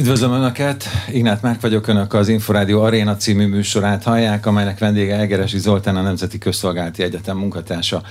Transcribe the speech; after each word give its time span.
Üdvözlöm 0.00 0.32
Önöket! 0.32 0.84
Ignát 1.12 1.42
Márk 1.42 1.60
vagyok, 1.60 1.86
Önök 1.86 2.14
az 2.14 2.28
Inforádió 2.28 2.82
Aréna 2.82 3.16
című 3.16 3.46
műsorát 3.46 4.02
hallják, 4.02 4.46
amelynek 4.46 4.78
vendége 4.78 5.14
Elgeresi 5.14 5.58
Zoltán, 5.58 5.96
a 5.96 6.02
Nemzeti 6.02 6.38
Közszolgálati 6.38 7.02
Egyetem 7.02 7.36
munkatársa, 7.36 8.02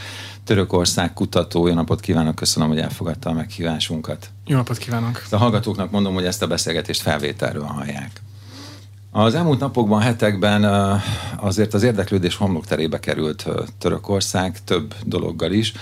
Törökország 0.44 1.13
kutató. 1.13 1.67
Jó 1.67 1.73
napot 1.73 1.99
kívánok, 1.99 2.36
köszönöm, 2.36 2.70
hogy 2.70 2.79
elfogadta 2.79 3.29
a 3.29 3.33
meghívásunkat. 3.33 4.29
Jó 4.46 4.55
napot 4.55 4.78
kívánok! 4.78 5.23
A 5.31 5.38
hallgatóknak 5.38 5.91
mondom, 5.91 6.13
hogy 6.13 6.25
ezt 6.25 6.41
a 6.41 6.47
beszélgetést 6.47 7.02
felvételről 7.02 7.63
hallják. 7.63 8.11
Az 9.11 9.35
elmúlt 9.35 9.59
napokban, 9.59 10.01
hetekben 10.01 10.63
azért 11.37 11.73
az 11.73 11.83
érdeklődés 11.83 12.35
homlokterébe 12.35 12.99
került 12.99 13.45
Törökország 13.77 14.63
több 14.63 14.93
dologgal 15.05 15.51
is. 15.51 15.73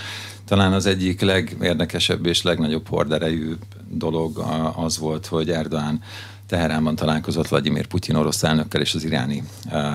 Talán 0.48 0.72
az 0.72 0.86
egyik 0.86 1.20
legérdekesebb 1.20 2.26
és 2.26 2.42
legnagyobb 2.42 2.88
horderejű 2.88 3.56
dolog 3.88 4.44
az 4.76 4.98
volt, 4.98 5.26
hogy 5.26 5.50
Erdoğan 5.50 5.94
Teheránban 6.46 6.96
találkozott 6.96 7.48
Vladimir 7.48 7.86
Putyin 7.86 8.16
orosz 8.16 8.42
elnökkel 8.42 8.80
és 8.80 8.94
az 8.94 9.04
iráni 9.04 9.42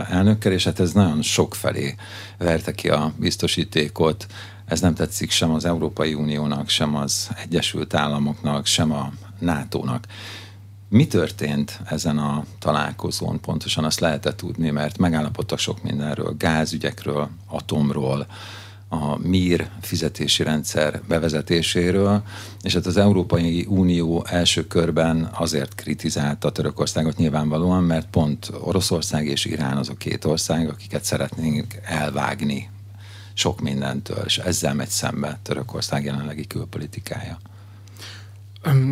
elnökkel, 0.10 0.52
és 0.52 0.63
hát 0.63 0.80
ez 0.80 0.91
nagyon 0.91 1.22
sok 1.22 1.55
felé 1.55 1.96
verte 2.38 2.72
ki 2.72 2.90
a 2.90 3.13
biztosítékot. 3.18 4.27
Ez 4.66 4.82
nem 4.82 4.94
tetszik 4.94 5.32
sem 5.32 5.52
az 5.52 5.66
Európai 5.66 6.13
Uniónak, 6.13 6.70
sem 6.70 6.96
az 6.96 7.30
Egyesült 7.44 7.94
Államoknak, 7.94 8.66
sem 8.66 8.91
a 8.91 9.12
NATO-nak. 9.40 10.05
Mi 10.90 11.08
történt 11.08 11.80
ezen 11.85 12.18
a 12.18 12.46
találkozón? 12.60 13.40
Pontosan 13.40 13.84
azt 13.84 13.99
lehetett 13.99 14.38
tudni, 14.38 14.70
mert 14.70 14.98
megállapodtak 14.98 15.60
sok 15.60 15.84
mindenről, 15.84 16.35
gázügyekről, 16.38 17.30
atomról, 17.48 18.27
a 18.94 19.18
MIR 19.18 19.70
fizetési 19.82 20.44
rendszer 20.44 21.02
bevezetéséről, 21.08 22.24
és 22.62 22.74
hát 22.74 22.86
az 22.86 22.98
Európai 22.98 23.66
Unió 23.70 24.26
első 24.30 24.68
körben 24.68 25.30
azért 25.34 25.76
kritizálta 25.76 26.52
Törökországot 26.52 27.18
nyilvánvalóan, 27.18 27.84
mert 27.84 28.08
pont 28.10 28.52
Oroszország 28.60 29.26
és 29.26 29.46
Irán 29.46 29.77
az 29.77 29.90
a 29.90 29.94
két 29.94 30.26
ország, 30.26 30.70
akiket 30.70 31.04
szeretnénk 31.04 31.76
elvágni 31.84 32.70
sok 33.34 33.62
mindentől, 33.62 34.24
és 34.26 34.38
ezzel 34.38 34.74
megy 34.74 34.90
szembe 34.90 35.40
Törökország 35.44 36.04
jelenlegi 36.04 36.48
külpolitikája. 36.48 37.38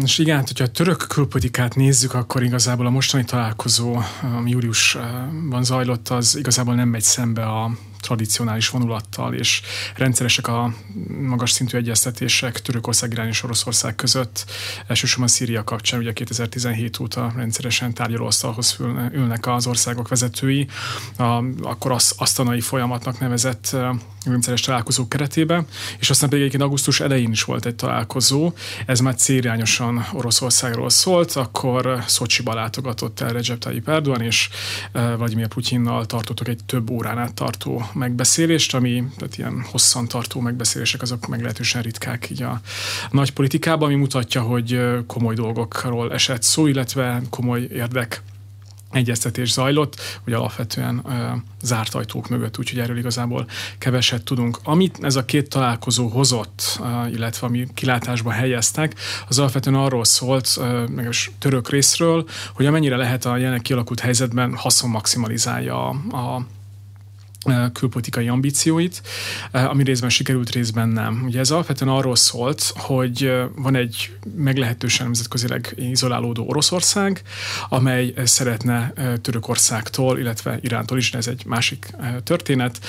És 0.04 0.18
igen, 0.18 0.38
hogyha 0.38 0.64
a 0.64 0.68
török 0.68 1.06
külpolitikát 1.08 1.76
nézzük, 1.76 2.14
akkor 2.14 2.44
igazából 2.44 2.86
a 2.86 2.90
mostani 2.90 3.24
találkozó, 3.24 3.98
ami 4.22 4.50
júliusban 4.50 5.64
zajlott, 5.64 6.10
az 6.10 6.36
igazából 6.36 6.76
nem 6.76 6.90
megy 6.90 7.02
szembe 7.02 7.46
a 7.46 7.72
tradicionális 8.02 8.70
vonulattal, 8.70 9.34
és 9.34 9.62
rendszeresek 9.96 10.48
a 10.48 10.74
magas 11.22 11.52
szintű 11.52 11.78
egyeztetések 11.78 12.62
Törökország, 12.62 13.12
Irán 13.12 13.28
és 13.28 13.44
Oroszország 13.44 13.96
között. 13.96 14.46
Elsősorban 14.88 15.28
Szíria 15.28 15.64
kapcsán, 15.64 16.00
ugye 16.00 16.14
2017 16.14 17.00
óta 17.00 17.34
rendszeresen 17.36 17.94
tárgyalóasztalhoz 17.94 18.78
ülnek 19.12 19.48
az 19.48 19.68
országok 19.68 20.08
vezetői, 20.08 20.68
a, 21.18 21.44
akkor 21.62 21.92
az 21.92 22.14
asztanai 22.18 22.62
folyamatnak 22.62 23.20
nevezett 23.20 23.76
rendszeres 24.26 24.62
találkozók 24.62 25.10
keretében, 25.10 25.66
és 26.00 26.10
aztán 26.10 26.30
pedig 26.30 26.42
egyébként 26.44 26.64
augusztus 26.64 27.00
elején 27.00 27.32
is 27.32 27.44
volt 27.44 27.66
egy 27.66 27.76
találkozó, 27.76 28.54
ez 28.86 29.00
már 29.00 29.16
célirányosan 29.16 30.06
Oroszországról 30.14 30.90
szólt, 30.90 31.32
akkor 31.32 32.04
Szocsiba 32.08 32.54
látogatott 32.54 33.20
el 33.20 33.30
Recep 33.30 33.60
Tayyip 33.60 33.90
Erdogan, 33.90 34.22
és 34.22 34.50
Vladimir 34.92 35.48
Putyinnal 35.48 36.06
tartottak 36.06 36.48
egy 36.48 36.60
több 36.66 36.90
órán 36.90 37.18
át 37.18 37.34
tartó 37.34 37.90
megbeszélést, 37.94 38.76
ami 38.76 39.04
tehát 39.18 39.38
ilyen 39.38 39.66
hosszan 39.72 40.08
tartó 40.08 40.40
megbeszélések 40.40 41.02
azok 41.02 41.28
meglehetősen 41.28 41.82
ritkák 41.82 42.30
így 42.30 42.42
a 42.42 42.62
nagy 43.12 43.32
politikában, 43.32 43.88
ami 43.88 43.98
mutatja, 43.98 44.42
hogy 44.42 44.80
komoly 45.08 45.36
dolgokról 45.36 46.14
esett 46.14 46.44
szó, 46.44 46.68
illetve 46.68 47.22
komoly 47.30 47.68
érdek 47.72 48.24
egyeztetés 48.92 49.52
zajlott, 49.52 50.20
hogy 50.24 50.34
alapvetően 50.34 51.02
ö, 51.06 51.36
zárt 51.62 51.94
ajtók 51.94 52.30
mögött, 52.30 52.58
úgyhogy 52.58 52.80
erről 52.80 52.98
igazából 52.98 53.48
keveset 53.78 54.24
tudunk. 54.24 54.60
Amit 54.64 54.98
ez 55.02 55.16
a 55.16 55.26
két 55.26 55.50
találkozó 55.50 56.08
hozott, 56.08 56.80
ö, 56.80 57.08
illetve 57.08 57.48
ami 57.48 57.68
kilátásba 57.74 58.32
helyeztek, 58.32 58.96
az 59.28 59.40
alapvetően 59.40 59.76
arról 59.76 60.06
szólt, 60.06 60.50
ö, 60.58 60.84
meg 60.88 61.10
török 61.40 61.70
részről, 61.70 62.28
hogy 62.54 62.66
amennyire 62.66 62.96
lehet 62.96 63.26
a 63.26 63.38
jelenleg 63.38 63.62
kialakult 63.62 64.00
helyzetben 64.00 64.56
haszon 64.56 64.90
maximalizálja 64.90 65.88
a, 65.90 66.16
a 66.16 66.46
külpolitikai 67.74 68.28
ambícióit, 68.28 69.02
ami 69.52 69.84
részben 69.84 70.10
sikerült, 70.10 70.50
részben 70.50 70.90
nem. 70.90 71.24
Ugye 71.26 71.40
ez 71.40 71.52
alapvetően 71.52 71.96
arról 71.96 72.16
szólt, 72.16 72.74
hogy 72.76 73.34
van 73.56 73.76
egy 73.76 74.18
meglehetősen 74.36 75.06
nemzetközileg 75.06 75.74
izolálódó 75.78 76.48
Oroszország, 76.48 77.22
amely 77.70 78.14
szeretne 78.24 78.94
Törökországtól, 79.22 80.20
illetve 80.20 80.60
Irántól 80.62 80.98
is, 80.98 81.12
de 81.12 81.18
ez 81.18 81.28
egy 81.28 81.46
másik 81.46 81.94
történet, 82.24 82.80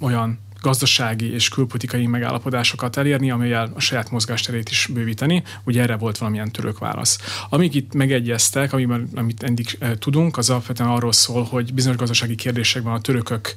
olyan 0.00 0.38
gazdasági 0.62 1.32
és 1.32 1.48
külpolitikai 1.48 2.06
megállapodásokat 2.06 2.96
elérni, 2.96 3.30
amelyel 3.30 3.72
a 3.74 3.80
saját 3.80 4.10
mozgásterét 4.10 4.68
is 4.68 4.88
bővíteni. 4.92 5.42
Ugye 5.64 5.82
erre 5.82 5.96
volt 5.96 6.18
valamilyen 6.18 6.50
török 6.50 6.78
válasz. 6.78 7.18
Amíg 7.48 7.74
itt 7.74 7.94
megegyeztek, 7.94 8.72
amiben, 8.72 9.08
amit 9.14 9.42
eddig 9.42 9.76
e, 9.78 9.98
tudunk, 9.98 10.36
az 10.36 10.50
alapvetően 10.50 10.88
arról 10.88 11.12
szól, 11.12 11.42
hogy 11.42 11.74
bizonyos 11.74 11.96
gazdasági 11.96 12.34
kérdésekben 12.34 12.92
a 12.92 13.00
törökök 13.00 13.54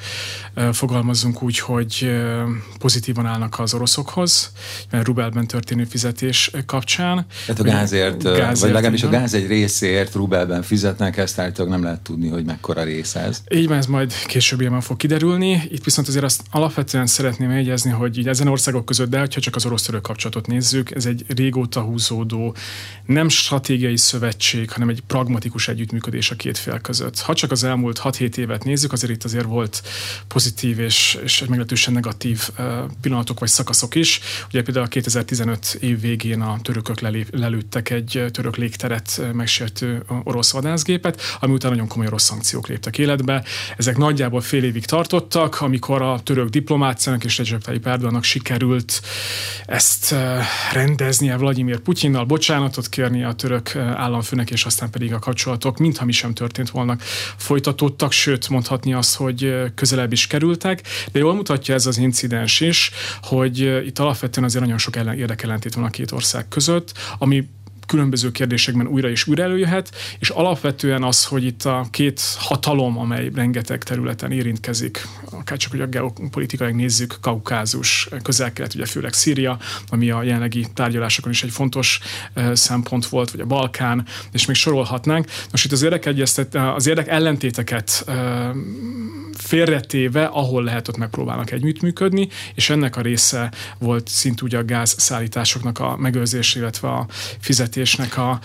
e, 0.54 0.74
fogalmazzunk 0.74 1.44
úgy, 1.44 1.60
hogy 1.60 2.00
e, 2.02 2.44
pozitívan 2.80 3.26
állnak 3.26 3.60
az 3.60 3.74
oroszokhoz, 3.74 4.52
mert 4.90 5.06
rubelben 5.06 5.48
történő 5.48 5.84
fizetés 5.84 6.52
kapcsán. 6.66 7.26
Tehát 7.46 7.62
a 7.62 7.64
gázért, 7.64 8.24
gázért 8.24 8.60
vagy 8.60 8.72
legalábbis 8.72 9.04
a 9.04 9.10
gáz 9.10 9.34
egy 9.34 9.48
részért 9.48 10.14
rubelben 10.14 10.62
fizetnek, 10.62 11.18
ezt 11.18 11.40
állítólag 11.40 11.72
nem 11.72 11.84
lehet 11.84 12.02
tudni, 12.02 12.30
hogy 12.30 12.46
mekkora 12.46 12.84
része 12.84 13.20
ez. 13.20 13.42
Így 13.56 13.68
van, 13.68 13.78
ez 13.78 13.86
majd 13.86 14.14
később 14.26 14.82
fog 14.82 14.98
kiderülni. 14.98 15.62
Itt 15.70 15.84
viszont 15.84 16.08
azért 16.08 16.24
azt 16.24 16.42
alapvetően 16.52 16.95
alapvetően 16.96 17.08
szeretném 17.08 17.48
megjegyezni, 17.48 17.92
hogy 17.92 18.18
így 18.18 18.28
ezen 18.28 18.48
országok 18.48 18.86
között, 18.86 19.10
de 19.10 19.20
ha 19.20 19.28
csak 19.28 19.56
az 19.56 19.66
orosz-török 19.66 20.02
kapcsolatot 20.02 20.48
nézzük, 20.48 20.92
ez 20.92 21.06
egy 21.06 21.26
régóta 21.28 21.82
húzódó, 21.82 22.56
nem 23.06 23.30
stratégiai 23.30 23.98
szövetség, 23.98 24.72
hanem 24.72 24.90
egy 24.90 25.02
pragmatikus 25.08 25.68
együttműködés 25.68 26.32
a 26.32 26.36
két 26.36 26.58
fél 26.58 26.80
között. 26.80 27.20
Ha 27.20 27.34
csak 27.34 27.52
az 27.52 27.64
elmúlt 27.64 28.02
6-7 28.04 28.38
évet 28.38 28.64
nézzük, 28.64 28.92
azért 28.94 29.12
itt 29.12 29.24
azért 29.24 29.46
volt 29.46 29.82
pozitív 30.28 30.80
és, 30.80 31.18
és 31.24 31.40
meglehetősen 31.40 31.94
negatív 31.94 32.50
pillanatok 33.02 33.40
vagy 33.40 33.50
szakaszok 33.50 33.96
is. 33.96 34.20
Ugye 34.48 34.64
például 34.64 34.86
a 34.86 34.90
2015 34.90 35.78
év 35.80 36.02
végén 36.02 36.42
a 36.42 36.60
törökök 36.62 37.00
lelőttek 37.32 37.90
egy 37.90 38.26
török 38.32 38.56
légteret 38.56 39.22
megsértő 39.34 40.04
orosz 40.24 40.52
vadászgépet, 40.52 41.22
ami 41.40 41.54
után 41.54 41.72
nagyon 41.72 41.88
komoly 41.88 42.08
orosz 42.08 42.24
szankciók 42.24 42.68
léptek 42.68 42.98
életbe. 42.98 43.44
Ezek 43.78 43.98
nagyjából 43.98 44.42
fél 44.42 44.64
évig 44.64 44.86
tartottak, 44.86 45.62
amikor 45.62 46.02
a 46.02 46.20
török 46.24 46.50
diplomát 46.50 46.84
diplomáciának 46.86 47.24
és 47.24 47.38
Recep 47.38 47.64
Tayyip 47.64 47.88
Erdogannak 47.88 48.24
sikerült 48.24 49.02
ezt 49.66 50.16
rendeznie 50.72 51.38
Vladimir 51.38 51.80
Putyinnal, 51.80 52.26
bocsánatot 52.26 52.90
kérni 52.90 53.24
a 53.24 53.34
török 53.34 53.76
államfőnek, 53.76 54.52
és 54.52 54.66
aztán 54.66 54.90
pedig 54.90 55.14
a 55.14 55.20
kapcsolatok, 55.20 55.78
mintha 55.78 56.06
mi 56.06 56.12
sem 56.12 56.34
történt 56.34 56.70
volna, 56.70 56.98
folytatódtak, 57.38 58.12
sőt 58.12 58.50
mondhatni 58.50 58.94
azt, 58.94 59.16
hogy 59.16 59.56
közelebb 59.76 60.12
is 60.12 60.28
kerültek, 60.28 60.82
de 61.12 61.20
jól 61.20 61.34
mutatja 61.34 61.74
ez 61.74 61.86
az 61.86 61.98
incidens 61.98 62.60
is, 62.60 62.92
hogy 63.22 63.60
itt 63.86 64.00
alapvetően 64.00 64.46
azért 64.46 64.64
nagyon 64.64 64.78
sok 64.78 64.96
érdekellentét 64.96 65.74
van 65.74 65.84
a 65.84 65.90
két 65.90 66.12
ország 66.12 66.48
között, 66.48 66.92
ami 67.18 67.48
különböző 67.86 68.32
kérdésekben 68.32 68.88
újra 68.88 69.10
és 69.10 69.28
újra 69.28 69.44
előjöhet, 69.44 69.96
és 70.20 70.30
alapvetően 70.30 71.04
az, 71.04 71.26
hogy 71.26 71.44
itt 71.44 71.64
a 71.64 71.88
két 71.92 72.22
hatalom, 72.38 72.98
amely 72.98 73.30
rengeteg 73.36 73.84
területen 73.84 74.32
érintkezik, 74.32 75.08
akár 75.32 75.58
csak, 75.58 75.72
hogy 75.72 75.82
a 75.82 75.86
geopolitikai 75.86 76.72
nézzük, 76.72 77.18
Kaukázus, 77.22 78.10
közel-kelet, 78.24 78.74
ugye 78.74 78.86
főleg 78.86 79.14
Szíria, 79.14 79.58
ami 79.90 80.10
a 80.10 80.24
jelenlegi 80.24 80.66
tárgyalásokon 80.74 81.32
is 81.32 81.44
egy 81.44 81.52
fontos 81.52 82.00
szempont 82.54 83.06
volt, 83.06 83.32
vagy 83.32 83.40
a 83.40 83.46
Balkán, 83.46 84.06
és 84.32 84.46
még 84.46 84.56
sorolhatnánk. 84.56 85.28
Most 85.52 85.66
itt 85.66 85.72
az 85.72 85.82
érdek, 85.82 86.10
az 86.54 86.88
érdek 86.88 87.08
ellentéteket 87.08 88.06
félretéve, 89.38 90.26
ahol 90.26 90.64
lehet, 90.64 90.88
ott 90.88 90.98
megpróbálnak 90.98 91.52
együttműködni, 91.52 92.28
és 92.54 92.70
ennek 92.70 92.96
a 92.96 93.02
része 93.02 93.52
volt 93.80 94.08
szintúgy 94.08 94.56
a 94.56 94.66
gázszállításoknak 94.66 95.80
a 95.80 95.98
megőrzése, 95.98 96.60
illetve 96.60 96.88
a 96.88 97.08
fizetésnek 97.76 98.18
a 98.18 98.40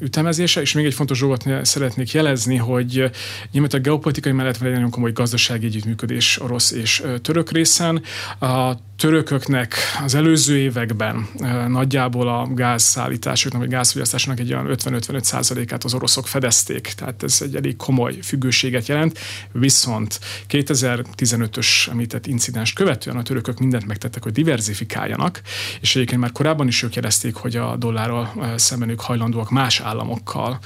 ütemezése, 0.00 0.60
és 0.60 0.72
még 0.72 0.84
egy 0.84 0.94
fontos 0.94 1.20
dolgot 1.20 1.44
szeretnék 1.62 2.12
jelezni, 2.12 2.56
hogy 2.56 3.10
nyilván 3.50 3.70
a 3.72 3.78
geopolitikai 3.78 4.32
mellett 4.32 4.56
van 4.56 4.68
egy 4.68 4.74
nagyon 4.74 4.90
komoly 4.90 5.12
gazdasági 5.12 5.66
együttműködés 5.66 6.40
orosz 6.40 6.70
és 6.70 7.02
török 7.22 7.50
részen. 7.50 8.02
A 8.40 8.72
törököknek 9.02 9.74
az 10.04 10.14
előző 10.14 10.58
években 10.58 11.28
nagyjából 11.68 12.28
a 12.28 12.48
gázszállításoknak 12.54 13.60
vagy 13.60 13.70
gázfogyasztásnak 13.70 14.40
egy 14.40 14.52
olyan 14.52 14.66
50-55 14.68 15.22
százalékát 15.22 15.84
az 15.84 15.94
oroszok 15.94 16.26
fedezték, 16.26 16.92
tehát 16.96 17.22
ez 17.22 17.38
egy 17.40 17.56
elég 17.56 17.76
komoly 17.76 18.14
függőséget 18.22 18.86
jelent, 18.86 19.18
viszont 19.52 20.20
2015-ös 20.48 21.88
említett 21.90 22.26
incidens 22.26 22.72
követően 22.72 23.16
a 23.16 23.22
törökök 23.22 23.58
mindent 23.58 23.86
megtettek, 23.86 24.22
hogy 24.22 24.32
diversifikáljanak, 24.32 25.40
és 25.80 25.94
egyébként 25.94 26.20
már 26.20 26.32
korábban 26.32 26.66
is 26.66 26.82
ők 26.82 26.94
jelezték, 26.94 27.34
hogy 27.34 27.56
a 27.56 27.76
dollárral 27.76 28.51
szemben 28.56 28.88
ők 28.88 29.00
hajlandóak 29.00 29.50
más 29.50 29.80
államokkal, 29.80 30.58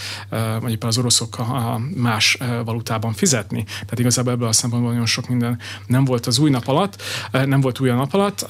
vagy 0.61 0.73
éppen 0.73 0.89
az 0.89 0.99
oroszokkal 0.99 1.79
más 1.95 2.39
valutában 2.65 3.13
fizetni. 3.13 3.65
Tehát 3.65 3.99
igazából 3.99 4.33
ebből 4.33 4.49
a 4.49 4.53
szempontból 4.53 4.91
nagyon 4.91 5.07
sok 5.07 5.29
minden 5.29 5.59
nem 5.87 6.05
volt 6.05 6.27
az 6.27 6.39
új 6.39 6.51
nap 6.51 6.69
alatt, 6.69 7.03
nem 7.31 7.61
volt 7.61 7.81
új 7.81 7.91
nap 7.91 8.15
alatt. 8.15 8.47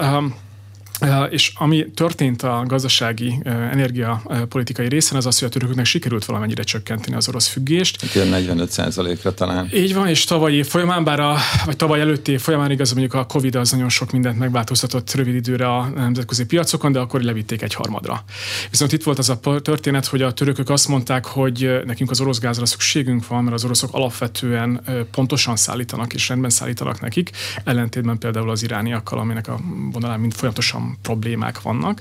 És 1.30 1.52
ami 1.54 1.90
történt 1.94 2.42
a 2.42 2.62
gazdasági 2.66 3.38
energiapolitikai 3.44 4.88
részen, 4.88 5.16
az 5.16 5.26
az, 5.26 5.38
hogy 5.38 5.48
a 5.48 5.50
törököknek 5.50 5.84
sikerült 5.84 6.24
valamennyire 6.24 6.62
csökkenteni 6.62 7.16
az 7.16 7.28
orosz 7.28 7.46
függést. 7.46 8.14
Ilyen 8.14 8.26
45 8.26 9.22
ra 9.22 9.34
talán. 9.34 9.68
Így 9.74 9.94
van, 9.94 10.08
és 10.08 10.24
tavaly 10.24 10.52
év 10.52 10.66
folyamán, 10.66 11.04
bár 11.04 11.20
a, 11.20 11.36
vagy 11.64 11.76
tavaly 11.76 12.00
előtti 12.00 12.32
év 12.32 12.40
folyamán 12.40 12.70
igaz, 12.70 12.90
mondjuk 12.90 13.14
a 13.14 13.26
Covid 13.26 13.54
az 13.54 13.70
nagyon 13.70 13.88
sok 13.88 14.12
mindent 14.12 14.38
megváltoztatott 14.38 15.14
rövid 15.14 15.34
időre 15.34 15.74
a 15.74 15.88
nemzetközi 15.94 16.44
piacokon, 16.44 16.92
de 16.92 16.98
akkor 16.98 17.20
levitték 17.20 17.62
egy 17.62 17.74
harmadra. 17.74 18.24
Viszont 18.70 18.92
itt 18.92 19.02
volt 19.02 19.18
az 19.18 19.28
a 19.28 19.40
történet, 19.62 20.06
hogy 20.06 20.22
a 20.22 20.32
törökök 20.32 20.70
azt 20.70 20.88
mondták, 20.88 21.24
hogy 21.24 21.80
nekünk 21.84 22.10
az 22.10 22.20
orosz 22.20 22.38
gázra 22.38 22.66
szükségünk 22.66 23.26
van, 23.26 23.42
mert 23.42 23.56
az 23.56 23.64
oroszok 23.64 23.94
alapvetően 23.94 24.80
pontosan 25.10 25.56
szállítanak 25.56 26.14
és 26.14 26.28
rendben 26.28 26.50
szállítanak 26.50 27.00
nekik, 27.00 27.30
ellentétben 27.64 28.18
például 28.18 28.50
az 28.50 28.62
irániakkal, 28.62 29.18
aminek 29.18 29.48
a 29.48 29.60
vonalán 29.92 30.20
mind 30.20 30.34
folyamatosan 30.34 30.85
problémák 31.02 31.62
vannak, 31.62 32.00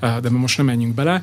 de 0.00 0.30
most 0.30 0.56
nem 0.56 0.66
menjünk 0.66 0.94
bele. 0.94 1.22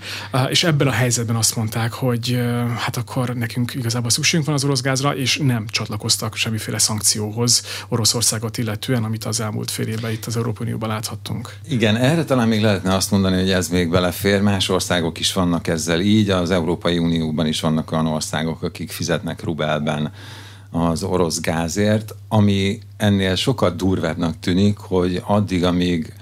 És 0.49 0.63
ebben 0.63 0.87
a 0.87 0.91
helyzetben 0.91 1.35
azt 1.35 1.55
mondták, 1.55 1.93
hogy 1.93 2.39
hát 2.77 2.97
akkor 2.97 3.29
nekünk 3.29 3.73
igazából 3.73 4.09
szükségünk 4.09 4.45
van 4.45 4.55
az 4.55 4.63
orosz 4.63 4.81
gázra, 4.81 5.15
és 5.15 5.37
nem 5.37 5.65
csatlakoztak 5.67 6.35
semmiféle 6.35 6.77
szankcióhoz 6.77 7.63
Oroszországot 7.87 8.57
illetően, 8.57 9.03
amit 9.03 9.25
az 9.25 9.39
elmúlt 9.39 9.71
fél 9.71 9.87
évben 9.87 10.11
itt 10.11 10.25
az 10.25 10.37
Európai 10.37 10.65
Unióban 10.65 10.89
láthattunk. 10.89 11.55
Igen, 11.67 11.95
erre 11.95 12.23
talán 12.23 12.47
még 12.47 12.61
lehetne 12.61 12.95
azt 12.95 13.11
mondani, 13.11 13.39
hogy 13.39 13.51
ez 13.51 13.67
még 13.67 13.89
belefér. 13.89 14.41
Más 14.41 14.69
országok 14.69 15.19
is 15.19 15.33
vannak 15.33 15.67
ezzel 15.67 15.99
így, 15.99 16.29
az 16.29 16.51
Európai 16.51 16.97
Unióban 16.97 17.47
is 17.47 17.61
vannak 17.61 17.91
olyan 17.91 18.07
országok, 18.07 18.63
akik 18.63 18.91
fizetnek 18.91 19.43
rubelben 19.43 20.11
az 20.71 21.03
orosz 21.03 21.39
gázért, 21.39 22.15
ami 22.27 22.79
ennél 22.97 23.35
sokat 23.35 23.75
durvábbnak 23.75 24.39
tűnik, 24.39 24.77
hogy 24.77 25.21
addig, 25.25 25.63
amíg 25.63 26.13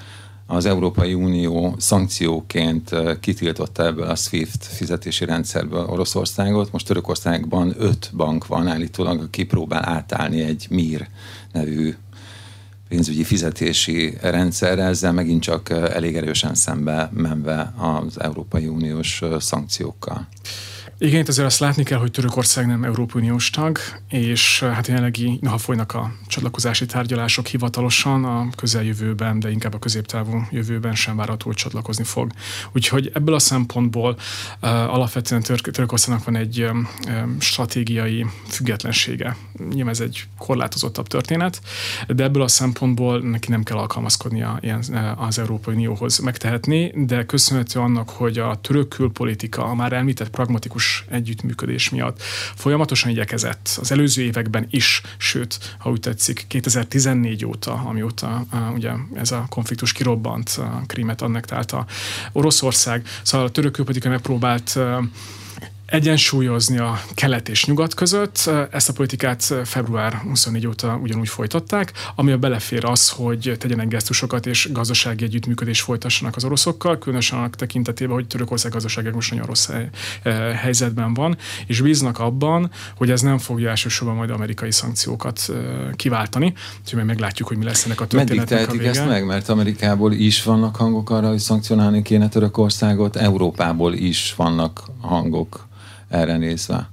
az 0.54 0.66
Európai 0.66 1.14
Unió 1.14 1.76
szankcióként 1.78 2.90
kitiltotta 3.20 3.86
ebből 3.86 4.08
a 4.08 4.16
SWIFT 4.16 4.66
fizetési 4.66 5.26
rendszerből 5.26 5.86
Oroszországot. 5.86 6.72
Most 6.72 6.88
Törökországban 6.88 7.74
öt 7.78 8.12
bank 8.16 8.48
van 8.48 8.68
állítólag, 8.68 9.22
aki 9.22 9.44
próbál 9.44 9.86
átállni 9.86 10.42
egy 10.42 10.68
MIR 10.70 11.08
nevű 11.52 11.96
pénzügyi 12.88 13.24
fizetési 13.24 14.18
rendszerre, 14.22 14.84
ezzel 14.84 15.12
megint 15.12 15.42
csak 15.42 15.70
elég 15.70 16.16
erősen 16.16 16.56
szembe 16.56 17.10
menve 17.14 17.74
az 17.78 18.20
Európai 18.20 18.68
Uniós 18.68 19.22
szankciókkal. 19.40 20.28
Igen, 21.04 21.20
itt 21.20 21.28
azért 21.28 21.48
azt 21.48 21.60
látni 21.60 21.84
kell, 21.84 21.98
hogy 21.98 22.12
Törökország 22.12 22.68
nem 22.68 22.84
Európai 22.84 23.22
Uniós 23.22 23.50
tag, 23.50 23.78
és 24.10 24.60
hát 24.60 24.88
jelenlegi, 24.88 25.40
ha 25.46 25.58
folynak 25.58 25.94
a 25.94 26.12
csatlakozási 26.28 26.86
tárgyalások 26.86 27.48
hivatalosan 27.48 28.26
a 28.26 28.48
közeljövőben, 28.56 29.40
de 29.40 29.52
inkább 29.52 29.74
a 29.74 29.80
középtávú 29.80 30.48
jövőben 30.52 30.96
sem 30.96 31.16
várható, 31.16 31.46
hogy 31.46 31.56
csatlakozni 31.56 32.04
fog. 32.04 32.32
Úgyhogy 32.72 33.12
ebből 33.14 33.36
a 33.36 33.40
szempontból 33.40 34.18
alapvetően 34.60 35.42
Tör- 35.42 35.72
Törökországnak 35.72 36.26
van 36.26 36.36
egy 36.36 36.70
stratégiai 37.40 38.26
függetlensége. 38.48 39.38
Nyilván 39.70 39.94
ez 39.94 40.00
egy 40.00 40.24
korlátozottabb 40.38 41.08
történet, 41.08 41.62
de 42.08 42.24
ebből 42.24 42.44
a 42.44 42.48
szempontból 42.48 43.20
neki 43.20 43.50
nem 43.50 43.64
kell 43.64 43.78
alkalmazkodnia 43.78 44.58
ilyen, 44.62 44.84
az 45.18 45.40
Európai 45.40 45.74
Unióhoz 45.74 46.18
megtehetni, 46.18 46.92
de 46.96 47.26
köszönhető 47.26 47.80
annak, 47.80 48.10
hogy 48.10 48.38
a 48.38 48.56
török 48.62 48.88
külpolitika, 48.88 49.64
a 49.64 49.76
már 49.76 49.94
említett 49.94 50.30
pragmatikus 50.30 50.93
együttműködés 51.10 51.90
miatt. 51.90 52.22
Folyamatosan 52.56 53.10
igyekezett 53.12 53.78
az 53.82 53.92
előző 53.92 54.22
években 54.22 54.68
is, 54.70 55.02
sőt, 55.18 55.76
ha 55.78 55.90
úgy 55.90 56.00
tetszik, 56.00 56.46
2014 56.48 57.46
óta, 57.46 57.74
amióta 57.74 58.46
ugye 58.74 58.92
ez 59.16 59.32
a 59.32 59.46
konfliktus 59.50 59.92
kirobbant, 59.92 60.50
a 60.58 60.84
Krímet 60.88 61.22
annektálta 61.22 61.86
Oroszország, 62.32 63.08
szóval 63.24 63.48
a 63.48 63.52
török 63.52 63.72
külpolitika 63.72 64.10
megpróbált 64.10 64.80
egyensúlyozni 65.94 66.78
a 66.78 67.02
kelet 67.14 67.50
és 67.50 67.66
nyugat 67.66 67.94
között. 67.94 68.50
Ezt 68.72 68.90
a 68.90 68.94
politikát 68.94 69.54
február 69.64 70.14
24 70.14 70.68
óta 70.68 71.00
ugyanúgy 71.02 71.28
folytatták, 71.30 71.92
ami 72.16 72.32
a 72.32 72.38
belefér 72.38 72.86
az, 72.86 73.10
hogy 73.10 73.56
tegyenek 73.60 73.88
gesztusokat 73.88 74.46
és 74.46 74.70
gazdasági 74.72 75.24
együttműködés 75.24 75.82
folytassanak 75.82 76.36
az 76.36 76.44
oroszokkal, 76.44 76.98
különösen 76.98 77.38
annak 77.38 77.56
tekintetében, 77.56 78.14
hogy 78.14 78.28
Törökország 78.28 78.72
gazdaság 78.72 79.14
most 79.14 79.32
nagyon 79.32 79.46
rossz 79.46 79.70
helyzetben 80.56 81.14
van, 81.14 81.38
és 81.66 81.82
bíznak 81.82 82.20
abban, 82.20 82.72
hogy 82.96 83.12
ez 83.12 83.22
nem 83.22 83.38
fogja 83.38 83.70
elsősorban 83.70 84.16
majd 84.16 84.30
amerikai 84.30 84.72
szankciókat 84.72 85.50
kiváltani. 85.96 86.54
Úgyhogy 86.80 86.98
meg 86.98 87.06
meglátjuk, 87.06 87.48
hogy 87.48 87.58
mi 87.58 87.64
lesz 87.64 87.86
ennek 87.86 88.02
a 88.02 88.08
történetnek 88.08 88.50
Meddig 88.50 88.78
tehetik 88.78 88.98
ezt 88.98 89.08
meg? 89.08 89.26
Mert 89.26 89.50
Amerikából 89.50 90.12
is 90.12 90.44
vannak 90.44 90.76
hangok 90.76 91.10
arra, 91.10 91.30
hogy 91.30 91.40
szankcionálni 91.40 92.02
kéne 92.02 92.30
Törökországot, 92.30 93.16
Európából 93.16 93.94
is 93.94 94.34
vannak 94.38 94.84
hangok 95.02 95.72
erre 96.14 96.38
nézve. 96.38 96.93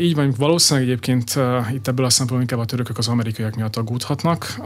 Így 0.00 0.14
van, 0.14 0.34
valószínűleg 0.38 0.88
egyébként 0.88 1.38
itt 1.72 1.88
ebből 1.88 2.06
a 2.06 2.10
szempontból 2.10 2.40
inkább 2.40 2.58
a 2.58 2.64
törökök 2.64 2.98
az 2.98 3.08
amerikaiak 3.08 3.54
miatt 3.54 3.76
aggódhatnak. 3.76 4.60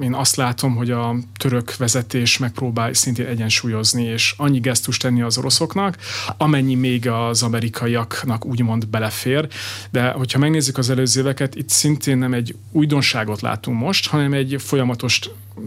Én 0.00 0.14
azt 0.14 0.36
látom, 0.36 0.76
hogy 0.76 0.90
a 0.90 1.16
török 1.38 1.76
vezetés 1.76 2.38
megpróbál 2.38 2.92
szintén 2.92 3.26
egyensúlyozni, 3.26 4.04
és 4.04 4.34
annyi 4.36 4.60
gesztust 4.60 5.02
tenni 5.02 5.22
az 5.22 5.38
oroszoknak, 5.38 5.96
amennyi 6.36 6.74
még 6.74 7.08
az 7.08 7.42
amerikaiaknak 7.42 8.44
úgymond 8.44 8.88
belefér. 8.88 9.48
De 9.90 10.10
hogyha 10.10 10.38
megnézzük 10.38 10.78
az 10.78 10.90
előző 10.90 11.20
éveket, 11.20 11.54
itt 11.54 11.68
szintén 11.68 12.18
nem 12.18 12.34
egy 12.34 12.56
újdonságot 12.72 13.40
látunk 13.40 13.80
most, 13.80 14.08
hanem 14.08 14.32
egy 14.32 14.56
folyamatos 14.58 15.20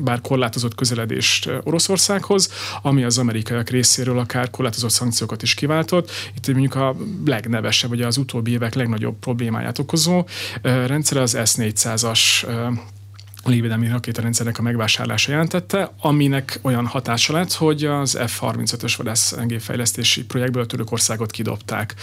bár 0.04 0.22
korlátozott 0.22 0.75
közeledést 0.75 1.50
Oroszországhoz, 1.63 2.51
ami 2.81 3.04
az 3.04 3.18
amerikaiak 3.18 3.69
részéről 3.69 4.19
akár 4.19 4.50
korlátozott 4.50 4.89
szankciókat 4.89 5.42
is 5.42 5.54
kiváltott. 5.54 6.12
Itt 6.36 6.48
mondjuk 6.48 6.75
a 6.75 6.95
legnevesebb, 7.25 7.89
vagy 7.89 8.01
az 8.01 8.18
utóbbi 8.18 8.51
évek 8.60 8.76
legnagyobb 8.76 9.20
problémáját 9.20 9.80
okozó 9.80 10.26
rendszer 10.62 11.18
az 11.18 11.38
S-400-as 11.46 12.46
légvédelmi 13.44 13.88
rakétarendszernek 13.88 14.57
a 14.57 14.62
megvásárlása 14.62 15.31
jelentette, 15.31 15.91
aminek 16.01 16.59
olyan 16.62 16.86
hatása 16.86 17.33
lett, 17.33 17.53
hogy 17.53 17.86
az 17.86 18.18
F-35-ös 18.25 18.94
vadászengélyfejlesztési 18.97 20.25
projektből 20.25 20.63
a 20.63 20.65
Törökországot 20.65 21.31
kidobták, 21.31 21.95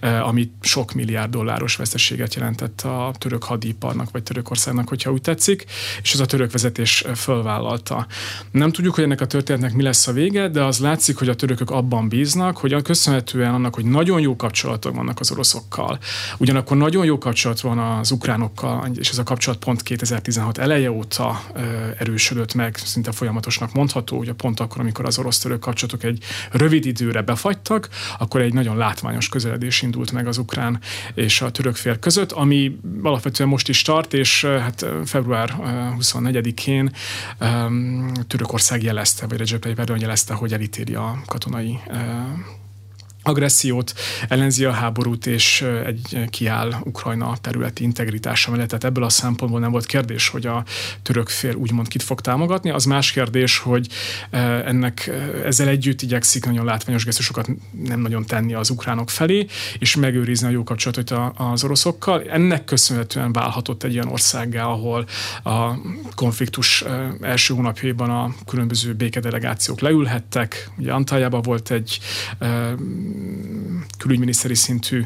eh, 0.00 0.28
ami 0.28 0.50
sok 0.60 0.92
milliárd 0.92 1.30
dolláros 1.30 1.76
veszteséget 1.76 2.34
jelentett 2.34 2.80
a 2.80 3.12
török 3.18 3.44
hadiparnak, 3.44 4.10
vagy 4.10 4.22
Törökországnak, 4.22 4.88
hogyha 4.88 5.12
úgy 5.12 5.20
tetszik, 5.20 5.64
és 6.02 6.12
ez 6.12 6.20
a 6.20 6.26
török 6.26 6.52
vezetés 6.52 7.04
fölvállalta. 7.14 8.06
Nem 8.50 8.72
tudjuk, 8.72 8.94
hogy 8.94 9.04
ennek 9.04 9.20
a 9.20 9.26
történetnek 9.26 9.74
mi 9.74 9.82
lesz 9.82 10.06
a 10.06 10.12
vége, 10.12 10.48
de 10.48 10.64
az 10.64 10.78
látszik, 10.78 11.16
hogy 11.16 11.28
a 11.28 11.34
törökök 11.34 11.70
abban 11.70 12.08
bíznak, 12.08 12.56
hogy 12.56 12.82
köszönhetően 12.82 13.54
annak, 13.54 13.74
hogy 13.74 13.84
nagyon 13.84 14.20
jó 14.20 14.36
kapcsolatok 14.36 14.94
vannak 14.94 15.20
az 15.20 15.30
oroszokkal, 15.30 15.98
ugyanakkor 16.38 16.76
nagyon 16.76 17.04
jó 17.04 17.18
kapcsolat 17.18 17.60
van 17.60 17.78
az 17.78 18.10
ukránokkal, 18.10 18.90
és 18.94 19.10
ez 19.10 19.18
a 19.18 19.22
kapcsolat 19.22 19.58
pont 19.58 19.82
2016 19.82 20.58
eleje 20.58 20.91
óta 20.92 21.42
erősödött 21.98 22.54
meg, 22.54 22.76
szinte 22.76 23.12
folyamatosnak 23.12 23.72
mondható, 23.72 24.18
ugye 24.18 24.32
pont 24.32 24.60
akkor, 24.60 24.80
amikor 24.80 25.04
az 25.04 25.18
orosz-török 25.18 25.60
kapcsolatok 25.60 26.02
egy 26.02 26.24
rövid 26.50 26.86
időre 26.86 27.22
befagytak, 27.22 27.88
akkor 28.18 28.40
egy 28.40 28.52
nagyon 28.52 28.76
látványos 28.76 29.28
közeledés 29.28 29.82
indult 29.82 30.12
meg 30.12 30.26
az 30.26 30.38
ukrán 30.38 30.80
és 31.14 31.40
a 31.40 31.50
török 31.50 31.76
fél 31.76 31.98
között, 31.98 32.32
ami 32.32 32.78
alapvetően 33.02 33.48
most 33.48 33.68
is 33.68 33.82
tart, 33.82 34.14
és 34.14 34.44
hát 34.44 34.86
február 35.04 35.56
24-én 35.98 36.92
Törökország 38.26 38.82
jelezte, 38.82 39.26
vagy 39.26 39.38
Recep 39.38 39.60
Tayyip 39.60 39.78
Erdogan 39.78 40.00
jelezte, 40.00 40.34
hogy 40.34 40.52
elítéli 40.52 40.94
a 40.94 41.22
katonai 41.26 41.78
agressziót, 43.22 43.94
ellenzi 44.28 44.64
a 44.64 44.70
háborút, 44.70 45.26
és 45.26 45.64
egy 45.84 46.24
kiáll 46.30 46.72
Ukrajna 46.84 47.36
területi 47.40 47.82
integritása 47.82 48.50
mellett. 48.50 48.68
Tehát 48.68 48.84
ebből 48.84 49.04
a 49.04 49.08
szempontból 49.08 49.60
nem 49.60 49.70
volt 49.70 49.86
kérdés, 49.86 50.28
hogy 50.28 50.46
a 50.46 50.64
török 51.02 51.28
fél 51.28 51.54
úgymond 51.54 51.88
kit 51.88 52.02
fog 52.02 52.20
támogatni. 52.20 52.70
Az 52.70 52.84
más 52.84 53.12
kérdés, 53.12 53.58
hogy 53.58 53.88
ennek 54.64 55.10
ezzel 55.44 55.68
együtt 55.68 56.02
igyekszik 56.02 56.44
nagyon 56.44 56.64
látványos 56.64 57.04
gesztusokat 57.04 57.48
nem 57.84 58.00
nagyon 58.00 58.24
tenni 58.26 58.54
az 58.54 58.70
ukránok 58.70 59.10
felé, 59.10 59.46
és 59.78 59.96
megőrizni 59.96 60.46
a 60.46 60.50
jó 60.50 60.64
kapcsolatot 60.64 61.32
az 61.36 61.64
oroszokkal. 61.64 62.22
Ennek 62.22 62.64
köszönhetően 62.64 63.32
válhatott 63.32 63.82
egy 63.82 63.94
olyan 63.94 64.08
országgá, 64.08 64.64
ahol 64.64 65.06
a 65.42 65.70
konfliktus 66.14 66.84
első 67.20 67.54
hónapjaiban 67.54 68.10
a 68.10 68.34
különböző 68.46 68.94
békedelegációk 68.94 69.80
leülhettek. 69.80 70.70
Ugye 70.78 70.92
Antályában 70.92 71.42
volt 71.42 71.70
egy 71.70 71.98
külügyminiszteri 73.98 74.54
szintű 74.54 75.04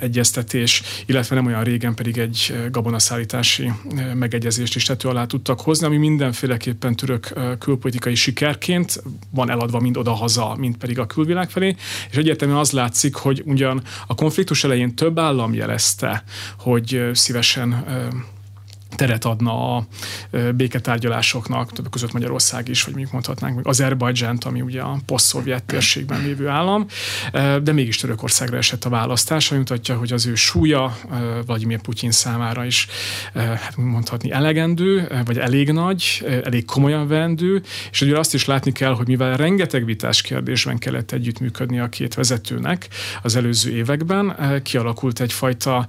egyeztetés, 0.00 0.82
illetve 1.06 1.34
nem 1.34 1.46
olyan 1.46 1.64
régen 1.64 1.94
pedig 1.94 2.18
egy 2.18 2.68
gabonaszállítási 2.70 3.72
megegyezést 4.14 4.76
is 4.76 4.84
tető 4.84 5.08
alá 5.08 5.24
tudtak 5.24 5.60
hozni, 5.60 5.86
ami 5.86 5.96
mindenféleképpen 5.96 6.96
török 6.96 7.32
külpolitikai 7.58 8.14
sikerként 8.14 9.02
van 9.30 9.50
eladva 9.50 9.80
mind 9.80 9.96
oda-haza, 9.96 10.56
mind 10.58 10.76
pedig 10.76 10.98
a 10.98 11.06
külvilág 11.06 11.50
felé, 11.50 11.76
és 12.10 12.16
egyértelműen 12.16 12.60
az 12.60 12.70
látszik, 12.70 13.14
hogy 13.14 13.42
ugyan 13.44 13.82
a 14.06 14.14
konfliktus 14.14 14.64
elején 14.64 14.94
több 14.94 15.18
állam 15.18 15.54
jelezte, 15.54 16.24
hogy 16.58 17.10
szívesen 17.12 17.84
teret 18.98 19.24
adna 19.24 19.76
a 19.76 19.86
béketárgyalásoknak, 20.54 21.72
többek 21.72 21.90
között 21.90 22.12
Magyarország 22.12 22.68
is, 22.68 22.82
vagy 22.82 22.92
mondjuk 22.92 23.12
mondhatnánk 23.12 23.54
meg 23.54 23.66
Azerbajdzsánt, 23.66 24.44
ami 24.44 24.60
ugye 24.60 24.80
a 24.80 24.98
poszt-szovjet 25.06 25.64
térségben 25.64 26.22
lévő 26.22 26.48
állam, 26.48 26.86
de 27.62 27.72
mégis 27.72 27.96
Törökországra 27.96 28.56
esett 28.56 28.84
a 28.84 28.88
választás, 28.88 29.50
ami 29.50 29.58
mutatja, 29.58 29.96
hogy 29.96 30.12
az 30.12 30.26
ő 30.26 30.34
súlya 30.34 30.96
Vladimir 31.46 31.80
Putyin 31.80 32.10
számára 32.10 32.64
is 32.64 32.86
hát 33.34 33.76
mondhatni 33.76 34.30
elegendő, 34.30 35.22
vagy 35.24 35.38
elég 35.38 35.72
nagy, 35.72 36.26
elég 36.44 36.64
komolyan 36.64 37.08
vendő, 37.08 37.62
és 37.90 38.00
ugye 38.00 38.18
azt 38.18 38.34
is 38.34 38.44
látni 38.44 38.72
kell, 38.72 38.94
hogy 38.94 39.06
mivel 39.06 39.36
rengeteg 39.36 39.84
vitás 39.84 40.22
kérdésben 40.22 40.78
kellett 40.78 41.12
együttműködni 41.12 41.78
a 41.78 41.88
két 41.88 42.14
vezetőnek 42.14 42.88
az 43.22 43.36
előző 43.36 43.70
években, 43.70 44.60
kialakult 44.62 45.20
egyfajta 45.20 45.86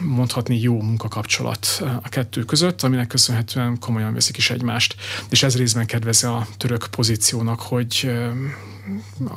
mondhatni 0.00 0.60
jó 0.60 0.82
munkakapcsolat 0.82 1.82
a 2.02 2.08
kettő 2.08 2.44
között, 2.44 2.82
aminek 2.82 3.06
köszönhetően 3.06 3.78
komolyan 3.78 4.12
veszik 4.14 4.36
is 4.36 4.50
egymást. 4.50 4.94
És 5.30 5.42
ez 5.42 5.56
részben 5.56 5.86
kedvezi 5.86 6.26
a 6.26 6.46
török 6.56 6.86
pozíciónak, 6.90 7.60
hogy 7.60 8.10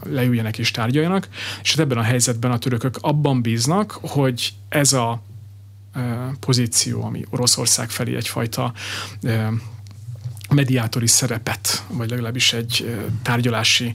leüljenek 0.03 0.58
és 0.58 0.72
tárgyaljanak, 0.72 1.27
és 1.62 1.70
hát 1.70 1.79
ebben 1.79 1.98
a 1.98 2.01
helyzetben 2.01 2.51
a 2.51 2.58
törökök 2.58 2.98
abban 3.01 3.41
bíznak, 3.41 4.00
hogy 4.01 4.53
ez 4.70 4.93
a 4.93 5.22
pozíció, 6.39 7.03
ami 7.03 7.25
Oroszország 7.29 7.89
felé 7.89 8.15
egyfajta 8.15 8.74
mediátori 10.55 11.08
szerepet, 11.08 11.84
vagy 11.88 12.10
legalábbis 12.10 12.53
egy 12.53 12.96
tárgyalási 13.22 13.93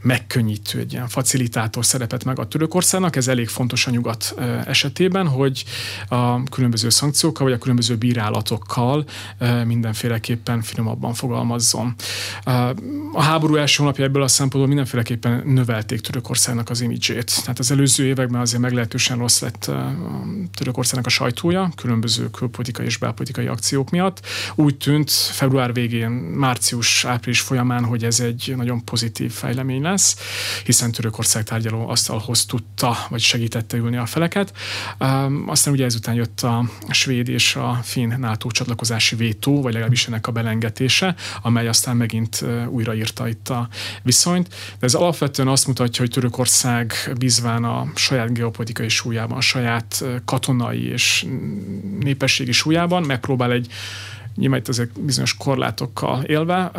megkönnyítő, 0.00 0.78
egy 0.78 0.92
ilyen 0.92 1.08
facilitátor 1.08 1.84
szerepet 1.84 2.24
meg 2.24 2.38
a 2.38 2.48
Törökországnak. 2.48 3.16
Ez 3.16 3.28
elég 3.28 3.48
fontos 3.48 3.86
a 3.86 3.90
nyugat 3.90 4.34
esetében, 4.66 5.28
hogy 5.28 5.64
a 6.08 6.42
különböző 6.42 6.88
szankciókkal, 6.88 7.46
vagy 7.46 7.54
a 7.54 7.58
különböző 7.58 7.96
bírálatokkal 7.96 9.04
mindenféleképpen 9.64 10.62
finomabban 10.62 11.14
fogalmazzon. 11.14 11.94
A 13.12 13.22
háború 13.22 13.56
első 13.56 13.82
hónapja 13.82 14.04
ebből 14.04 14.22
a 14.22 14.28
szempontból 14.28 14.66
mindenféleképpen 14.66 15.42
növelték 15.46 16.00
Törökországnak 16.00 16.70
az 16.70 16.80
imidzsét. 16.80 17.40
Tehát 17.40 17.58
az 17.58 17.70
előző 17.70 18.04
években 18.04 18.40
azért 18.40 18.62
meglehetősen 18.62 19.18
rossz 19.18 19.40
lett 19.40 19.70
Törökországnak 20.54 21.06
a 21.06 21.10
sajtója, 21.10 21.70
különböző 21.76 22.30
külpolitikai 22.30 22.86
és 22.86 22.96
belpolitikai 22.96 23.46
akciók 23.46 23.90
miatt. 23.90 24.26
Úgy 24.54 24.76
tűnt 24.76 25.10
február 25.10 25.72
végén 25.72 25.94
végén, 25.96 26.10
március-április 26.10 27.40
folyamán, 27.40 27.84
hogy 27.84 28.04
ez 28.04 28.20
egy 28.20 28.52
nagyon 28.56 28.84
pozitív 28.84 29.32
fejlemény 29.32 29.82
lesz, 29.82 30.16
hiszen 30.64 30.92
Törökország 30.92 31.44
tárgyaló 31.44 31.88
asztalhoz 31.88 32.44
tudta, 32.44 32.96
vagy 33.08 33.20
segítette 33.20 33.76
ülni 33.76 33.96
a 33.96 34.06
feleket. 34.06 34.52
Aztán 35.46 35.72
ugye 35.72 35.84
ezután 35.84 36.14
jött 36.14 36.40
a 36.40 36.64
svéd 36.88 37.28
és 37.28 37.56
a 37.56 37.80
finn 37.82 38.18
NATO 38.18 38.50
csatlakozási 38.50 39.16
vétó, 39.16 39.62
vagy 39.62 39.72
legalábbis 39.72 40.06
ennek 40.06 40.26
a 40.26 40.32
belengetése, 40.32 41.14
amely 41.42 41.68
aztán 41.68 41.96
megint 41.96 42.44
újraírta 42.68 43.28
itt 43.28 43.48
a 43.48 43.68
viszonyt. 44.02 44.48
De 44.48 44.86
ez 44.86 44.94
alapvetően 44.94 45.48
azt 45.48 45.66
mutatja, 45.66 46.00
hogy 46.00 46.10
Törökország 46.10 46.92
bízván 47.18 47.64
a 47.64 47.86
saját 47.94 48.32
geopolitikai 48.32 48.88
súlyában, 48.88 49.36
a 49.36 49.40
saját 49.40 50.04
katonai 50.24 50.88
és 50.88 51.26
népességi 52.00 52.52
súlyában 52.52 53.02
megpróbál 53.02 53.52
egy 53.52 53.68
nyilván 54.36 54.58
itt 54.58 54.68
azért 54.68 55.00
bizonyos 55.00 55.36
korlátokkal 55.36 56.22
élve, 56.22 56.70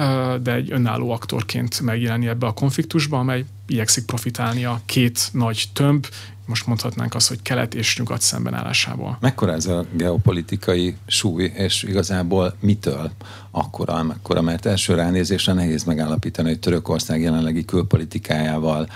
de 0.42 0.54
egy 0.54 0.72
önálló 0.72 1.12
aktorként 1.12 1.82
megjelenni 1.82 2.28
ebbe 2.28 2.48
a 2.48 2.54
konfliktusba, 2.54 3.20
amely 3.20 3.46
igyekszik 3.68 4.06
profitálni 4.06 4.66
a 4.66 4.82
két 4.86 5.30
nagy 5.32 5.70
tömb, 5.74 6.08
most 6.46 6.68
mondhatnánk 6.68 7.16
azt, 7.16 7.28
hogy 7.28 7.42
kelet 7.42 7.74
és 7.74 7.98
nyugat 7.98 8.22
szembenállásából. 8.22 9.18
Mekkora 9.22 9.54
ez 9.54 9.66
a 9.66 9.86
geopolitikai 9.92 10.96
súly, 11.08 11.52
és 11.56 11.84
igazából 11.84 12.56
mitől 12.60 13.12
akkora, 13.52 14.04
mekkora? 14.04 14.42
Mert 14.42 14.66
első 14.66 14.96
ránézésre 14.96 15.54
nehéz 15.54 15.84
megállapítani, 15.84 16.48
hogy 16.48 16.60
Törökország 16.60 17.22
jelenlegi 17.22 17.66
külpolitikájával 17.66 18.90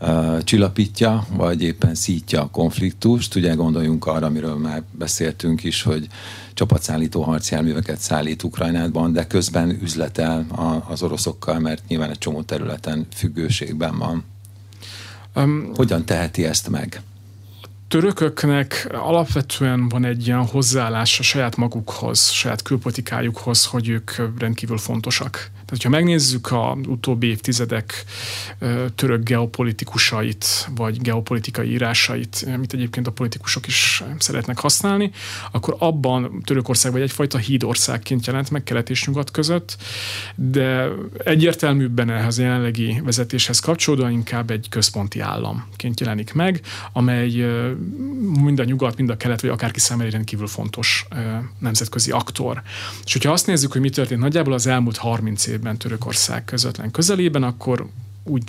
uh, 0.00 0.42
csillapítja, 0.42 1.26
vagy 1.30 1.62
éppen 1.62 1.94
szítja 1.94 2.42
a 2.42 2.50
konfliktust. 2.50 3.34
Ugye 3.34 3.54
gondoljunk 3.54 4.06
arra, 4.06 4.26
amiről 4.26 4.56
már 4.56 4.82
beszéltünk 4.90 5.64
is, 5.64 5.82
hogy 5.82 6.06
csapatszállító 6.54 7.22
harcjárműveket 7.22 7.98
szállít 7.98 8.42
Ukrajnában, 8.42 9.12
de 9.12 9.26
közben 9.26 9.78
üzletel 9.82 10.46
az 10.88 11.02
oroszokkal, 11.02 11.58
mert 11.58 11.82
nyilván 11.88 12.10
egy 12.10 12.18
csomó 12.18 12.42
területen 12.42 13.06
függőségben 13.14 13.98
van. 13.98 14.24
Um, 15.34 15.70
Hogyan 15.74 16.04
teheti 16.04 16.44
ezt 16.44 16.68
meg? 16.68 17.02
törököknek 17.88 18.88
alapvetően 18.92 19.88
van 19.88 20.04
egy 20.04 20.26
ilyen 20.26 20.46
hozzáállás 20.46 21.18
a 21.18 21.22
saját 21.22 21.56
magukhoz, 21.56 22.30
saját 22.30 22.62
külpolitikájukhoz, 22.62 23.64
hogy 23.64 23.88
ők 23.88 24.10
rendkívül 24.38 24.78
fontosak. 24.78 25.50
Tehát, 25.66 25.82
ha 25.82 25.88
megnézzük 25.88 26.50
a 26.50 26.78
utóbbi 26.88 27.26
évtizedek 27.26 28.04
török 28.94 29.22
geopolitikusait, 29.22 30.68
vagy 30.76 31.00
geopolitikai 31.00 31.70
írásait, 31.70 32.44
amit 32.54 32.72
egyébként 32.72 33.06
a 33.06 33.12
politikusok 33.12 33.66
is 33.66 34.02
szeretnek 34.18 34.58
használni, 34.58 35.10
akkor 35.50 35.76
abban 35.78 36.42
Törökország 36.44 36.92
vagy 36.92 37.00
egyfajta 37.00 37.38
hídországként 37.38 38.26
jelent 38.26 38.50
meg 38.50 38.62
kelet 38.62 38.90
és 38.90 39.06
nyugat 39.06 39.30
között, 39.30 39.76
de 40.34 40.88
egyértelműbben 41.24 42.10
ehhez 42.10 42.38
a 42.38 42.42
jelenlegi 42.42 43.00
vezetéshez 43.04 43.58
kapcsolódóan 43.58 44.10
inkább 44.10 44.50
egy 44.50 44.66
központi 44.68 45.20
államként 45.20 46.00
jelenik 46.00 46.32
meg, 46.32 46.60
amely 46.92 47.30
mind 48.42 48.60
a 48.60 48.64
nyugat, 48.64 48.96
mind 48.96 49.10
a 49.10 49.16
kelet, 49.16 49.40
vagy 49.40 49.50
akárki 49.50 49.80
számára 49.80 50.06
egy 50.06 50.12
rendkívül 50.12 50.46
fontos 50.46 51.06
nemzetközi 51.58 52.10
aktor. 52.10 52.62
És 53.04 53.12
hogyha 53.12 53.32
azt 53.32 53.46
nézzük, 53.46 53.72
hogy 53.72 53.80
mi 53.80 53.90
történt 53.90 54.20
nagyjából 54.20 54.52
az 54.52 54.66
elmúlt 54.66 54.96
30 54.96 55.46
évben 55.56 55.78
Törökország 55.78 56.44
közvetlen 56.44 56.90
közelében, 56.90 57.42
akkor 57.42 57.86
úgy 58.28 58.42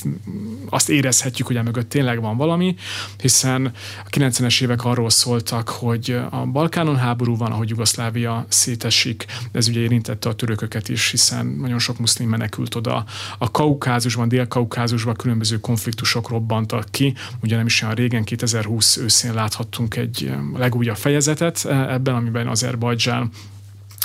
azt 0.69 0.89
érezhetjük, 0.89 1.47
hogy 1.47 1.63
mögött 1.63 1.89
tényleg 1.89 2.21
van 2.21 2.37
valami, 2.37 2.75
hiszen 3.17 3.71
a 4.05 4.09
90-es 4.09 4.61
évek 4.61 4.83
arról 4.83 5.09
szóltak, 5.09 5.69
hogy 5.69 6.19
a 6.29 6.45
Balkánon 6.45 6.97
háború 6.97 7.37
van, 7.37 7.51
ahogy 7.51 7.69
Jugoszlávia 7.69 8.45
szétesik, 8.49 9.25
ez 9.51 9.67
ugye 9.67 9.79
érintette 9.79 10.29
a 10.29 10.35
törököket 10.35 10.89
is, 10.89 11.11
hiszen 11.11 11.45
nagyon 11.45 11.79
sok 11.79 11.99
muszlim 11.99 12.29
menekült 12.29 12.75
oda. 12.75 13.05
A 13.37 13.51
Kaukázusban, 13.51 14.27
Dél-Kaukázusban 14.27 15.15
különböző 15.15 15.59
konfliktusok 15.59 16.29
robbantak 16.29 16.85
ki, 16.91 17.13
ugye 17.43 17.55
nem 17.55 17.65
is 17.65 17.81
olyan 17.81 17.95
régen, 17.95 18.23
2020 18.23 18.97
őszén 18.97 19.33
láthattunk 19.33 19.95
egy 19.95 20.31
legújabb 20.55 20.97
fejezetet 20.97 21.65
ebben, 21.65 22.15
amiben 22.15 22.47
Azerbajdzsán 22.47 23.31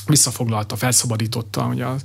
visszafoglalta, 0.06 0.76
felszabadította 0.76 1.66
ugye 1.66 1.84
az 1.84 2.00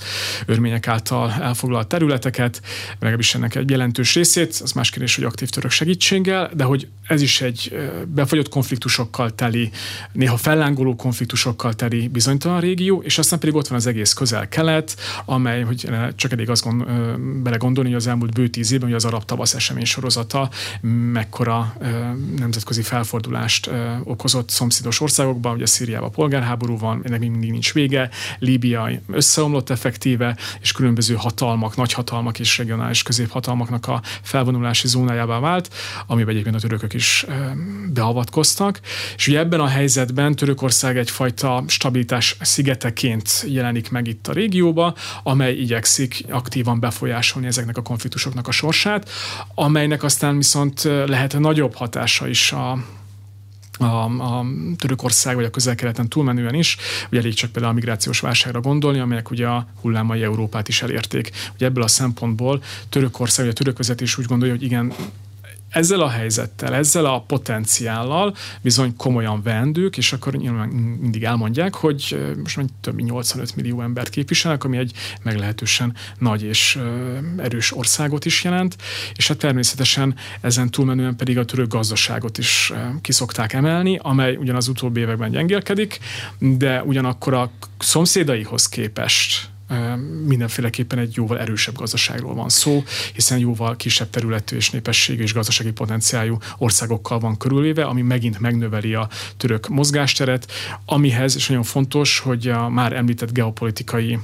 örmények 0.45 0.87
által 0.87 1.31
elfoglalt 1.31 1.87
területeket, 1.87 2.61
legalábbis 2.99 3.35
ennek 3.35 3.55
egy 3.55 3.69
jelentős 3.69 4.13
részét, 4.13 4.59
az 4.63 4.71
más 4.71 4.89
kérdés, 4.89 5.15
hogy 5.15 5.23
aktív 5.23 5.49
török 5.49 5.71
segítséggel, 5.71 6.51
de 6.53 6.63
hogy 6.63 6.87
ez 7.07 7.21
is 7.21 7.41
egy 7.41 7.89
befagyott 8.07 8.49
konfliktusokkal 8.49 9.35
teli, 9.35 9.69
néha 10.11 10.37
fellángoló 10.37 10.95
konfliktusokkal 10.95 11.73
teli 11.73 12.07
bizonytalan 12.07 12.59
régió, 12.59 13.01
és 13.01 13.17
aztán 13.17 13.39
pedig 13.39 13.55
ott 13.55 13.67
van 13.67 13.77
az 13.77 13.85
egész 13.85 14.13
közel-kelet, 14.13 14.95
amely, 15.25 15.63
hogy 15.63 15.89
csak 16.15 16.31
eddig 16.31 16.49
azt 16.49 16.63
gond, 16.63 16.85
belegondolni, 17.41 17.89
hogy 17.89 17.97
az 17.97 18.07
elmúlt 18.07 18.33
bő 18.33 18.47
tíz 18.47 18.71
évben, 18.71 18.87
hogy 18.87 18.97
az 18.97 19.05
arab 19.05 19.25
tavasz 19.25 19.53
esemény 19.53 19.85
sorozata 19.85 20.49
mekkora 21.11 21.75
nemzetközi 22.37 22.81
felfordulást 22.81 23.69
okozott 24.03 24.49
szomszédos 24.49 25.01
országokban, 25.01 25.55
ugye 25.55 25.65
Szíriában 25.65 26.11
polgárháború 26.11 26.77
van, 26.77 27.01
ennek 27.03 27.19
mindig 27.19 27.51
nincs 27.51 27.73
vége, 27.73 27.86
Líbia 28.39 28.89
összeomlott 29.11 29.69
effektíve, 29.69 30.37
és 30.61 30.71
különböző 30.71 31.15
hatalmak, 31.15 31.75
nagyhatalmak 31.75 32.39
és 32.39 32.57
regionális 32.57 33.03
középhatalmaknak 33.03 33.87
a 33.87 34.01
felvonulási 34.21 34.87
zónájává 34.87 35.39
vált, 35.39 35.73
amiben 36.07 36.33
egyébként 36.33 36.55
a 36.55 36.59
törökök 36.59 36.93
is 36.93 37.25
beavatkoztak. 37.93 38.79
És 39.15 39.27
ugye 39.27 39.39
ebben 39.39 39.59
a 39.59 39.67
helyzetben 39.67 40.35
Törökország 40.35 40.97
egyfajta 40.97 41.63
stabilitás 41.67 42.35
szigeteként 42.41 43.45
jelenik 43.47 43.89
meg 43.89 44.07
itt 44.07 44.27
a 44.27 44.33
régióba, 44.33 44.95
amely 45.23 45.53
igyekszik 45.53 46.25
aktívan 46.29 46.79
befolyásolni 46.79 47.47
ezeknek 47.47 47.77
a 47.77 47.81
konfliktusoknak 47.81 48.47
a 48.47 48.51
sorsát, 48.51 49.09
amelynek 49.55 50.03
aztán 50.03 50.37
viszont 50.37 50.83
lehet 50.83 51.39
nagyobb 51.39 51.75
hatása 51.75 52.27
is 52.27 52.51
a, 52.51 52.77
a, 53.77 54.03
a 54.03 54.45
Törökország 54.77 55.35
vagy 55.35 55.45
a 55.45 55.49
közel-keleten 55.49 56.09
túlmenően 56.09 56.53
is, 56.53 56.77
ugye 57.09 57.19
elég 57.19 57.33
csak 57.33 57.51
például 57.51 57.73
a 57.73 57.75
migrációs 57.75 58.19
válságra 58.19 58.61
gondolni, 58.61 58.99
amelyek 58.99 59.29
ugye 59.29 59.47
a 59.47 59.67
hullámai 59.81 60.23
Európát 60.23 60.67
is 60.67 60.81
elérték. 60.81 61.31
Ugye 61.55 61.65
ebből 61.65 61.83
a 61.83 61.87
szempontból 61.87 62.63
Törökország, 62.89 63.45
vagy 63.45 63.53
a 63.53 63.57
török 63.57 63.77
vezetés 63.77 64.17
úgy 64.17 64.25
gondolja, 64.25 64.53
hogy 64.53 64.63
igen, 64.63 64.93
ezzel 65.77 66.01
a 66.01 66.09
helyzettel, 66.09 66.73
ezzel 66.73 67.05
a 67.05 67.21
potenciállal 67.21 68.35
bizony 68.61 68.95
komolyan 68.95 69.41
vendők, 69.41 69.97
és 69.97 70.13
akkor 70.13 70.33
nyilván 70.33 70.67
mindig 70.67 71.23
elmondják, 71.23 71.75
hogy 71.75 72.17
most 72.41 72.57
már 72.57 72.65
több 72.81 72.93
mint 72.93 73.09
85 73.09 73.55
millió 73.55 73.81
embert 73.81 74.09
képviselnek, 74.09 74.63
ami 74.63 74.77
egy 74.77 74.91
meglehetősen 75.23 75.95
nagy 76.19 76.43
és 76.43 76.79
erős 77.37 77.75
országot 77.75 78.25
is 78.25 78.43
jelent, 78.43 78.75
és 79.15 79.27
hát 79.27 79.37
természetesen 79.37 80.15
ezen 80.41 80.69
túlmenően 80.69 81.15
pedig 81.15 81.37
a 81.37 81.45
török 81.45 81.67
gazdaságot 81.67 82.37
is 82.37 82.73
kiszokták 83.01 83.53
emelni, 83.53 83.99
amely 84.01 84.35
ugyanaz 84.35 84.67
utóbbi 84.67 84.99
években 84.99 85.31
gyengélkedik, 85.31 85.99
de 86.39 86.83
ugyanakkor 86.83 87.33
a 87.33 87.51
szomszédaihoz 87.79 88.69
képest 88.69 89.49
mindenféleképpen 90.25 90.99
egy 90.99 91.15
jóval 91.15 91.39
erősebb 91.39 91.75
gazdaságról 91.75 92.33
van 92.33 92.49
szó, 92.49 92.83
hiszen 93.13 93.37
jóval 93.37 93.75
kisebb 93.75 94.09
területű 94.09 94.55
és 94.55 94.69
népességű 94.69 95.23
és 95.23 95.33
gazdasági 95.33 95.71
potenciáljú 95.71 96.37
országokkal 96.57 97.19
van 97.19 97.37
körülvéve, 97.37 97.85
ami 97.85 98.01
megint 98.01 98.39
megnöveli 98.39 98.93
a 98.93 99.09
török 99.37 99.67
mozgásteret, 99.67 100.51
amihez, 100.85 101.35
és 101.35 101.47
nagyon 101.47 101.63
fontos, 101.63 102.19
hogy 102.19 102.47
a 102.47 102.69
már 102.69 102.93
említett 102.93 103.31
geopolitikai 103.31 104.19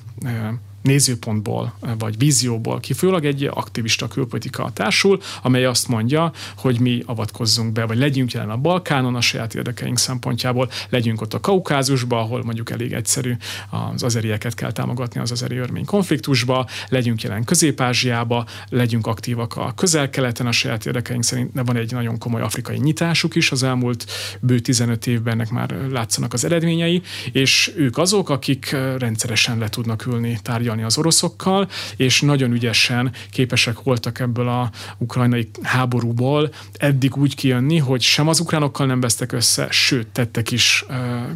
nézőpontból 0.84 1.74
vagy 1.98 2.18
vízióból 2.18 2.80
kifolyólag 2.80 3.26
egy 3.26 3.50
aktivista 3.54 4.08
külpolitika 4.08 4.72
társul, 4.74 5.22
amely 5.42 5.66
azt 5.66 5.88
mondja, 5.88 6.32
hogy 6.58 6.80
mi 6.80 7.04
avatkozzunk 7.06 7.72
be, 7.72 7.86
vagy 7.86 7.98
legyünk 7.98 8.32
jelen 8.32 8.50
a 8.50 8.58
Balkánon 8.58 9.16
a 9.16 9.22
saját 9.22 9.56
érdekeink 9.56 9.98
szempontjából, 9.98 10.70
legyünk 10.90 11.22
ott 11.22 11.34
a 11.34 11.40
Kaukázusba, 11.40 12.20
ahol 12.20 12.44
mondjuk 12.44 12.70
elég 12.70 12.94
egyszerű 12.94 13.36
az 13.70 14.04
azerieket 14.04 14.54
kell 14.54 14.72
támogatni 14.72 15.20
az 15.20 15.32
azeri 15.32 15.58
örmény 15.58 15.86
konfliktusba, 15.86 16.68
legyünk 16.90 17.22
jelen 17.22 17.44
Közép-Ázsiába, 17.44 18.46
legyünk 18.70 19.08
aktívak 19.08 19.56
a 19.56 19.74
közel-keleten 19.76 20.48
a 20.48 20.52
saját 20.52 20.86
érdekeink 20.86 21.24
szerint, 21.24 21.54
de 21.54 21.64
van 21.64 21.76
egy 21.76 21.92
nagyon 21.92 22.18
komoly 22.18 22.42
afrikai 22.42 22.78
nyitásuk 22.78 23.36
is. 23.36 23.52
Az 23.52 23.64
elmúlt 23.64 24.06
bő 24.40 24.60
15 24.60 25.08
évben 25.08 25.34
ennek 25.34 25.50
már 25.50 25.76
látszanak 25.92 26.34
az 26.34 26.46
eredményei, 26.46 27.02
és 27.32 27.74
ők 27.76 27.98
azok, 27.98 28.30
akik 28.30 28.76
rendszeresen 28.98 29.58
le 29.58 29.70
tudnak 29.70 30.06
ülni 30.06 30.40
tárgyalni 30.42 30.73
tárgyalni 30.74 30.84
az 30.84 30.98
oroszokkal, 30.98 31.68
és 31.96 32.22
nagyon 32.22 32.52
ügyesen 32.52 33.12
képesek 33.32 33.84
voltak 33.84 34.20
ebből 34.20 34.48
a 34.48 34.72
ukrajnai 34.98 35.50
háborúból 35.62 36.50
eddig 36.74 37.18
úgy 37.18 37.36
kijönni, 37.36 37.78
hogy 37.78 38.02
sem 38.02 38.28
az 38.28 38.40
ukránokkal 38.40 38.86
nem 38.86 39.00
vesztek 39.00 39.32
össze, 39.32 39.68
sőt, 39.70 40.08
tettek 40.08 40.52
is 40.52 40.86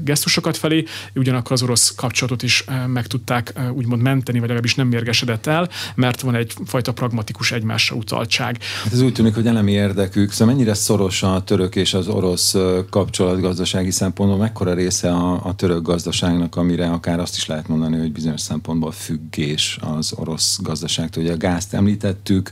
gesztusokat 0.03 0.57
felé, 0.57 0.83
ugyanakkor 1.15 1.51
az 1.51 1.63
orosz 1.63 1.95
kapcsolatot 1.95 2.43
is 2.43 2.65
meg 2.87 3.07
tudták 3.07 3.53
úgymond 3.73 4.01
menteni, 4.01 4.37
vagy 4.37 4.47
legalábbis 4.47 4.75
nem 4.75 4.87
mérgesedett 4.87 5.45
el, 5.45 5.69
mert 5.95 6.21
van 6.21 6.35
egyfajta 6.35 6.93
pragmatikus 6.93 7.51
egymásra 7.51 7.95
utaltság. 7.95 8.57
Hát 8.83 8.93
ez 8.93 9.01
úgy 9.01 9.13
tűnik, 9.13 9.33
hogy 9.33 9.47
elemi 9.47 9.71
érdekük, 9.71 10.31
szóval 10.31 10.53
mennyire 10.53 10.73
szoros 10.73 11.23
a 11.23 11.43
török 11.43 11.75
és 11.75 11.93
az 11.93 12.07
orosz 12.07 12.55
kapcsolat 12.89 13.41
gazdasági 13.41 13.91
szempontból, 13.91 14.37
mekkora 14.37 14.73
része 14.73 15.11
a, 15.11 15.45
a 15.45 15.55
török 15.55 15.81
gazdaságnak, 15.81 16.55
amire 16.55 16.89
akár 16.89 17.19
azt 17.19 17.35
is 17.35 17.45
lehet 17.45 17.67
mondani, 17.67 17.97
hogy 17.97 18.11
bizonyos 18.11 18.41
szempontból 18.41 18.91
függ 18.91 19.26
függés 19.31 19.79
az 19.81 20.13
orosz 20.15 20.59
gazdaságtól. 20.61 21.23
Ugye 21.23 21.33
a 21.33 21.37
gázt 21.37 21.73
említettük, 21.73 22.49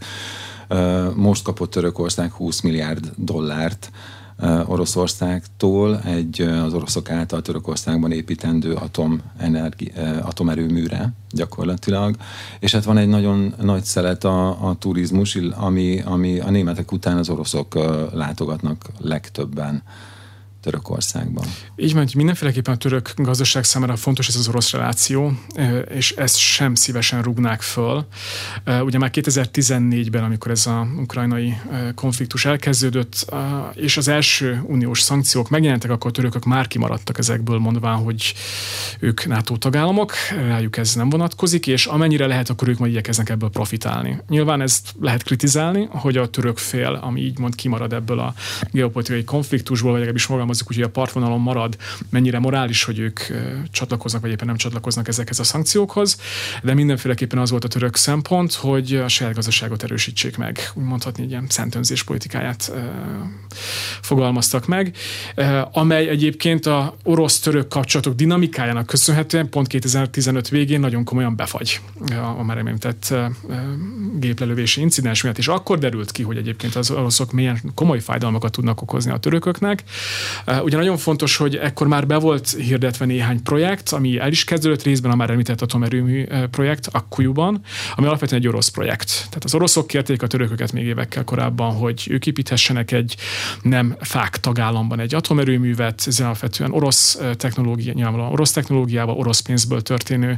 most 1.16 1.44
kapott 1.44 1.72
Törökország 1.72 2.32
20 2.32 2.62
milliárd 2.62 3.12
dollárt 3.16 3.92
Oroszországtól. 4.66 6.00
Egy 6.00 6.42
az 6.42 6.74
oroszok 6.74 7.10
által 7.10 7.42
Törökországban 7.42 8.12
építendő 8.12 8.74
atomenergi, 8.74 9.92
atomerőműre 10.22 11.14
gyakorlatilag, 11.30 12.16
és 12.60 12.72
hát 12.72 12.84
van 12.84 12.98
egy 12.98 13.08
nagyon 13.08 13.54
nagy 13.62 13.84
szelet 13.84 14.24
a, 14.24 14.68
a 14.70 14.76
turizmus, 14.80 15.36
ami, 15.36 16.02
ami 16.06 16.40
a 16.40 16.50
németek 16.50 16.92
után 16.92 17.18
az 17.18 17.30
oroszok 17.30 17.74
látogatnak 18.14 18.86
legtöbben 19.00 19.84
Törökországban. 20.66 21.46
Így 21.76 21.94
van, 21.94 22.04
hogy 22.04 22.16
mindenféleképpen 22.16 22.74
a 22.74 22.78
török 22.78 23.14
gazdaság 23.16 23.64
számára 23.64 23.96
fontos 23.96 24.28
ez 24.28 24.36
az 24.36 24.48
orosz 24.48 24.72
reláció, 24.72 25.32
és 25.94 26.12
ezt 26.12 26.38
sem 26.38 26.76
szívesen 26.76 27.22
rúgnák 27.22 27.62
föl. 27.62 28.06
Ugye 28.82 28.98
már 28.98 29.10
2014-ben, 29.14 30.24
amikor 30.24 30.52
ez 30.52 30.66
a 30.66 30.88
ukrajnai 30.98 31.58
konfliktus 31.96 32.46
elkezdődött, 32.46 33.34
és 33.74 33.98
az 33.98 34.08
első 34.08 34.64
uniós 34.68 35.02
szankciók 35.02 35.50
megjelentek, 35.50 35.92
akkor 35.92 36.10
a 36.10 36.14
törökök 36.14 36.46
már 36.46 36.68
kimaradtak 36.68 37.18
ezekből, 37.18 37.58
mondván, 37.58 37.96
hogy 37.96 38.34
ők 39.00 39.26
NATO 39.26 39.58
tagállamok, 39.58 40.14
rájuk 40.48 40.78
ez 40.78 40.96
nem 40.96 41.10
vonatkozik, 41.10 41.68
és 41.68 41.86
amennyire 41.86 42.28
lehet, 42.28 42.50
akkor 42.50 42.68
ők 42.68 42.78
majd 42.78 42.92
igyekeznek 42.92 43.30
ebből 43.30 43.50
profitálni. 43.50 44.22
Nyilván 44.28 44.62
ezt 44.62 44.94
lehet 45.00 45.24
kritizálni, 45.24 45.88
hogy 45.92 46.18
a 46.18 46.30
török 46.30 46.58
fél, 46.58 47.00
ami 47.02 47.22
így 47.22 47.40
mond, 47.40 47.56
kimarad 47.56 47.94
ebből 47.94 48.20
a 48.20 48.34
geopolitikai 48.72 49.24
konfliktusból, 49.24 49.90
vagy 49.90 50.00
legalábbis 50.00 50.26
fogalmazzuk 50.56 50.70
úgy, 50.70 50.76
hogy 50.76 50.86
a 50.86 50.90
partvonalon 50.90 51.40
marad, 51.40 51.78
mennyire 52.10 52.40
morális, 52.40 52.84
hogy 52.84 53.00
ők 53.00 53.20
csatlakoznak, 53.72 54.22
vagy 54.22 54.32
éppen 54.32 54.48
nem 54.48 54.58
csatlakoznak 54.58 55.08
ezekhez 55.08 55.40
a 55.40 55.44
szankciókhoz, 55.44 56.18
de 56.64 56.74
mindenféleképpen 56.74 57.40
az 57.40 57.50
volt 57.50 57.64
a 57.64 57.68
török 57.68 57.96
szempont, 57.96 58.54
hogy 58.54 58.96
a 58.96 59.08
saját 59.08 59.34
gazdaságot 59.34 59.84
erősítsék 59.84 60.38
meg, 60.38 60.72
úgy 60.74 60.84
mondhatni, 60.84 61.24
egy 61.24 61.30
ilyen 61.30 61.46
szentönzés 61.50 62.04
politikáját 62.04 62.72
fogalmaztak 64.02 64.68
meg, 64.68 64.96
amely 65.72 66.08
egyébként 66.08 66.66
a 66.66 66.96
orosz-török 67.04 67.68
kapcsolatok 67.68 68.16
dinamikájának 68.16 68.86
köszönhetően 68.86 69.50
pont 69.50 69.68
2015 69.68 70.50
végén 70.50 70.80
nagyon 70.80 71.04
komolyan 71.04 71.36
befagy 71.36 71.80
a 72.38 72.44
már 72.44 72.58
említett 72.58 73.14
géplelövési 74.20 74.82
incidens 74.82 75.24
miatt, 75.24 75.38
és 75.38 75.48
akkor 75.48 75.78
derült 75.78 76.12
ki, 76.12 76.24
hogy 76.24 76.38
egyébként 76.38 76.76
az 76.76 76.92
oroszok 76.92 77.32
milyen 77.32 77.62
komoly 77.76 78.00
fájdalmakat 78.00 78.52
tudnak 78.52 78.82
okozni 78.82 79.12
a 79.12 79.18
törököknek. 79.18 79.84
Ugye 80.64 80.78
nagyon 80.78 80.98
fontos, 80.98 81.38
hogy 81.38 81.56
ekkor 81.56 81.88
már 81.88 82.08
be 82.08 82.18
volt 82.18 82.50
hirdetve 82.50 83.06
néhány 83.06 83.44
projekt, 83.44 83.90
ami 83.90 84.20
el 84.20 84.32
is 84.32 84.44
kezdődött 84.44 84.84
részben 84.84 85.12
a 85.12 85.16
már 85.16 85.30
említett 85.30 85.62
atomerőmű 85.62 86.26
projekt 86.52 86.88
Akkujuban, 86.92 87.62
ami 87.96 88.08
alapvetően 88.08 88.42
egy 88.42 88.48
orosz 88.48 88.68
projekt. 88.68 89.08
Tehát 89.30 89.44
az 89.44 89.56
oroszok 89.56 89.88
kérték 89.88 90.22
a 90.22 90.28
törököket 90.28 90.72
még 90.72 90.86
évekkel 90.86 91.24
korábban, 91.24 91.74
hogy 91.74 92.08
ők 92.10 92.26
építhessenek 92.26 92.92
egy 92.92 93.16
nem 93.62 93.96
fák 94.00 94.38
tagállamban 94.38 95.00
egy 95.00 95.16
atomerőművet, 95.16 96.04
ez 96.06 96.20
alapvetően 96.20 96.72
orosz 96.72 97.20
technológia, 97.38 97.94
nyilvánvalóan 97.94 98.32
orosz 98.32 98.52
technológiával, 98.52 99.16
orosz 99.16 99.40
pénzből 99.40 99.82
történő 99.82 100.38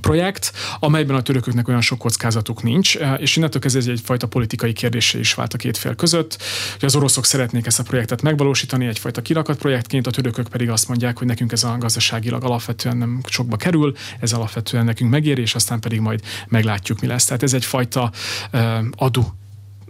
projekt, 0.00 0.52
amelyben 0.80 1.16
a 1.16 1.22
törököknek 1.22 1.68
olyan 1.68 1.80
sok 1.80 1.98
kockázatuk 1.98 2.62
nincs, 2.62 2.96
eh, 2.96 3.20
és 3.20 3.36
innentől 3.36 3.60
kezdve 3.60 3.80
ez 3.80 3.86
egyfajta 3.86 4.26
politikai 4.26 4.72
kérdése 4.72 5.18
is 5.18 5.34
vált 5.34 5.54
a 5.54 5.56
két 5.56 5.76
fél 5.76 5.94
között, 5.94 6.42
hogy 6.72 6.84
az 6.84 6.96
oroszok 6.96 7.24
szeretnék 7.24 7.66
ezt 7.66 7.78
a 7.78 7.82
projektet 7.82 8.22
megvalósítani 8.22 8.86
egyfajta 8.86 9.22
kirakat 9.22 9.58
projektként, 9.58 10.06
a 10.06 10.10
törökök 10.10 10.48
pedig 10.48 10.70
azt 10.70 10.88
mondják, 10.88 11.18
hogy 11.18 11.26
nekünk 11.26 11.52
ez 11.52 11.64
a 11.64 11.76
gazdaságilag 11.78 12.44
alapvetően 12.44 12.96
nem 12.96 13.20
sokba 13.28 13.56
kerül, 13.56 13.96
ez 14.20 14.32
alapvetően 14.32 14.84
nekünk 14.84 15.10
megéri, 15.10 15.40
és 15.40 15.54
aztán 15.54 15.80
pedig 15.80 16.00
majd 16.00 16.20
meglátjuk, 16.48 17.00
mi 17.00 17.06
lesz. 17.06 17.24
Tehát 17.24 17.42
ez 17.42 17.52
egyfajta 17.52 18.12
uh, 18.52 18.78
adu 18.96 19.22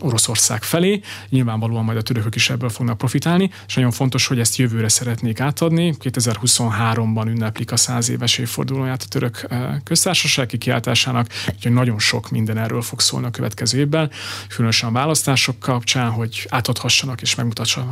Oroszország 0.00 0.62
felé. 0.62 1.00
Nyilvánvalóan 1.28 1.84
majd 1.84 1.98
a 1.98 2.02
törökök 2.02 2.34
is 2.34 2.50
ebből 2.50 2.68
fognak 2.68 2.98
profitálni, 2.98 3.50
és 3.66 3.74
nagyon 3.74 3.90
fontos, 3.90 4.26
hogy 4.26 4.40
ezt 4.40 4.56
jövőre 4.56 4.88
szeretnék 4.88 5.40
átadni. 5.40 5.94
2023-ban 6.00 7.26
ünneplik 7.26 7.72
a 7.72 7.76
száz 7.76 8.08
éves 8.08 8.38
évfordulóját 8.38 9.02
a 9.02 9.08
török 9.08 9.46
eh, 9.48 9.74
köztársaság 9.84 10.46
kikiáltásának, 10.46 11.28
úgyhogy 11.54 11.72
nagyon 11.72 11.98
sok 11.98 12.30
minden 12.30 12.58
erről 12.58 12.82
fog 12.82 13.00
szólni 13.00 13.26
a 13.26 13.30
következő 13.30 13.78
évben, 13.78 14.10
különösen 14.48 14.88
a 14.88 14.92
választások 14.92 15.58
kapcsán, 15.58 16.10
hogy 16.10 16.46
átadhassanak 16.48 17.22
és 17.22 17.34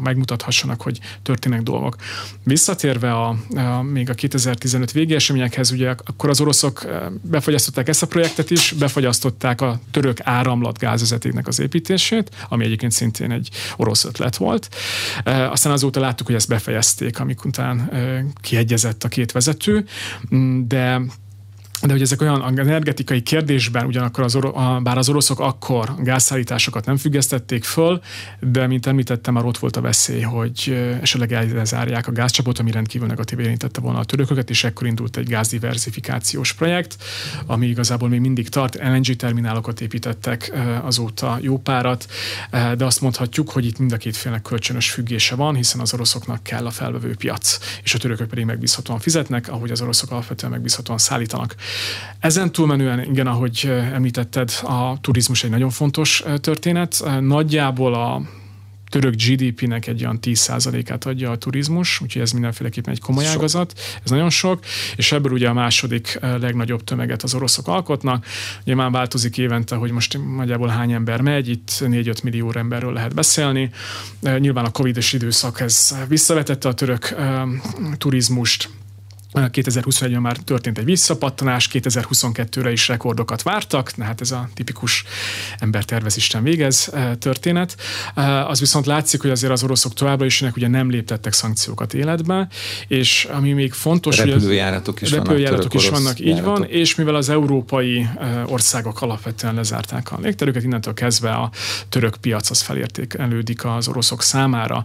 megmutathassanak, 0.03 0.83
hogy 0.83 0.99
történnek 1.23 1.63
dolgok. 1.63 1.97
Visszatérve 2.43 3.13
a, 3.13 3.37
a, 3.55 3.83
még 3.83 4.11
a 4.11 4.15
2015 4.15 4.93
végi 4.93 5.15
eseményekhez, 5.15 5.71
ugye 5.71 5.95
akkor 6.05 6.31
az 6.31 6.41
oroszok 6.41 6.85
eh, 6.85 7.03
befagyasztották 7.23 7.89
ezt 7.89 8.03
a 8.03 8.07
projektet 8.07 8.51
is, 8.51 8.73
befagyasztották 8.79 9.61
a 9.61 9.81
török 9.91 10.19
áramlat 10.23 10.79
gázvezetéknek 10.79 11.47
az 11.47 11.61
építését, 11.61 11.94
építését, 11.95 12.31
ami 12.49 12.65
egyébként 12.65 12.93
szintén 12.93 13.31
egy 13.31 13.49
orosz 13.77 14.05
ötlet 14.05 14.37
volt. 14.37 14.69
Aztán 15.25 15.73
azóta 15.73 16.01
láttuk, 16.01 16.27
hogy 16.27 16.35
ezt 16.35 16.49
befejezték, 16.49 17.21
amik 17.21 17.45
után 17.45 17.91
kiegyezett 18.41 19.05
a 19.05 19.09
két 19.09 19.33
vezető, 19.33 19.85
de 20.67 21.01
de 21.87 21.93
hogy 21.93 22.03
ezek 22.03 22.21
olyan 22.21 22.59
energetikai 22.59 23.23
kérdésben, 23.23 23.87
ugyanakkor 23.87 24.25
az 24.25 24.37
oro- 24.37 24.57
a, 24.57 24.81
bár 24.83 24.99
az 24.99 25.09
oroszok 25.09 25.41
akkor 25.41 25.95
gázszállításokat 25.99 26.87
nem 26.87 26.97
függesztették 26.97 27.65
föl, 27.65 28.03
de 28.41 28.67
mint 28.67 28.87
említettem, 28.87 29.35
már 29.35 29.45
ott 29.45 29.59
volt 29.59 29.77
a 29.77 29.81
veszély, 29.81 30.21
hogy 30.21 30.77
esetleg 31.01 31.33
elzárják 31.33 32.07
a 32.07 32.13
gázcsapot, 32.13 32.59
ami 32.59 32.71
rendkívül 32.71 33.07
negatív 33.07 33.39
érintette 33.39 33.81
volna 33.81 33.99
a 33.99 34.05
törököket, 34.05 34.51
és 34.51 34.65
ekkor 34.65 34.87
indult 34.87 35.17
egy 35.17 35.29
gázdiversifikációs 35.29 36.53
projekt, 36.53 36.97
ami 37.47 37.67
igazából 37.67 38.09
még 38.09 38.21
mindig 38.21 38.49
tart. 38.49 38.75
LNG 38.75 39.17
terminálokat 39.17 39.81
építettek 39.81 40.53
azóta 40.83 41.39
jó 41.41 41.59
párat, 41.59 42.07
de 42.51 42.85
azt 42.85 43.01
mondhatjuk, 43.01 43.51
hogy 43.51 43.67
itt 43.67 43.79
mind 43.79 43.93
a 43.93 43.97
két 43.97 44.17
félnek 44.17 44.43
kölcsönös 44.43 44.91
függése 44.91 45.35
van, 45.35 45.55
hiszen 45.55 45.81
az 45.81 45.95
oroszoknak 45.95 46.43
kell 46.43 46.67
a 46.67 46.71
felvevő 46.71 47.15
piac, 47.15 47.59
és 47.83 47.95
a 47.95 47.99
törökök 47.99 48.29
pedig 48.29 48.45
megbízhatóan 48.45 48.99
fizetnek, 48.99 49.49
ahogy 49.49 49.71
az 49.71 49.81
oroszok 49.81 50.11
alapvetően 50.11 50.53
megbízhatóan 50.53 50.99
szállítanak. 50.99 51.55
Ezen 52.19 52.53
túlmenően, 52.53 53.03
igen, 53.03 53.27
ahogy 53.27 53.73
említetted, 53.93 54.53
a 54.63 55.01
turizmus 55.01 55.45
egy 55.45 55.51
nagyon 55.51 55.71
fontos 55.71 56.23
történet. 56.41 57.05
Nagyjából 57.21 57.95
a 57.95 58.23
török 58.89 59.15
GDP-nek 59.15 59.87
egy 59.87 60.03
olyan 60.03 60.19
10%-át 60.23 61.05
adja 61.05 61.31
a 61.31 61.37
turizmus, 61.37 62.01
úgyhogy 62.01 62.23
ez 62.23 62.33
mindenféleképpen 62.33 62.93
egy 62.93 63.01
komoly 63.01 63.25
sok. 63.25 63.35
ágazat, 63.35 63.73
ez 64.05 64.11
nagyon 64.11 64.31
sok, 64.31 64.65
és 64.97 65.13
ebből 65.13 65.33
ugye 65.33 65.49
a 65.49 65.53
második 65.53 66.19
legnagyobb 66.21 66.85
tömeget 66.85 67.23
az 67.23 67.35
oroszok 67.35 67.69
alkotnak. 67.69 68.27
Ugye 68.65 68.75
már 68.75 68.91
változik 68.91 69.39
évente, 69.39 69.77
hogy 69.77 69.91
most 69.91 70.19
nagyjából 70.37 70.69
hány 70.69 70.93
ember 70.93 71.21
megy, 71.21 71.49
itt 71.49 71.71
4-5 71.81 72.23
millió 72.23 72.53
emberről 72.57 72.93
lehet 72.93 73.15
beszélni. 73.15 73.71
Nyilván 74.39 74.65
a 74.65 74.71
Covid-es 74.71 75.13
időszak 75.13 75.61
ez 75.61 75.97
visszavetette 76.09 76.69
a 76.69 76.75
török 76.75 77.15
turizmust, 77.99 78.69
2021-ben 79.35 80.21
már 80.21 80.37
történt 80.37 80.79
egy 80.79 80.85
visszapattanás, 80.85 81.69
2022-re 81.73 82.73
is 82.73 82.89
rekordokat 82.89 83.43
vártak, 83.43 83.93
hát 83.99 84.21
ez 84.21 84.31
a 84.31 84.49
tipikus 84.55 85.05
ember 85.59 85.85
tervez 85.85 86.17
Isten 86.17 86.43
végez 86.43 86.91
eh, 86.93 87.11
történet. 87.19 87.77
Eh, 88.15 88.51
az 88.51 88.61
viszont 88.61 88.87
látszik, 88.87 89.21
hogy 89.21 89.31
azért 89.31 89.53
az 89.53 89.63
oroszok 89.63 89.95
továbbra 89.95 90.25
is 90.25 90.43
ugye 90.57 90.69
nem 90.69 90.91
léptettek 90.91 91.33
szankciókat 91.33 91.95
életbe, 91.95 92.49
és 92.89 93.29
ami 93.33 93.53
még 93.53 93.73
fontos, 93.73 94.19
repülőjáratok 94.19 95.01
is 95.01 95.11
repülőjáratok 95.11 95.73
vannak, 95.73 95.85
is 95.85 95.89
vannak 95.89 96.21
így 96.21 96.27
járatok. 96.27 96.59
van, 96.59 96.69
és 96.69 96.95
mivel 96.95 97.15
az 97.15 97.29
európai 97.29 98.09
eh, 98.19 98.53
országok 98.53 99.03
alapvetően 99.03 99.55
lezárták 99.55 100.13
a 100.13 100.19
légterüket, 100.23 100.63
innentől 100.63 100.95
kezdve 100.95 101.31
a 101.31 101.51
török 101.89 102.17
piac 102.17 102.51
az 102.51 102.61
felértékelődik 102.61 103.65
az 103.65 103.89
oroszok 103.89 104.23
számára. 104.23 104.85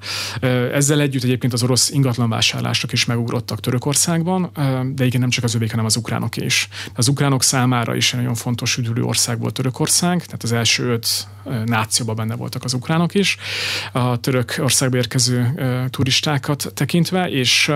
Ezzel 0.73 0.99
együtt 0.99 1.23
egyébként 1.23 1.53
az 1.53 1.63
orosz 1.63 1.89
ingatlanvásárlások 1.89 2.91
is 2.91 3.05
megugrottak 3.05 3.59
Törökországban, 3.59 4.38
van, 4.53 4.95
de 4.95 5.05
igen, 5.05 5.19
nem 5.19 5.29
csak 5.29 5.43
az 5.43 5.55
övék, 5.55 5.69
hanem 5.69 5.85
az 5.85 5.95
ukránok 5.95 6.37
is. 6.37 6.67
Az 6.93 7.07
ukránok 7.07 7.43
számára 7.43 7.95
is 7.95 8.11
nagyon 8.11 8.35
fontos 8.35 8.77
üdülő 8.77 9.03
ország 9.03 9.39
volt 9.39 9.53
Törökország, 9.53 10.25
tehát 10.25 10.43
az 10.43 10.51
első 10.51 10.83
öt 10.83 11.27
nációban 11.65 12.15
benne 12.15 12.35
voltak 12.35 12.63
az 12.63 12.73
ukránok 12.73 13.13
is, 13.13 13.37
a 13.91 14.19
török 14.19 14.55
országba 14.59 14.97
érkező 14.97 15.53
turistákat 15.89 16.71
tekintve, 16.73 17.29
és 17.29 17.71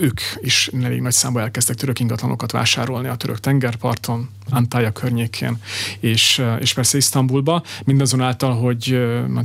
ők 0.00 0.20
is 0.40 0.70
elég 0.82 1.00
nagy 1.00 1.12
számban 1.12 1.42
elkezdtek 1.42 1.76
török 1.76 2.00
ingatlanokat 2.00 2.50
vásárolni 2.50 3.08
a 3.08 3.14
török 3.14 3.40
tengerparton, 3.40 4.28
Antalya 4.50 4.92
környékén, 4.92 5.56
és, 6.00 6.42
és 6.60 6.72
persze 6.72 6.96
Isztambulba, 6.96 7.62
mindazonáltal, 7.84 8.54
hogy 8.54 8.82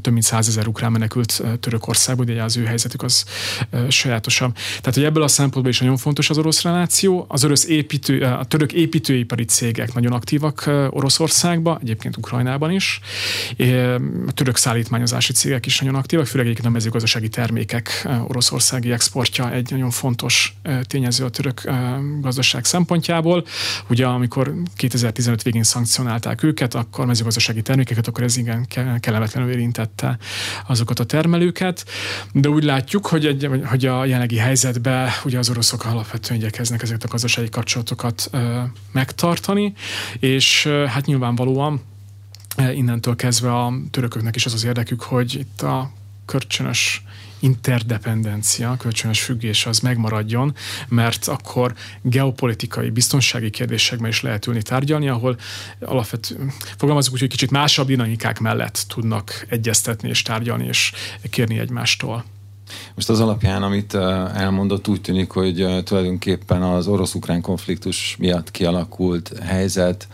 több 0.02 0.14
mint 0.14 0.26
százezer 0.26 0.68
ukrán 0.68 0.92
menekült 0.92 1.44
Törökországba, 1.60 2.24
ugye 2.24 2.44
az 2.44 2.58
ő 2.58 2.66
helyzetük 2.66 3.04
az 3.04 3.26
sajátosabb. 3.90 4.54
Tehát, 4.54 4.94
hogy 4.94 5.04
ebből 5.04 5.24
a 5.24 5.28
szempontból 5.28 5.72
is 5.72 5.80
nagyon 5.80 5.98
fontos 5.98 6.30
az 6.30 6.38
orosz 6.38 6.62
reláció. 6.62 7.26
Az 7.28 7.44
orosz 7.44 7.66
építő, 7.66 8.22
a 8.22 8.46
török 8.46 8.74
építőipari 8.74 9.46
cégek 9.46 9.94
nagyon 9.94 10.12
aktívak 10.12 10.70
Oroszországba, 10.90 11.78
egyébként 11.82 12.18
Ukrajnában 12.18 12.72
is. 12.72 13.00
A 14.28 14.32
török 14.32 14.58
szállítmányozási 14.58 15.34
cégek 15.34 15.66
is 15.66 15.80
nagyon 15.80 15.96
aktívak, 15.96 16.26
főleg 16.26 16.46
egyébként 16.46 16.70
a 16.70 16.74
mezőgazdasági 16.74 17.30
termékek 17.30 18.08
oroszországi 18.28 18.92
exportja 18.92 19.52
egy 19.52 19.72
nagyon 19.72 19.90
fontos 19.90 20.56
tényező 20.88 21.26
a 21.26 21.30
török 21.30 21.72
gazdaság 22.22 22.66
szempontjából. 22.66 23.46
Ugye 23.90 24.06
amikor 24.06 24.54
2015 24.92 25.44
végén 25.44 25.64
szankcionálták 25.64 26.44
őket, 26.44 26.74
akkor 26.74 27.06
mezőgazdasági 27.06 27.62
termékeket, 27.62 28.08
akkor 28.08 28.24
ez 28.24 28.38
igen 28.38 28.68
kellemetlenül 29.00 29.52
érintette 29.52 30.18
azokat 30.68 31.00
a 31.00 31.04
termelőket. 31.04 31.86
De 32.32 32.50
úgy 32.50 32.64
látjuk, 32.64 33.08
hogy, 33.08 33.26
egy, 33.26 33.50
hogy 33.66 33.86
a 33.86 34.06
jelenlegi 34.06 34.38
helyzetben 34.38 35.10
ugye 35.24 35.38
az 35.38 35.50
oroszok 35.50 35.86
alapvetően 35.86 36.40
igyekeznek 36.40 36.82
ezeket 36.82 37.04
a 37.04 37.08
gazdasági 37.08 37.50
kapcsolatokat 37.50 38.28
ö, 38.32 38.62
megtartani, 38.92 39.74
és 40.20 40.66
ö, 40.66 40.86
hát 40.86 41.06
nyilvánvalóan 41.06 41.82
innentől 42.74 43.16
kezdve 43.16 43.56
a 43.56 43.74
törököknek 43.92 44.36
is 44.36 44.46
az 44.46 44.54
az 44.54 44.64
érdekük, 44.64 45.02
hogy 45.02 45.34
itt 45.34 45.62
a 45.62 45.92
kölcsönös 46.26 47.04
interdependencia, 47.42 48.76
kölcsönös 48.78 49.22
függés 49.22 49.66
az 49.66 49.80
megmaradjon, 49.80 50.56
mert 50.88 51.28
akkor 51.28 51.74
geopolitikai, 52.02 52.90
biztonsági 52.90 53.50
kérdésekben 53.50 54.10
is 54.10 54.22
lehet 54.22 54.48
ülni 54.48 54.62
tárgyalni, 54.62 55.08
ahol 55.08 55.38
alapvetően 55.80 56.52
fogalmazunk 56.78 57.14
úgy, 57.14 57.20
hogy 57.20 57.30
kicsit 57.30 57.52
másabb 57.52 57.88
dinamikák 57.88 58.40
mellett 58.40 58.86
tudnak 58.88 59.46
egyeztetni 59.50 60.10
és 60.10 60.22
tárgyalni 60.22 60.66
és 60.66 60.92
kérni 61.30 61.60
egymástól. 61.60 62.24
Most 62.96 63.10
az 63.10 63.20
alapján, 63.20 63.64
amit 63.64 63.94
elmondott, 64.34 64.88
úgy 64.88 65.02
tűnik, 65.02 65.32
hogy 65.32 65.84
tulajdonképpen 65.84 66.62
az 66.62 66.88
orosz-ukrán 66.88 67.42
konfliktus 67.42 68.16
miatt 68.20 68.52
kialakult 68.52 69.38
helyzet 69.44 70.08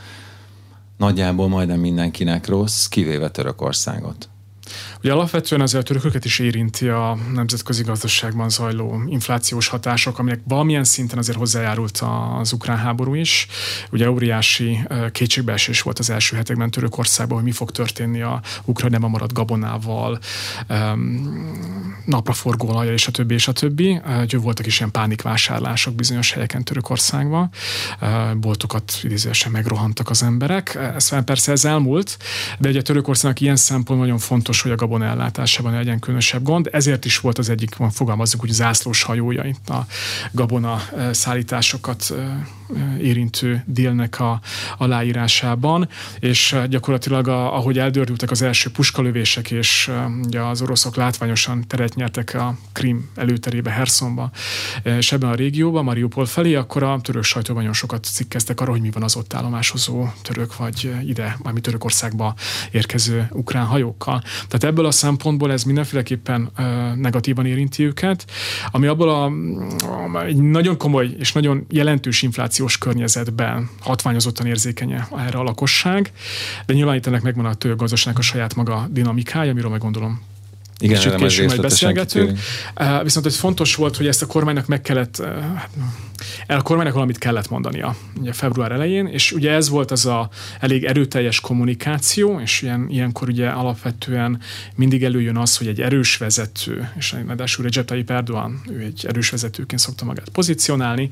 nagyjából 0.97 1.47
majdnem 1.47 1.79
mindenkinek 1.79 2.47
rossz, 2.47 2.85
kivéve 2.85 3.29
Törökországot. 3.29 4.29
Ugye 5.07 5.15
alapvetően 5.15 5.61
ezzel 5.61 5.79
a 5.79 5.83
törököket 5.83 6.25
is 6.25 6.39
érinti 6.39 6.87
a 6.87 7.17
nemzetközi 7.33 7.83
gazdaságban 7.83 8.49
zajló 8.49 9.01
inflációs 9.05 9.67
hatások, 9.67 10.19
aminek 10.19 10.39
valamilyen 10.47 10.83
szinten 10.83 11.17
azért 11.17 11.37
hozzájárult 11.37 12.03
az 12.39 12.53
ukrán 12.53 12.77
háború 12.77 13.13
is. 13.13 13.47
Ugye 13.91 14.11
óriási 14.11 14.79
kétségbeesés 15.11 15.81
volt 15.81 15.99
az 15.99 16.09
első 16.09 16.35
hetekben 16.35 16.71
Törökországban, 16.71 17.37
hogy 17.37 17.45
mi 17.45 17.51
fog 17.51 17.71
történni 17.71 18.21
a 18.21 18.41
Ukrajnában 18.63 19.09
maradt 19.09 19.33
gabonával, 19.33 20.19
napraforgó 22.05 22.67
olajjal 22.69 22.93
és 22.93 23.07
a 23.07 23.11
többi, 23.11 23.33
és 23.33 23.47
a 23.47 23.51
többi. 23.51 24.01
Úgyhogy 24.21 24.41
voltak 24.41 24.65
is 24.65 24.79
ilyen 24.79 24.91
pánikvásárlások 24.91 25.95
bizonyos 25.95 26.31
helyeken 26.31 26.63
Törökországban. 26.63 27.49
Boltokat 28.37 28.99
idézősen 29.03 29.51
megrohantak 29.51 30.09
az 30.09 30.23
emberek. 30.23 30.75
Ez 30.75 31.23
persze 31.23 31.51
ez 31.51 31.65
elmúlt, 31.65 32.17
de 32.59 32.69
ugye 32.69 32.81
Törökországnak 32.81 33.41
ilyen 33.41 33.55
szempont 33.55 33.99
nagyon 33.99 34.17
fontos, 34.17 34.61
hogy 34.61 34.71
a 34.71 34.75
gabona 34.97 35.11
ellátásában 35.11 35.73
legyen 35.73 35.99
különösebb 35.99 36.43
gond. 36.43 36.69
Ezért 36.71 37.05
is 37.05 37.19
volt 37.19 37.37
az 37.37 37.49
egyik, 37.49 37.75
fogalmazzuk 37.91 38.43
úgy, 38.43 38.51
zászlós 38.51 39.03
hajója 39.03 39.43
itt 39.43 39.69
a 39.69 39.85
gabona 40.31 40.81
szállításokat 41.11 42.13
érintő 43.01 43.63
délnek 43.65 44.19
a 44.19 44.39
aláírásában, 44.77 45.89
és 46.19 46.55
gyakorlatilag 46.69 47.27
a, 47.27 47.55
ahogy 47.55 47.79
eldördültek 47.79 48.31
az 48.31 48.41
első 48.41 48.69
puskalövések, 48.71 49.51
és 49.51 49.91
ugye 50.23 50.41
az 50.41 50.61
oroszok 50.61 50.95
látványosan 50.95 51.67
teret 51.67 51.95
nyertek 51.95 52.33
a 52.33 52.55
Krim 52.73 53.09
előterébe, 53.15 53.71
Hersonba, 53.71 54.31
és 54.83 55.11
ebben 55.11 55.29
a 55.29 55.35
régióban, 55.35 55.83
Mariupol 55.83 56.25
felé, 56.25 56.55
akkor 56.55 56.83
a 56.83 56.99
török 57.01 57.23
sajtóban 57.23 57.61
nagyon 57.61 57.73
sokat 57.73 58.05
cikkeztek 58.05 58.61
arról, 58.61 58.73
hogy 58.73 58.83
mi 58.83 58.91
van 58.91 59.03
az 59.03 59.15
ott 59.15 59.33
állomásozó 59.33 60.07
török, 60.21 60.57
vagy 60.57 60.91
ide, 61.05 61.37
mi 61.53 61.61
Törökországba 61.61 62.35
érkező 62.71 63.27
ukrán 63.31 63.65
hajókkal. 63.65 64.21
Tehát 64.21 64.63
ebből 64.63 64.85
a 64.85 64.91
szempontból 64.91 65.51
ez 65.51 65.63
mindenféleképpen 65.63 66.49
negatívan 66.95 67.45
érinti 67.45 67.83
őket, 67.83 68.25
ami 68.71 68.87
abból 68.87 69.09
a, 69.09 69.25
a 70.15 70.23
egy 70.25 70.37
nagyon 70.37 70.77
komoly 70.77 71.15
és 71.19 71.31
nagyon 71.31 71.65
jelentős 71.69 72.21
inflációs 72.57 72.77
környezetben 72.77 73.69
hatványozottan 73.79 74.45
érzékenye 74.45 75.07
erre 75.17 75.37
a 75.37 75.43
lakosság, 75.43 76.11
de 76.65 76.73
nyilván 76.73 76.95
itt 76.95 77.05
ennek 77.05 77.21
megvan 77.21 77.45
a 77.45 77.75
gazdaságnak 77.75 78.21
a 78.21 78.25
saját 78.25 78.55
maga 78.55 78.87
dinamikája, 78.91 79.51
amiről 79.51 79.69
meg 79.69 79.79
gondolom 79.79 80.21
igen, 80.79 80.97
kicsit 80.97 81.15
később 81.15 81.47
majd 81.47 81.61
beszélgetünk. 81.61 82.39
Viszont 83.03 83.25
ez 83.25 83.35
fontos 83.35 83.75
volt, 83.75 83.97
hogy 83.97 84.07
ezt 84.07 84.21
a 84.21 84.25
kormánynak 84.25 84.67
meg 84.67 84.81
kellett, 84.81 85.21
hát, 85.55 85.69
el 86.47 86.57
a 86.57 86.61
kormánynak 86.61 86.93
valamit 86.93 87.17
kellett 87.17 87.49
mondania 87.49 87.95
ugye 88.19 88.33
február 88.33 88.71
elején, 88.71 89.05
és 89.05 89.31
ugye 89.31 89.51
ez 89.51 89.69
volt 89.69 89.91
az 89.91 90.05
a 90.05 90.29
elég 90.59 90.83
erőteljes 90.83 91.39
kommunikáció, 91.39 92.39
és 92.39 92.61
ilyen, 92.61 92.87
ilyenkor 92.89 93.29
ugye 93.29 93.49
alapvetően 93.49 94.39
mindig 94.75 95.03
előjön 95.03 95.37
az, 95.37 95.57
hogy 95.57 95.67
egy 95.67 95.81
erős 95.81 96.17
vezető, 96.17 96.91
és 96.97 97.11
ráadásul 97.11 97.63
Recep 97.63 97.85
Tayyip 97.85 98.09
Erdogan, 98.09 98.61
ő 98.69 98.79
egy 98.79 99.05
erős 99.07 99.29
vezetőként 99.29 99.81
szokta 99.81 100.05
magát 100.05 100.29
pozícionálni, 100.29 101.09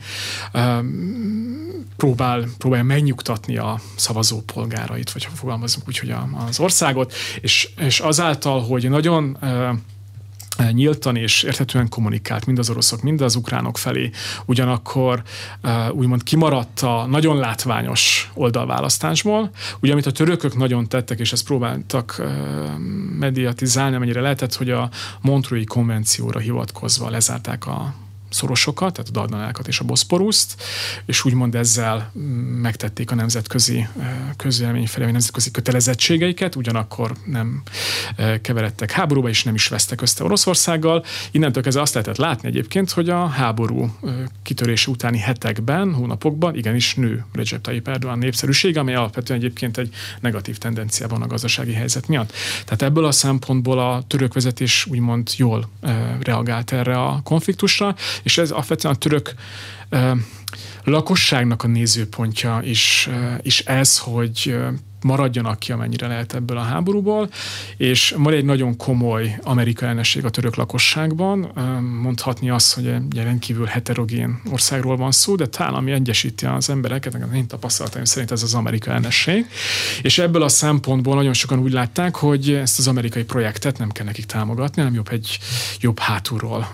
próbál, 1.97 2.45
próbálja 2.57 2.83
megnyugtatni 2.83 3.57
a 3.57 3.79
szavazó 3.95 4.41
polgárait, 4.41 5.11
vagy 5.11 5.23
ha 5.23 5.31
fogalmazunk 5.35 5.87
úgy, 5.87 5.97
hogy 5.97 6.13
az 6.47 6.59
országot, 6.59 7.13
és, 7.41 7.69
és 7.79 7.99
azáltal, 7.99 8.61
hogy 8.61 8.89
nagyon 8.89 9.37
nyíltan 10.71 11.15
és 11.15 11.43
érthetően 11.43 11.89
kommunikált 11.89 12.45
mind 12.45 12.59
az 12.59 12.69
oroszok, 12.69 13.01
mind 13.01 13.21
az 13.21 13.35
ukránok 13.35 13.77
felé, 13.77 14.09
ugyanakkor 14.45 15.21
úgymond 15.91 16.23
kimaradt 16.23 16.79
a 16.79 17.05
nagyon 17.05 17.37
látványos 17.37 18.31
oldalválasztásból, 18.33 19.49
ugye 19.79 19.91
amit 19.91 20.05
a 20.05 20.11
törökök 20.11 20.57
nagyon 20.57 20.87
tettek, 20.87 21.19
és 21.19 21.31
ezt 21.31 21.45
próbáltak 21.45 22.21
mediatizálni, 23.19 23.95
amennyire 23.95 24.21
lehetett, 24.21 24.55
hogy 24.55 24.69
a 24.69 24.89
Montreux 25.21 25.65
konvencióra 25.67 26.39
hivatkozva 26.39 27.09
lezárták 27.09 27.67
a 27.67 27.93
szorosokat, 28.35 28.93
tehát 28.93 29.09
a 29.09 29.11
Dardanákat 29.11 29.67
és 29.67 29.79
a 29.79 29.83
Boszporuszt, 29.83 30.63
és 31.05 31.25
úgymond 31.25 31.55
ezzel 31.55 32.11
megtették 32.61 33.11
a 33.11 33.15
nemzetközi 33.15 33.87
közvélemény 34.37 34.87
felé, 34.87 35.05
a 35.05 35.11
nemzetközi 35.11 35.51
kötelezettségeiket, 35.51 36.55
ugyanakkor 36.55 37.15
nem 37.25 37.61
keveredtek 38.41 38.91
háborúba, 38.91 39.29
és 39.29 39.43
nem 39.43 39.55
is 39.55 39.67
vesztek 39.67 40.01
össze 40.01 40.23
Oroszországgal. 40.23 41.05
Innentől 41.31 41.63
kezdve 41.63 41.81
azt 41.81 41.93
lehetett 41.93 42.17
látni 42.17 42.47
egyébként, 42.47 42.91
hogy 42.91 43.09
a 43.09 43.27
háború 43.27 43.95
kitörése 44.43 44.89
utáni 44.89 45.17
hetekben, 45.17 45.93
hónapokban 45.93 46.55
igenis 46.55 46.95
nő 46.95 47.25
Recep 47.33 47.61
Tayyip 47.61 47.87
Erdogan 47.87 48.17
népszerűség, 48.17 48.77
ami 48.77 48.93
alapvetően 48.93 49.39
egyébként 49.39 49.77
egy 49.77 49.93
negatív 50.19 50.57
tendenciában 50.57 51.21
a 51.21 51.27
gazdasági 51.27 51.73
helyzet 51.73 52.07
miatt. 52.07 52.33
Tehát 52.63 52.81
ebből 52.81 53.05
a 53.05 53.11
szempontból 53.11 53.79
a 53.79 54.03
török 54.07 54.33
vezetés 54.33 54.85
úgymond 54.85 55.29
jól 55.35 55.69
reagált 56.21 56.71
erre 56.71 57.01
a 57.01 57.21
konfliktusra, 57.23 57.95
és 58.25 58.37
ez 58.37 58.51
alapvetően 58.51 58.93
a 58.93 58.97
török 58.97 59.33
lakosságnak 60.83 61.63
a 61.63 61.67
nézőpontja 61.67 62.59
is, 62.63 63.09
is 63.41 63.59
ez, 63.59 63.97
hogy 63.97 64.55
maradjanak 65.01 65.59
ki, 65.59 65.71
amennyire 65.71 66.07
lehet 66.07 66.33
ebből 66.33 66.57
a 66.57 66.61
háborúból, 66.61 67.29
és 67.77 68.13
van 68.17 68.33
egy 68.33 68.45
nagyon 68.45 68.77
komoly 68.77 69.39
amerikai 69.43 69.87
ellenség 69.87 70.25
a 70.25 70.29
török 70.29 70.55
lakosságban, 70.55 71.51
mondhatni 72.01 72.49
azt, 72.49 72.73
hogy 72.73 72.87
egy 72.87 73.15
rendkívül 73.15 73.65
heterogén 73.65 74.41
országról 74.51 74.97
van 74.97 75.11
szó, 75.11 75.35
de 75.35 75.45
talán 75.45 75.73
ami 75.73 75.91
egyesíti 75.91 76.45
az 76.45 76.69
embereket, 76.69 77.17
én 77.33 77.47
tapasztalataim 77.47 78.05
szerint 78.05 78.31
ez 78.31 78.43
az 78.43 78.53
amerikai 78.53 78.93
ellenség, 78.93 79.45
és 80.01 80.17
ebből 80.17 80.43
a 80.43 80.49
szempontból 80.49 81.15
nagyon 81.15 81.33
sokan 81.33 81.59
úgy 81.59 81.71
látták, 81.71 82.15
hogy 82.15 82.51
ezt 82.51 82.79
az 82.79 82.87
amerikai 82.87 83.23
projektet 83.23 83.77
nem 83.77 83.91
kell 83.91 84.05
nekik 84.05 84.25
támogatni, 84.25 84.81
hanem 84.81 84.95
jobb 84.95 85.11
egy 85.11 85.39
jobb 85.79 85.99
hátulról 85.99 86.67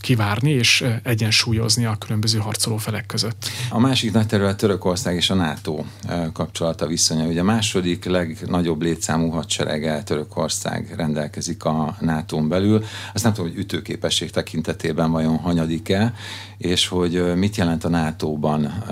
kivárni 0.00 0.50
és 0.50 0.84
egyensúlyozni 1.02 1.84
a 1.84 1.96
különböző 1.98 2.38
harcoló 2.38 2.76
felek 2.76 3.06
között. 3.06 3.48
A 3.70 3.78
másik 3.78 4.12
nagy 4.12 4.26
terület 4.26 4.56
Törökország 4.56 5.14
és 5.14 5.30
a 5.30 5.34
NATO 5.34 5.84
kapcsolata 6.32 6.86
viszonya. 6.86 7.24
Ugye 7.24 7.40
a 7.40 7.44
második 7.44 8.04
legnagyobb 8.04 8.82
létszámú 8.82 9.30
hadserege 9.30 10.02
Törökország 10.02 10.94
rendelkezik 10.96 11.64
a 11.64 11.96
NATO-n 12.00 12.48
belül. 12.48 12.84
Azt 13.14 13.24
nem 13.24 13.32
tudom, 13.32 13.50
hogy 13.50 13.58
ütőképesség 13.58 14.30
tekintetében 14.30 15.10
vajon 15.10 15.36
hanyadik-e, 15.36 16.14
és 16.58 16.88
hogy 16.88 17.34
mit 17.34 17.56
jelent 17.56 17.84
a 17.84 17.88
NATO-ban 17.88 18.84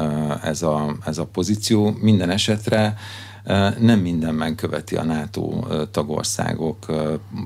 ez 0.43 0.63
a, 0.63 0.97
ez 1.07 1.19
a 1.19 1.25
pozíció. 1.25 1.97
Minden 2.01 2.31
esetre 2.31 2.97
nem 3.79 4.01
mindenben 4.01 4.55
követi 4.55 4.97
a 4.97 5.05
NATO 5.05 5.67
tagországok 5.91 6.87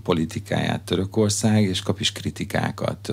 politikáját 0.03 0.81
Törökország, 0.81 1.63
és 1.63 1.83
kap 1.83 2.01
is 2.01 2.13
kritikákat, 2.13 3.11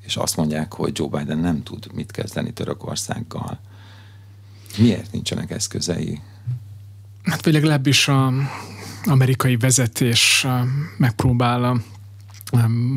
és 0.00 0.16
azt 0.16 0.36
mondják, 0.36 0.72
hogy 0.72 0.98
Joe 0.98 1.08
Biden 1.08 1.38
nem 1.38 1.62
tud 1.62 1.86
mit 1.94 2.10
kezdeni 2.10 2.52
Törökországgal. 2.52 3.60
Miért 4.78 5.12
nincsenek 5.12 5.50
eszközei? 5.50 6.20
Hát 7.22 7.44
vagy 7.44 7.52
legalábbis 7.52 8.08
a 8.08 8.32
amerikai 9.04 9.56
vezetés 9.56 10.46
megpróbál 10.96 11.82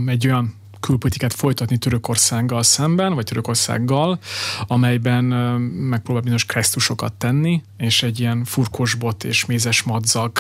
egy 0.06 0.28
olyan 0.28 0.54
külpolitikát 0.86 1.34
folytatni 1.34 1.78
Törökországgal 1.78 2.64
szemben, 2.64 3.14
vagy 3.14 3.26
Törökországgal, 3.26 4.20
amelyben 4.68 5.24
megpróbál 5.64 6.22
bizonyos 6.22 6.46
kresztusokat 6.46 7.14
tenni, 7.14 7.62
és 7.78 8.04
egy 8.04 8.20
ilyen 8.20 8.44
furkosbot 8.44 9.24
és 9.24 9.46
mézes 9.46 9.84
madzag 9.84 10.32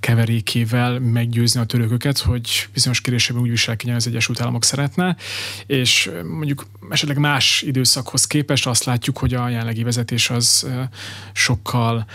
keverékével 0.00 0.98
meggyőzni 0.98 1.60
a 1.60 1.64
törököket, 1.64 2.18
hogy 2.18 2.68
bizonyos 2.72 3.00
kérdésében 3.00 3.42
úgy 3.42 3.50
viselkedjen 3.50 3.96
az 3.96 4.06
Egyesült 4.06 4.40
Államok 4.40 4.64
szeretne, 4.64 5.16
és 5.66 6.10
mondjuk 6.24 6.66
esetleg 6.90 7.18
más 7.18 7.62
időszakhoz 7.62 8.26
képest 8.26 8.66
azt 8.66 8.84
látjuk, 8.84 9.18
hogy 9.18 9.34
a 9.34 9.48
jelenlegi 9.48 9.82
vezetés 9.82 10.30
az 10.30 10.66
sokkal 11.32 12.06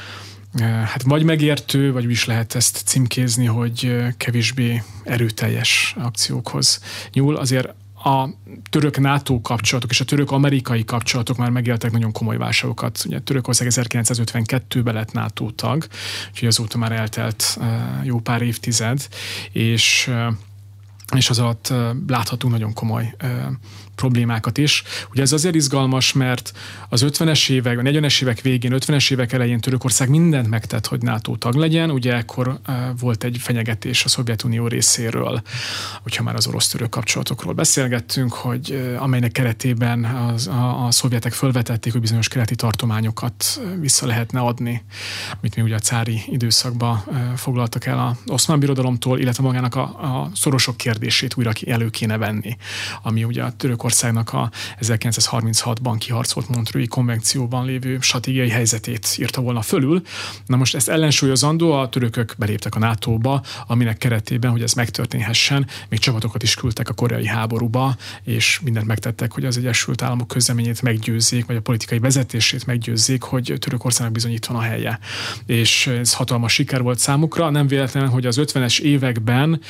hát 0.62 1.02
vagy 1.02 1.24
megértő, 1.24 1.92
vagy 1.92 2.10
is 2.10 2.26
lehet 2.26 2.56
ezt 2.56 2.82
címkézni, 2.86 3.46
hogy 3.46 3.96
kevésbé 4.18 4.84
erőteljes 5.04 5.96
akciókhoz 5.98 6.82
nyúl. 7.14 7.36
Azért 7.36 7.74
a 8.04 8.30
török-NATO 8.70 9.42
kapcsolatok 9.42 9.90
és 9.92 10.00
a 10.02 10.06
török-amerikai 10.06 10.86
kapcsolatok 10.86 11.38
már 11.38 11.50
megéltek 11.50 11.92
nagyon 11.92 12.12
komoly 12.12 12.38
válságokat. 12.38 13.04
Ugye 13.06 13.20
Törökország 13.20 13.68
1952-ben 13.72 14.94
lett 14.94 15.12
NATO 15.12 15.50
tag, 15.50 15.88
úgyhogy 16.30 16.48
azóta 16.48 16.78
már 16.78 16.92
eltelt 16.92 17.60
jó 18.04 18.20
pár 18.20 18.42
évtized, 18.42 19.08
és 19.52 20.12
és 21.16 21.30
az 21.30 21.40
alatt 21.40 21.74
láthatunk 22.08 22.54
nagyon 22.54 22.74
komoly 22.74 23.16
problémákat 23.98 24.58
is. 24.58 24.84
Ugye 25.12 25.22
ez 25.22 25.32
azért 25.32 25.56
izgalmas, 25.56 26.14
mert 26.14 26.52
az 26.90 27.06
50-es 27.08 27.50
évek, 27.50 27.78
a 27.78 27.82
40-es 27.82 28.22
évek 28.22 28.42
végén, 28.42 28.74
50-es 28.76 29.12
évek 29.12 29.34
elején 29.34 29.60
Törökország 29.60 30.10
mindent 30.10 30.50
megtett, 30.50 30.88
hogy 30.88 31.02
NATO 31.02 31.36
tag 31.36 31.56
legyen. 31.56 31.92
Ugye 31.92 32.14
ekkor 32.14 32.48
uh, 32.48 32.76
volt 33.00 33.24
egy 33.24 33.38
fenyegetés 33.40 34.06
a 34.06 34.10
Szovjetunió 34.10 34.68
részéről, 34.68 35.42
hogyha 36.02 36.24
már 36.24 36.36
az 36.36 36.48
orosz-török 36.48 36.90
kapcsolatokról 36.90 37.54
beszélgettünk, 37.54 38.34
hogy 38.34 38.72
uh, 38.72 39.04
amelynek 39.04 39.32
keretében 39.32 40.06
az, 40.06 40.48
a, 40.48 40.86
a 40.86 40.92
szovjetek 40.92 41.34
felvetették, 41.34 41.92
hogy 41.92 42.02
bizonyos 42.02 42.28
keleti 42.28 42.56
tartományokat 42.56 43.62
vissza 43.80 44.06
lehetne 44.06 44.40
adni, 44.40 44.84
amit 45.40 45.56
mi 45.56 45.62
ugye 45.62 45.76
a 45.76 45.80
cári 45.80 46.22
időszakban 46.28 47.04
foglaltak 47.36 47.86
el 47.86 48.00
az 48.00 48.32
oszmán 48.32 48.60
birodalomtól, 48.60 49.20
illetve 49.20 49.44
magának 49.44 49.76
a, 49.76 49.82
a 49.82 50.30
szorosok 50.36 50.78
kérdését 50.78 51.36
újra 51.38 51.52
elő 51.66 51.90
kéne 51.90 52.18
venni, 52.18 52.58
ami 53.04 53.24
ugye 53.24 53.44
a 53.44 53.52
török 53.52 53.84
Törökországnak 53.88 54.34
a 54.34 54.52
1936-ban 54.82 55.96
kiharcolt 56.00 56.50
Montrői 56.50 56.88
konvencióban 56.88 57.66
lévő 57.66 57.98
stratégiai 58.02 58.50
helyzetét 58.50 59.16
írta 59.20 59.42
volna 59.42 59.62
fölül. 59.62 60.02
Na 60.46 60.56
most 60.56 60.76
ezt 60.76 60.90
ellensúlyozandó 60.90 61.72
a 61.72 61.90
törökök 61.90 62.36
beléptek 62.38 62.76
a 62.76 62.80
NATO-ba, 62.80 63.42
aminek 63.68 63.98
keretében, 63.98 64.52
hogy 64.52 64.62
ez 64.62 64.74
megtörténhessen, 64.74 65.68
még 65.90 66.00
csapatokat 66.00 66.44
is 66.44 66.56
küldtek 66.56 66.90
a 66.90 66.94
koreai 66.94 67.28
háborúba, 67.28 67.96
és 68.24 68.60
mindent 68.64 68.88
megtettek, 68.88 69.32
hogy 69.34 69.46
az 69.46 69.58
Egyesült 69.58 70.02
Államok 70.02 70.28
közleményét 70.28 70.82
meggyőzzék, 70.82 71.46
vagy 71.46 71.56
a 71.56 71.62
politikai 71.62 72.00
vezetését 72.00 72.66
meggyőzzék, 72.66 73.24
hogy 73.24 73.54
Törökországnak 73.60 74.14
bizony 74.14 74.32
itt 74.32 74.46
van 74.46 74.58
a 74.58 74.62
helye. 74.62 75.00
És 75.46 75.88
ez 75.88 76.14
hatalmas 76.14 76.54
siker 76.54 76.82
volt 76.82 77.00
számukra. 77.00 77.50
Nem 77.50 77.68
véletlen, 77.68 78.08
hogy 78.08 78.26
az 78.26 78.40
50-es 78.42 78.80
években, 78.80 79.62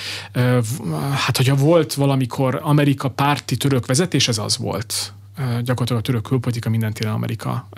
hát 1.26 1.38
hogyha 1.38 1.56
volt 1.56 1.94
valamikor 1.94 2.60
Amerika 2.64 3.10
párti 3.10 3.58
török 3.58 3.86
vezetés, 3.86 4.07
vezetés 4.08 4.28
ez 4.28 4.38
az 4.38 4.58
volt 4.58 5.13
gyakorlatilag 5.38 6.02
a 6.02 6.06
török 6.06 6.23
külpolitika 6.23 6.69
minden 6.69 6.93
téren 6.93 7.13
Amerika 7.13 7.69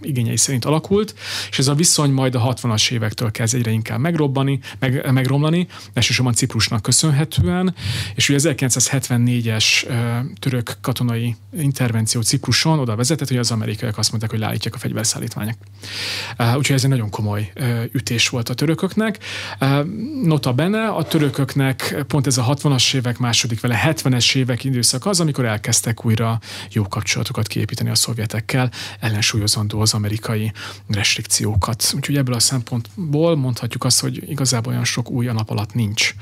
igényei 0.00 0.36
szerint 0.36 0.64
alakult, 0.64 1.14
és 1.50 1.58
ez 1.58 1.68
a 1.68 1.74
viszony 1.74 2.10
majd 2.10 2.34
a 2.34 2.54
60-as 2.54 2.90
évektől 2.90 3.30
kezd 3.30 3.54
egyre 3.54 3.70
inkább 3.70 3.98
megrobbani, 3.98 4.60
meg, 4.78 5.12
megromlani, 5.12 5.66
elsősorban 5.92 6.34
Ciprusnak 6.34 6.82
köszönhetően, 6.82 7.74
és 8.14 8.28
ugye 8.28 8.54
1974-es 8.56 9.86
török 10.38 10.76
katonai 10.80 11.36
intervenció 11.58 12.20
Cipruson 12.20 12.78
oda 12.78 12.96
vezetett, 12.96 13.28
hogy 13.28 13.36
az 13.36 13.50
amerikaiak 13.50 13.98
azt 13.98 14.10
mondták, 14.10 14.30
hogy 14.30 14.40
leállítják 14.40 14.74
a 14.74 14.78
fegyverszállítmányok. 14.78 15.56
Úgyhogy 16.38 16.76
ez 16.76 16.84
egy 16.84 16.90
nagyon 16.90 17.10
komoly 17.10 17.52
ütés 17.92 18.28
volt 18.28 18.48
a 18.48 18.54
törököknek. 18.54 19.18
Nota 20.22 20.52
bene, 20.52 20.88
a 20.88 21.02
törököknek 21.02 22.04
pont 22.06 22.26
ez 22.26 22.38
a 22.38 22.44
60-as 22.54 22.94
évek 22.94 23.18
második 23.18 23.60
vele 23.60 23.82
70-es 23.86 24.34
évek 24.34 24.64
időszak 24.64 25.06
az, 25.06 25.20
amikor 25.20 25.44
elkezdtek 25.44 26.04
újra 26.04 26.40
jó 26.70 26.82
kapcsolatokat 27.06 27.46
kiépíteni 27.46 27.90
a 27.90 27.94
szovjetekkel, 27.94 28.70
ellensúlyozandó 29.00 29.80
az 29.80 29.94
amerikai 29.94 30.52
restrikciókat. 30.88 31.92
Úgyhogy 31.94 32.16
ebből 32.16 32.34
a 32.34 32.40
szempontból 32.40 33.36
mondhatjuk 33.36 33.84
azt, 33.84 34.00
hogy 34.00 34.30
igazából 34.30 34.72
olyan 34.72 34.84
sok 34.84 35.10
új 35.10 35.26
nap 35.26 35.50
alatt 35.50 35.74
nincs 35.74 36.14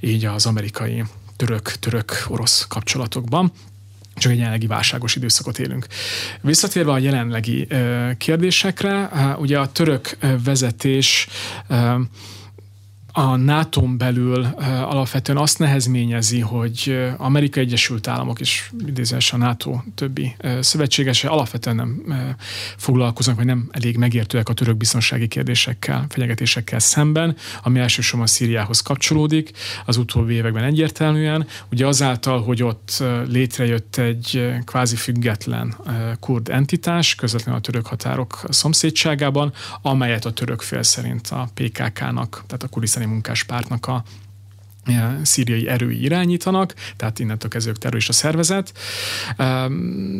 így 0.00 0.24
az 0.24 0.46
amerikai 0.46 1.04
török-török-orosz 1.36 2.66
kapcsolatokban 2.68 3.52
csak 4.14 4.32
egy 4.32 4.38
jelenlegi 4.38 4.66
válságos 4.66 5.16
időszakot 5.16 5.58
élünk. 5.58 5.86
Visszatérve 6.40 6.92
a 6.92 6.98
jelenlegi 6.98 7.68
kérdésekre, 8.18 9.10
ugye 9.38 9.58
a 9.58 9.72
török 9.72 10.16
vezetés 10.44 11.28
a 13.12 13.36
nato 13.36 13.80
belül 13.96 14.44
alapvetően 14.64 15.38
azt 15.38 15.58
nehezményezi, 15.58 16.40
hogy 16.40 16.98
Amerika 17.16 17.60
Egyesült 17.60 18.08
Államok 18.08 18.40
és 18.40 18.70
idézős 18.86 19.32
a 19.32 19.36
NATO 19.36 19.80
többi 19.94 20.36
szövetségese 20.60 21.28
alapvetően 21.28 21.76
nem 21.76 22.02
foglalkoznak, 22.76 23.36
vagy 23.36 23.44
nem 23.44 23.68
elég 23.70 23.96
megértőek 23.96 24.48
a 24.48 24.52
török 24.52 24.76
biztonsági 24.76 25.28
kérdésekkel, 25.28 26.06
fenyegetésekkel 26.08 26.78
szemben, 26.78 27.36
ami 27.62 27.78
elsősorban 27.78 28.26
Szíriához 28.26 28.80
kapcsolódik, 28.80 29.50
az 29.84 29.96
utóbbi 29.96 30.34
években 30.34 30.64
egyértelműen. 30.64 31.46
Ugye 31.70 31.86
azáltal, 31.86 32.42
hogy 32.42 32.62
ott 32.62 33.02
létrejött 33.28 33.96
egy 33.96 34.52
kvázi 34.64 34.96
független 34.96 35.76
kurd 36.20 36.48
entitás, 36.48 37.14
közvetlenül 37.14 37.60
a 37.60 37.62
török 37.62 37.86
határok 37.86 38.44
szomszédságában, 38.48 39.52
amelyet 39.82 40.24
a 40.24 40.32
török 40.32 40.60
fél 40.60 40.82
szerint 40.82 41.26
a 41.28 41.48
PKK-nak, 41.54 42.42
tehát 42.46 42.62
a 42.62 42.68
kurdisztán 42.68 43.01
munkás 43.06 43.44
munkáspártnak 43.44 43.86
a 43.86 44.02
szíriai 45.22 45.68
erői 45.68 46.02
irányítanak, 46.02 46.74
tehát 46.96 47.18
innentől 47.18 47.50
kezdve 47.50 47.72
terrorista 47.72 48.12
szervezet. 48.12 48.72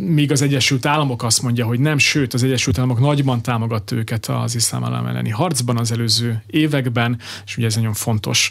Míg 0.07 0.31
az 0.31 0.43
Egyesült 0.43 0.87
Államok 0.87 1.23
azt 1.23 1.43
mondja, 1.43 1.67
hogy 1.67 1.81
nem, 1.81 1.99
sőt, 1.99 2.35
az 2.35 2.43
Egyesült 2.43 2.79
Államok 2.79 3.01
nagyban 3.01 3.43
támogatta 3.43 3.95
őket 3.95 4.27
az 4.27 4.55
iszlám 4.55 4.85
állam 4.85 5.07
elleni 5.07 5.31
harcban 5.31 5.79
az 5.79 5.93
előző 5.93 6.43
években, 6.47 7.21
és 7.47 7.57
ugye 7.57 7.67
ez 7.67 7.75
nagyon 7.75 7.93
fontos 7.93 8.51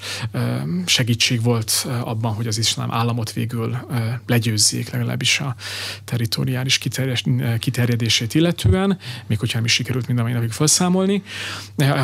segítség 0.86 1.42
volt 1.42 1.88
abban, 2.04 2.34
hogy 2.34 2.48
az 2.48 2.58
iszlám 2.58 2.92
államot 2.92 3.34
végül 3.34 3.78
legyőzzék, 4.28 4.90
legalábbis 4.90 5.40
a 5.40 5.56
territoriális 6.06 6.80
kiterjedését 7.60 8.34
illetően, 8.34 8.98
még 9.28 9.40
hogyha 9.40 9.58
nem 9.58 9.66
is 9.66 9.74
sikerült 9.74 10.08
mind 10.08 10.20
a 10.20 10.22
mai 10.22 10.32
napig 10.32 10.52
felszámolni. 10.52 11.24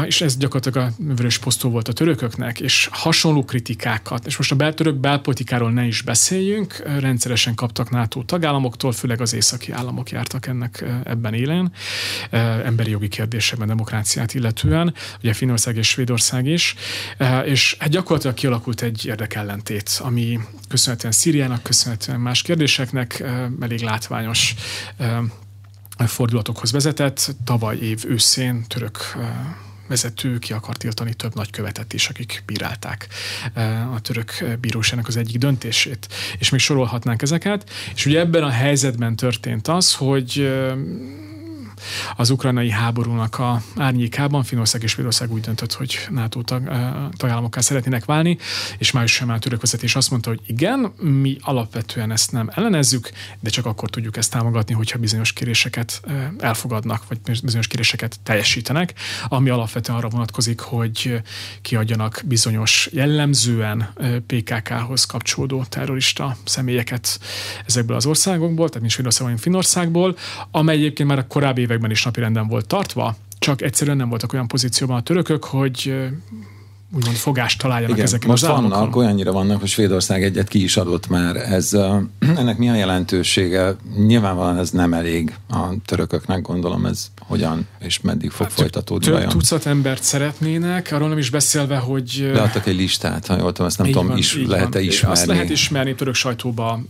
És 0.05 0.21
ez 0.21 0.37
gyakorlatilag 0.37 0.87
a 0.87 1.03
vörös 1.13 1.37
posztó 1.37 1.69
volt 1.69 1.87
a 1.87 1.93
törököknek, 1.93 2.59
és 2.59 2.89
hasonló 2.91 3.45
kritikák 3.45 3.96
politikákat, 3.97 4.25
és 4.25 4.37
most 4.37 4.51
a 4.51 4.55
beltörök 4.55 4.95
belpolitikáról 4.95 5.71
ne 5.71 5.85
is 5.85 6.01
beszéljünk, 6.01 6.83
rendszeresen 6.99 7.55
kaptak 7.55 7.89
NATO 7.89 8.23
tagállamoktól, 8.23 8.91
főleg 8.91 9.21
az 9.21 9.33
északi 9.33 9.71
államok 9.71 10.11
jártak 10.11 10.47
ennek 10.47 10.85
ebben 11.03 11.33
élen, 11.33 11.71
emberi 12.65 12.89
jogi 12.89 13.07
kérdésekben, 13.07 13.67
demokráciát 13.67 14.33
illetően, 14.33 14.93
ugye 15.19 15.33
Finnország 15.33 15.77
és 15.77 15.87
Svédország 15.87 16.45
is, 16.45 16.75
és 17.45 17.75
hát 17.79 17.89
gyakorlatilag 17.89 18.35
kialakult 18.35 18.81
egy 18.81 19.05
érdekellentét, 19.05 19.99
ami 19.99 20.39
köszönhetően 20.67 21.13
Szíriának, 21.13 21.63
köszönhetően 21.63 22.19
más 22.19 22.41
kérdéseknek 22.41 23.23
elég 23.61 23.81
látványos 23.81 24.55
fordulatokhoz 25.97 26.71
vezetett. 26.71 27.35
Tavaly 27.43 27.77
év 27.77 28.03
őszén 28.07 28.65
török 28.67 28.97
vezető 29.87 30.39
ki 30.39 30.53
akart 30.53 30.79
tiltani 30.79 31.13
több 31.13 31.35
nagykövetet 31.35 31.93
is, 31.93 32.09
akik 32.09 32.43
bírálták 32.45 33.07
eh, 33.53 33.93
a 33.93 33.99
török 33.99 34.57
bíróságnak 34.59 35.07
az 35.07 35.17
egyik 35.17 35.37
döntését. 35.37 36.07
És 36.39 36.49
még 36.49 36.59
sorolhatnánk 36.59 37.21
ezeket. 37.21 37.69
És 37.95 38.05
ugye 38.05 38.19
ebben 38.19 38.43
a 38.43 38.49
helyzetben 38.49 39.15
történt 39.15 39.67
az, 39.67 39.93
hogy 39.93 40.33
eh, 40.37 40.73
az 42.15 42.29
ukrajnai 42.29 42.69
háborúnak 42.69 43.39
a 43.39 43.61
árnyékában 43.75 44.43
Finország 44.43 44.83
és 44.83 44.91
Svédország 44.91 45.31
úgy 45.31 45.41
döntött, 45.41 45.73
hogy 45.73 45.99
NATO 46.09 46.41
tag, 46.41 46.69
tagállamokká 47.17 47.61
szeretnének 47.61 48.05
válni, 48.05 48.37
és 48.77 48.91
május 48.91 49.11
sem 49.11 49.29
a 49.29 49.39
török 49.39 49.61
vezetés 49.61 49.95
azt 49.95 50.09
mondta, 50.09 50.29
hogy 50.29 50.39
igen, 50.45 50.79
mi 50.99 51.37
alapvetően 51.41 52.11
ezt 52.11 52.31
nem 52.31 52.49
ellenezzük, 52.53 53.09
de 53.39 53.49
csak 53.49 53.65
akkor 53.65 53.89
tudjuk 53.89 54.17
ezt 54.17 54.31
támogatni, 54.31 54.73
hogyha 54.73 54.99
bizonyos 54.99 55.33
kéréseket 55.33 56.01
elfogadnak, 56.39 57.07
vagy 57.07 57.19
bizonyos 57.43 57.67
kéréseket 57.67 58.19
teljesítenek, 58.23 58.93
ami 59.27 59.49
alapvetően 59.49 59.97
arra 59.97 60.09
vonatkozik, 60.09 60.59
hogy 60.59 61.21
kiadjanak 61.61 62.21
bizonyos 62.25 62.89
jellemzően 62.91 63.93
PKK-hoz 64.27 65.05
kapcsolódó 65.05 65.63
terrorista 65.69 66.37
személyeket 66.43 67.19
ezekből 67.65 67.95
az 67.95 68.05
országokból, 68.05 68.67
tehát 68.67 68.81
mint 68.81 68.91
Svédországból, 68.91 69.37
Finnországból, 69.37 70.17
amely 70.51 70.75
egyébként 70.75 71.09
már 71.09 71.17
a 71.17 71.27
korábbi 71.27 71.65
években 71.77 71.91
is 71.91 72.03
napirenden 72.03 72.47
volt 72.47 72.67
tartva, 72.67 73.15
csak 73.39 73.61
egyszerűen 73.61 73.97
nem 73.97 74.09
voltak 74.09 74.33
olyan 74.33 74.47
pozícióban 74.47 74.97
a 74.97 75.01
törökök, 75.01 75.43
hogy 75.43 75.93
úgymond 76.95 77.15
fogást 77.15 77.61
találjanak 77.61 77.95
Igen, 77.95 78.05
ezeken 78.05 78.29
most 78.29 78.43
az 78.43 78.49
vannak, 78.49 78.73
államokon. 78.73 79.03
olyannyira 79.03 79.31
vannak, 79.31 79.59
hogy 79.59 79.69
Svédország 79.69 80.23
egyet 80.23 80.47
ki 80.47 80.63
is 80.63 80.77
adott 80.77 81.07
már. 81.07 81.35
Ez, 81.35 81.73
ennek 82.41 82.57
mi 82.57 82.69
a 82.69 82.75
jelentősége? 82.75 83.75
Nyilvánvalóan 83.97 84.57
ez 84.57 84.69
nem 84.69 84.93
elég 84.93 85.35
a 85.49 85.63
törököknek, 85.85 86.41
gondolom 86.41 86.85
ez 86.85 87.11
hogyan 87.27 87.67
és 87.79 87.99
meddig 88.01 88.29
fog 88.29 88.45
hát, 88.45 88.55
folytatódni. 88.55 89.05
Több 89.05 89.13
vajon? 89.13 89.29
tucat 89.29 89.65
embert 89.65 90.03
szeretnének, 90.03 90.91
arról 90.91 91.09
nem 91.09 91.17
is 91.17 91.29
beszélve, 91.29 91.77
hogy... 91.77 92.29
Leadtak 92.33 92.67
egy 92.67 92.75
listát, 92.75 93.27
ha 93.27 93.37
jól 93.37 93.51
tudom, 93.51 93.67
ezt 93.67 93.77
nem 93.77 93.87
tudom, 93.87 94.07
van, 94.07 94.17
is, 94.17 94.37
lehet-e 94.45 94.81
ismerni. 94.81 95.17
Azt 95.17 95.25
lehet 95.25 95.49
ismerni, 95.49 95.95
török 95.95 96.13
sajtóba 96.13 96.81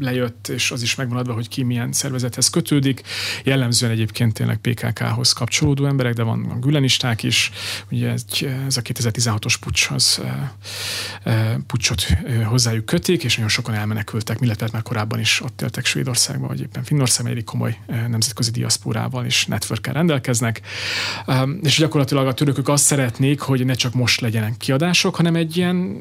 lejött, 0.00 0.48
és 0.48 0.70
az 0.70 0.82
is 0.82 0.94
megvan 0.94 1.18
adva, 1.18 1.32
hogy 1.32 1.48
ki 1.48 1.62
milyen 1.62 1.92
szervezethez 1.92 2.48
kötődik. 2.48 3.02
Jellemzően 3.44 3.92
egyébként 3.92 4.32
tényleg 4.32 4.56
PKK-hoz 4.56 5.32
kapcsolódó 5.32 5.86
emberek, 5.86 6.12
de 6.12 6.22
van 6.22 6.56
gülenisták 6.60 7.22
is. 7.22 7.50
Ugye 7.90 8.10
ez, 8.10 8.76
a 8.76 8.80
2016 8.80 9.44
16-os 9.44 9.56
pucshoz, 9.60 10.20
pucsot 11.66 12.06
hozzájuk 12.44 12.84
kötik, 12.84 13.24
és 13.24 13.34
nagyon 13.34 13.50
sokan 13.50 13.74
elmenekültek, 13.74 14.38
illetve 14.40 14.68
már 14.72 14.82
korábban 14.82 15.20
is 15.20 15.40
ott 15.40 15.62
éltek 15.62 15.84
Svédországban, 15.84 16.48
vagy 16.48 16.60
éppen 16.60 16.84
Finnországban, 16.84 17.36
egy 17.36 17.44
komoly 17.44 17.78
nemzetközi 17.86 18.50
diaszpórával 18.50 19.24
és 19.24 19.46
networkkel 19.74 19.92
rendelkeznek. 19.92 20.60
És 21.62 21.78
gyakorlatilag 21.78 22.26
a 22.26 22.34
törökök 22.34 22.68
azt 22.68 22.84
szeretnék, 22.84 23.40
hogy 23.40 23.64
ne 23.64 23.74
csak 23.74 23.94
most 23.94 24.20
legyenek 24.20 24.56
kiadások, 24.56 25.16
hanem 25.16 25.34
egy 25.34 25.56
ilyen 25.56 25.96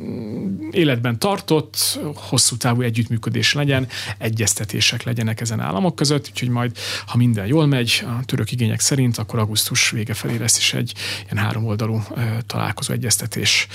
életben 0.71 1.19
tartott, 1.19 1.99
hosszú 2.15 2.57
távú 2.57 2.81
együttműködés 2.81 3.53
legyen, 3.53 3.88
egyeztetések 4.17 5.03
legyenek 5.03 5.41
ezen 5.41 5.59
államok 5.59 5.95
között, 5.95 6.27
úgyhogy 6.29 6.49
majd, 6.49 6.77
ha 7.05 7.17
minden 7.17 7.45
jól 7.45 7.65
megy, 7.65 8.05
a 8.05 8.25
török 8.25 8.51
igények 8.51 8.79
szerint, 8.79 9.17
akkor 9.17 9.39
augusztus 9.39 9.89
vége 9.89 10.13
felé 10.13 10.38
lesz 10.38 10.57
is 10.57 10.73
egy 10.73 10.93
ilyen 11.23 11.45
három 11.45 11.65
oldalú 11.65 12.03
találkozó 12.45 12.93
egyeztetés 12.93 13.67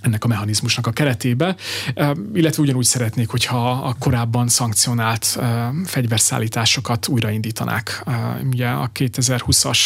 ennek 0.00 0.24
a 0.24 0.28
mechanizmusnak 0.28 0.86
a 0.86 0.90
keretébe, 0.90 1.56
illetve 2.34 2.62
ugyanúgy 2.62 2.84
szeretnék, 2.84 3.28
hogyha 3.28 3.70
a 3.70 3.94
korábban 3.98 4.48
szankcionált 4.48 5.38
fegyverszállításokat 5.84 7.08
újraindítanák. 7.08 8.04
Ugye 8.50 8.68
a 8.68 8.90
2020-as 8.94 9.78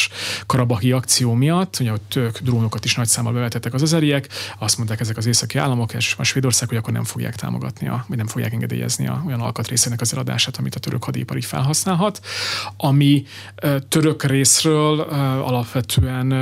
karabahi 0.47 0.93
akció 0.93 1.33
miatt, 1.33 1.77
ugye 1.81 1.93
ott 1.93 2.15
ők 2.17 2.39
drónokat 2.39 2.85
is 2.85 2.95
nagy 2.95 3.09
számmal 3.09 3.33
bevetettek 3.33 3.75
az 3.75 3.83
azeriek, 3.83 4.29
azt 4.59 4.77
mondták 4.77 5.01
ezek 5.01 5.17
az 5.17 5.27
északi 5.27 5.59
államok 5.59 5.95
és 5.95 6.15
a 6.19 6.23
Svédország, 6.23 6.69
hogy 6.69 6.77
akkor 6.77 6.93
nem 6.93 7.05
fogják 7.05 7.37
támogatni, 7.37 7.89
a, 7.89 8.05
vagy 8.09 8.17
nem 8.17 8.27
fogják 8.27 8.53
engedélyezni 8.53 9.07
a, 9.07 9.23
olyan 9.27 9.41
alkatrészének 9.41 10.01
az 10.01 10.13
eladását, 10.13 10.57
amit 10.57 10.75
a 10.75 10.81
török 10.81 11.05
hadipar 11.05 11.43
felhasználhat, 11.43 12.21
ami 12.77 13.25
török 13.89 14.25
részről 14.25 15.01
alapvetően 15.41 16.33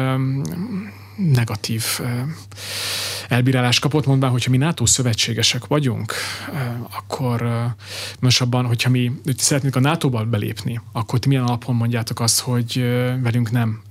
negatív 1.30 1.84
elbírálás 3.28 3.78
kapott, 3.78 4.06
mondván, 4.06 4.30
hogyha 4.30 4.50
mi 4.50 4.56
NATO 4.56 4.86
szövetségesek 4.86 5.66
vagyunk, 5.66 6.14
akkor 6.96 7.66
most 8.20 8.40
abban, 8.40 8.66
hogyha 8.66 8.90
mi 8.90 9.12
szeretnénk 9.36 9.76
a 9.76 9.80
NATO-ba 9.80 10.24
belépni, 10.24 10.80
akkor 10.92 11.18
ti 11.18 11.28
milyen 11.28 11.44
alapon 11.44 11.74
mondjátok 11.74 12.20
azt, 12.20 12.40
hogy 12.40 12.80
velünk 13.22 13.50
nem 13.50 13.82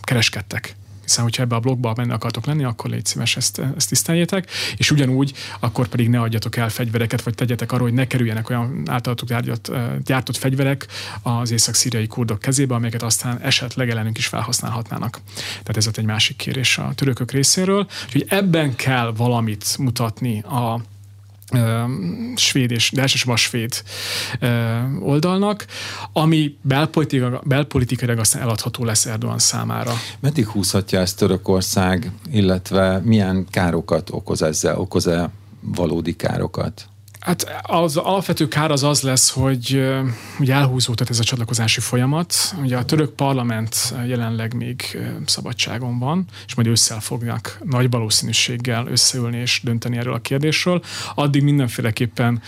kereskedtek? 0.00 0.76
Hiszen 1.10 1.24
hogyha 1.24 1.42
ebbe 1.42 1.54
a 1.54 1.60
blogba 1.60 1.92
benne 1.92 2.14
akartok 2.14 2.46
lenni, 2.46 2.64
akkor 2.64 2.90
légy 2.90 3.06
szíves, 3.06 3.36
ezt, 3.36 3.60
ezt 3.76 3.88
tiszteljétek, 3.88 4.50
és 4.76 4.90
ugyanúgy 4.90 5.32
akkor 5.60 5.88
pedig 5.88 6.08
ne 6.08 6.20
adjatok 6.20 6.56
el 6.56 6.68
fegyvereket, 6.68 7.22
vagy 7.22 7.34
tegyetek 7.34 7.72
arról, 7.72 7.86
hogy 7.86 7.96
ne 7.96 8.06
kerüljenek 8.06 8.50
olyan 8.50 8.82
általatok 8.86 9.28
gyártott, 9.28 9.72
gyártott 10.04 10.36
fegyverek 10.36 10.86
az 11.22 11.50
észak-szíriai 11.50 12.06
kurdok 12.06 12.38
kezébe, 12.38 12.74
amelyeket 12.74 13.02
aztán 13.02 13.40
esetleg 13.40 13.90
ellenünk 13.90 14.18
is 14.18 14.26
felhasználhatnának. 14.26 15.20
Tehát 15.34 15.76
ez 15.76 15.86
ott 15.86 15.96
egy 15.96 16.04
másik 16.04 16.36
kérés 16.36 16.78
a 16.78 16.92
törökök 16.94 17.30
részéről. 17.30 17.86
Úgyhogy 18.06 18.26
ebben 18.28 18.76
kell 18.76 19.12
valamit 19.16 19.76
mutatni 19.78 20.40
a 20.40 20.80
svéd 22.34 22.70
és, 22.70 22.90
de 22.90 23.00
elsősorban 23.00 23.36
svéd 23.36 23.82
oldalnak, 25.00 25.66
ami 26.12 26.56
belpolitikai, 26.62 27.30
belpolitikailag 27.42 28.18
aztán 28.18 28.42
eladható 28.42 28.84
lesz 28.84 29.06
Erdogan 29.06 29.38
számára. 29.38 29.92
Meddig 30.20 30.46
húzhatja 30.46 31.00
ezt 31.00 31.16
Törökország, 31.16 32.10
illetve 32.30 33.00
milyen 33.04 33.46
károkat 33.50 34.10
okoz 34.10 34.42
ezzel? 34.42 34.78
Okoz-e 34.78 35.30
valódi 35.60 36.16
károkat? 36.16 36.88
Hát 37.20 37.62
az 37.62 37.96
alapvető 37.96 38.48
kár 38.48 38.70
az 38.70 38.82
az 38.82 39.00
lesz, 39.00 39.30
hogy 39.30 39.82
ugye 40.38 40.54
elhúzódott 40.54 41.10
ez 41.10 41.18
a 41.18 41.24
csatlakozási 41.24 41.80
folyamat. 41.80 42.34
Ugye 42.62 42.76
a 42.76 42.84
török 42.84 43.10
parlament 43.14 43.94
jelenleg 44.06 44.54
még 44.54 44.98
szabadságon 45.26 45.98
van, 45.98 46.24
és 46.46 46.54
majd 46.54 46.68
össze 46.68 47.00
fognak 47.00 47.58
nagy 47.64 47.90
valószínűséggel 47.90 48.86
összeülni 48.86 49.36
és 49.36 49.60
dönteni 49.64 49.96
erről 49.96 50.14
a 50.14 50.20
kérdésről. 50.20 50.82
Addig 51.14 51.42
mindenféleképpen 51.42 52.42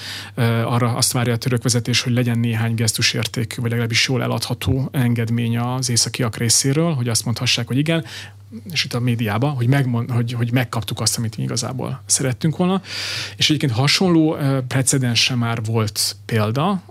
arra 0.65 0.95
azt 0.95 1.13
várja 1.13 1.33
a 1.33 1.39
török 1.39 1.63
vezetés, 1.63 2.01
hogy 2.01 2.13
legyen 2.13 2.39
néhány 2.39 2.75
gesztusértékű, 2.75 3.61
vagy 3.61 3.71
legalábbis 3.71 4.09
jól 4.09 4.23
eladható 4.23 4.89
engedmény 4.93 5.59
az 5.59 5.89
északiak 5.89 6.37
részéről, 6.37 6.95
hogy 6.95 7.09
azt 7.09 7.25
mondhassák, 7.25 7.67
hogy 7.67 7.79
igen, 7.79 8.05
és 8.73 8.85
itt 8.85 8.95
a 8.95 9.01
médiában, 9.01 9.55
hogy, 9.55 9.67
megmond, 9.67 10.11
hogy, 10.11 10.33
hogy 10.33 10.53
megkaptuk 10.53 11.01
azt, 11.01 11.19
amit 11.19 11.37
mi 11.37 11.43
igazából 11.43 12.03
szerettünk 12.07 12.57
volna. 12.57 12.83
És 13.37 13.49
egyébként 13.49 13.73
hasonló 13.73 14.37
precedensre 14.69 15.35
már 15.35 15.65
volt 15.65 16.17
példa, 16.25 16.83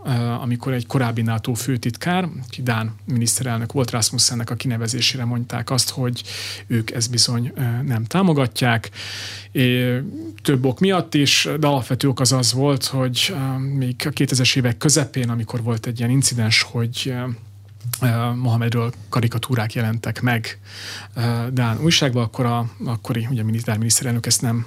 amikor 0.42 0.74
egy 0.74 0.86
korábbi 0.86 1.22
NATO 1.22 1.54
főtitkár, 1.54 2.28
ki 2.50 2.62
Dán 2.62 2.96
miniszterelnök 3.06 3.72
volt 3.72 3.92
Rasmussennek 3.92 4.50
a 4.50 4.56
kinevezésére 4.56 5.26
mondták 5.26 5.70
azt, 5.70 5.90
hogy 5.90 6.24
ők 6.68 6.92
ezt 6.92 7.10
bizony 7.10 7.54
nem 7.86 8.06
támogatják, 8.06 8.90
több 10.42 10.66
ok 10.66 10.80
miatt 10.80 11.14
is, 11.14 11.48
de 11.60 11.68
alapvető 11.68 12.08
ok 12.08 12.20
az 12.20 12.32
az 12.32 12.54
volt, 12.54 12.86
hogy 12.86 13.36
még 13.78 13.96
a 14.06 14.10
2000-es 14.10 14.58
évek 14.58 14.78
közepén, 14.78 15.30
amikor 15.30 15.64
volt 15.64 15.86
egy 15.86 16.00
ilyen 16.00 16.12
incidens, 16.12 16.62
hogy 16.62 17.14
Mohamedről 18.36 18.94
karikatúrák 19.10 19.74
jelentek 19.74 20.22
meg. 20.22 20.60
Dán 21.52 21.80
újságban, 21.82 22.24
akkor 22.24 22.46
a 22.46 22.66
akkori 22.86 23.28
ugye 23.30 23.44
miniszterelnök 23.44 24.26
ezt 24.26 24.42
nem, 24.42 24.66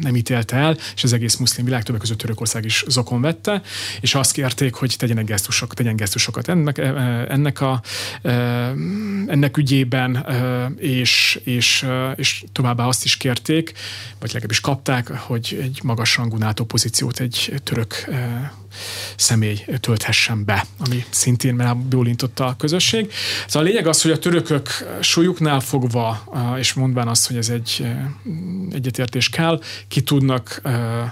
nem 0.00 0.16
ítélte 0.16 0.56
el, 0.56 0.76
és 0.94 1.04
az 1.04 1.12
egész 1.12 1.36
muszlim 1.36 1.64
világ, 1.64 1.82
többek 1.82 2.00
között 2.00 2.18
Törökország 2.18 2.64
is 2.64 2.84
zokon 2.88 3.20
vette, 3.20 3.62
és 4.00 4.14
azt 4.14 4.32
kérték, 4.32 4.74
hogy 4.74 4.94
tegyenek 4.98 5.24
gesztusok, 5.24 5.74
tegyen 5.74 5.96
gesztusokat 5.96 6.48
ennek, 6.48 6.78
ennek, 7.28 7.60
a, 7.60 7.82
ennek 9.26 9.56
ügyében, 9.56 10.26
és, 10.76 11.40
és, 11.44 11.86
és 12.16 12.44
továbbá 12.52 12.86
azt 12.86 13.04
is 13.04 13.16
kérték, 13.16 13.72
vagy 14.18 14.28
legalábbis 14.28 14.60
kapták, 14.60 15.08
hogy 15.08 15.58
egy 15.62 15.80
magas 15.82 16.16
rangú 16.16 16.36
NATO 16.36 16.64
pozíciót 16.64 17.20
egy 17.20 17.60
török 17.62 18.04
személy 19.16 19.64
tölthessen 19.80 20.44
be, 20.44 20.64
ami 20.78 21.04
szintén 21.10 21.54
már 21.54 21.76
bólintotta 21.76 22.46
a 22.46 22.56
közösség. 22.56 23.12
Szóval 23.46 23.68
a 23.68 23.70
lényeg 23.70 23.86
az, 23.86 24.02
hogy 24.02 24.10
a 24.10 24.18
törökök 24.18 24.68
súlyuknál 25.00 25.60
fogva, 25.60 26.24
és 26.58 26.72
mondván 26.72 27.08
azt, 27.08 27.26
hogy 27.26 27.36
ez 27.36 27.48
egy 27.48 27.86
egyetértés 28.72 29.28
kell, 29.28 29.60
ki 29.88 30.00
tudnak 30.00 30.62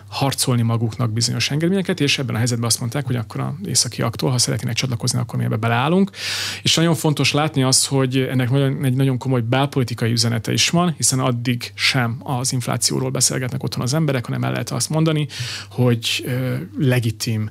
harcolni 0.09 0.63
maguknak 0.63 1.13
bizonyos 1.13 1.51
engedményeket, 1.51 2.01
és 2.01 2.19
ebben 2.19 2.35
a 2.35 2.39
helyzetben 2.39 2.67
azt 2.67 2.81
mondták, 2.81 3.07
hogy 3.07 3.17
akkor 3.17 3.41
a 3.41 3.57
északiaktól, 3.67 4.31
ha 4.31 4.39
szeretnének 4.39 4.77
csatlakozni, 4.77 5.19
akkor 5.19 5.39
mi 5.39 5.45
ebbe 5.45 5.57
beleállunk. 5.57 6.11
És 6.63 6.75
nagyon 6.75 6.95
fontos 6.95 7.33
látni 7.33 7.63
azt, 7.63 7.87
hogy 7.87 8.17
ennek 8.17 8.51
egy 8.83 8.95
nagyon 8.95 9.19
komoly 9.19 9.41
belpolitikai 9.41 10.11
üzenete 10.11 10.53
is 10.53 10.71
van, 10.71 10.95
hiszen 10.97 11.19
addig 11.19 11.73
sem 11.75 12.17
az 12.23 12.53
inflációról 12.53 13.11
beszélgetnek 13.11 13.63
otthon 13.63 13.83
az 13.83 13.95
emberek, 13.95 14.27
hanem 14.27 14.45
el 14.45 14.51
lehet 14.51 14.71
azt 14.71 14.89
mondani, 14.89 15.27
hogy 15.71 16.31
legitim 16.79 17.51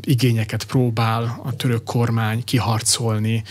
igényeket 0.00 0.64
próbál 0.64 1.40
a 1.44 1.56
török 1.56 1.84
kormány 1.84 2.44
kiharcolni 2.44 3.42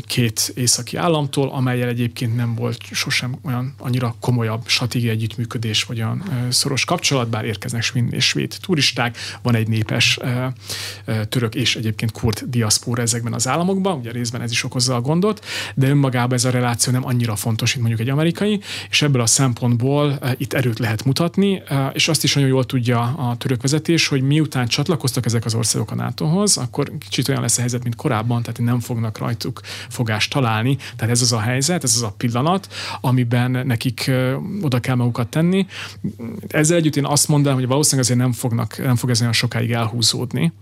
két 0.00 0.52
északi 0.54 0.96
államtól, 0.96 1.48
amelyel 1.48 1.88
egyébként 1.88 2.36
nem 2.36 2.54
volt 2.54 2.78
sosem 2.92 3.38
olyan 3.42 3.74
annyira 3.78 4.14
komolyabb 4.20 4.62
stratégiai 4.66 5.14
együttműködés, 5.14 5.84
vagy 5.84 5.98
olyan 5.98 6.22
szoros 6.50 6.84
kapcsolat, 6.84 7.28
bár 7.28 7.44
érkeznek 7.44 7.82
svéd 7.82 8.12
és 8.12 8.26
svéd 8.26 8.56
turisták, 8.60 9.16
van 9.42 9.54
egy 9.54 9.68
népes 9.68 10.18
török 11.28 11.54
és 11.54 11.76
egyébként 11.76 12.12
kurd 12.12 12.42
diaszpóra 12.46 13.02
ezekben 13.02 13.32
az 13.32 13.48
államokban, 13.48 13.98
ugye 13.98 14.10
részben 14.10 14.40
ez 14.40 14.50
is 14.50 14.64
okozza 14.64 14.94
a 14.94 15.00
gondot, 15.00 15.44
de 15.74 15.88
önmagában 15.88 16.32
ez 16.32 16.44
a 16.44 16.50
reláció 16.50 16.92
nem 16.92 17.06
annyira 17.06 17.36
fontos, 17.36 17.74
mint 17.74 17.86
mondjuk 17.86 18.08
egy 18.08 18.12
amerikai, 18.14 18.60
és 18.90 19.02
ebből 19.02 19.20
a 19.20 19.26
szempontból 19.26 20.18
itt 20.36 20.52
erőt 20.52 20.78
lehet 20.78 21.04
mutatni, 21.04 21.62
és 21.92 22.08
azt 22.08 22.24
is 22.24 22.34
nagyon 22.34 22.50
jól 22.50 22.66
tudja 22.66 23.00
a 23.00 23.36
török 23.36 23.62
vezetés, 23.62 24.06
hogy 24.06 24.22
miután 24.22 24.66
csatlakoztak 24.66 25.26
ezek 25.26 25.44
az 25.44 25.54
országok 25.56 25.90
a 25.90 25.94
NATO-hoz, 25.94 26.56
akkor 26.56 26.92
kicsit 26.98 27.28
olyan 27.28 27.40
lesz 27.40 27.56
a 27.56 27.60
helyzet, 27.60 27.82
mint 27.82 27.96
korábban, 27.96 28.42
tehát 28.42 28.60
nem 28.60 28.80
fognak 28.80 29.18
rajtuk 29.18 29.60
fogást 29.88 30.32
találni. 30.32 30.76
Tehát 30.96 31.14
ez 31.14 31.22
az 31.22 31.32
a 31.32 31.40
helyzet, 31.40 31.84
ez 31.84 31.94
az 31.94 32.02
a 32.02 32.14
pillanat, 32.16 32.68
amiben 33.00 33.50
nekik 33.50 34.10
oda 34.62 34.80
kell 34.80 34.94
magukat 34.94 35.28
tenni. 35.28 35.66
Ezzel 36.48 36.76
együtt 36.76 36.96
én 36.96 37.06
azt 37.06 37.28
mondanám, 37.28 37.58
hogy 37.58 37.66
valószínűleg 37.66 38.04
azért 38.04 38.20
nem, 38.20 38.32
fognak, 38.32 38.78
nem 38.78 38.96
fog 38.96 39.10
ez 39.10 39.20
olyan 39.20 39.32
sokáig 39.32 39.72
elhúzódni 39.72 40.52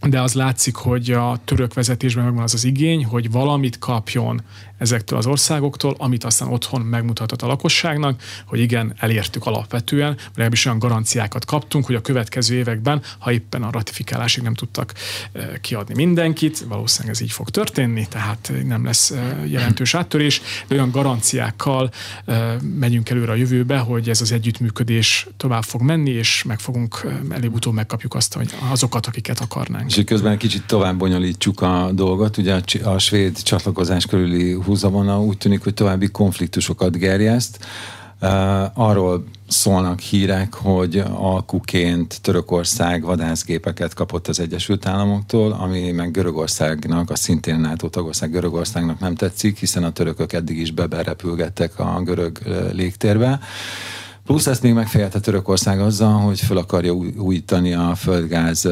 de 0.00 0.20
az 0.20 0.34
látszik, 0.34 0.74
hogy 0.74 1.10
a 1.10 1.38
török 1.44 1.74
vezetésben 1.74 2.24
megvan 2.24 2.42
az 2.42 2.54
az 2.54 2.64
igény, 2.64 3.04
hogy 3.04 3.30
valamit 3.30 3.78
kapjon 3.78 4.42
ezektől 4.78 5.18
az 5.18 5.26
országoktól, 5.26 5.94
amit 5.98 6.24
aztán 6.24 6.48
otthon 6.48 6.80
megmutatott 6.80 7.42
a 7.42 7.46
lakosságnak, 7.46 8.22
hogy 8.46 8.60
igen, 8.60 8.94
elértük 8.98 9.46
alapvetően, 9.46 10.16
legalábbis 10.28 10.66
olyan 10.66 10.78
garanciákat 10.78 11.44
kaptunk, 11.44 11.86
hogy 11.86 11.94
a 11.94 12.00
következő 12.00 12.54
években, 12.54 13.02
ha 13.18 13.32
éppen 13.32 13.62
a 13.62 13.70
ratifikálásig 13.70 14.42
nem 14.42 14.54
tudtak 14.54 14.92
eh, 15.32 15.48
kiadni 15.60 15.94
mindenkit, 15.94 16.64
valószínűleg 16.68 17.14
ez 17.14 17.20
így 17.20 17.32
fog 17.32 17.50
történni, 17.50 18.06
tehát 18.08 18.52
nem 18.64 18.84
lesz 18.84 19.10
eh, 19.10 19.50
jelentős 19.50 19.94
áttörés, 19.94 20.40
de 20.68 20.74
olyan 20.74 20.90
garanciákkal 20.90 21.90
eh, 22.24 22.54
megyünk 22.78 23.10
előre 23.10 23.32
a 23.32 23.34
jövőbe, 23.34 23.78
hogy 23.78 24.08
ez 24.08 24.20
az 24.20 24.32
együttműködés 24.32 25.26
tovább 25.36 25.62
fog 25.62 25.80
menni, 25.80 26.10
és 26.10 26.42
meg 26.42 26.60
fogunk 26.60 27.06
előbb-utóbb 27.30 27.74
megkapjuk 27.74 28.14
azt, 28.14 28.34
hogy 28.34 28.54
azokat, 28.70 29.06
akiket 29.06 29.40
akarnánk. 29.40 29.96
És 29.96 30.04
közben 30.04 30.38
kicsit 30.38 30.66
tovább 30.66 30.96
bonyolítsuk 30.96 31.60
a 31.60 31.90
dolgot, 31.92 32.36
ugye 32.36 32.54
a, 32.54 32.88
a 32.88 32.98
svéd 32.98 33.42
csatlakozás 33.42 34.06
körüli 34.06 34.52
húzavona 34.68 35.22
úgy 35.22 35.38
tűnik, 35.38 35.62
hogy 35.62 35.74
további 35.74 36.08
konfliktusokat 36.08 36.96
gerjeszt. 36.96 37.58
Arról 38.74 39.24
szólnak 39.48 40.00
hírek, 40.00 40.54
hogy 40.54 41.02
alkuként 41.12 42.20
Törökország 42.20 43.02
vadászgépeket 43.02 43.94
kapott 43.94 44.28
az 44.28 44.40
Egyesült 44.40 44.86
Államoktól, 44.86 45.52
ami 45.52 45.90
meg 45.90 46.10
Görögországnak, 46.10 47.10
a 47.10 47.16
szintén 47.16 47.60
NATO 47.60 47.88
tagország 47.88 48.30
Görögországnak 48.30 49.00
nem 49.00 49.14
tetszik, 49.14 49.58
hiszen 49.58 49.84
a 49.84 49.92
törökök 49.92 50.32
eddig 50.32 50.58
is 50.58 50.70
beberepülgettek 50.70 51.78
a 51.78 52.00
görög 52.04 52.38
légtérbe. 52.72 53.40
Plusz 54.24 54.46
ezt 54.46 54.62
még 54.62 54.72
megfejelte 54.72 55.20
Törökország 55.20 55.80
azzal, 55.80 56.12
hogy 56.12 56.40
fel 56.40 56.56
akarja 56.56 56.92
újítani 57.16 57.72
a 57.74 57.94
földgáz 57.94 58.68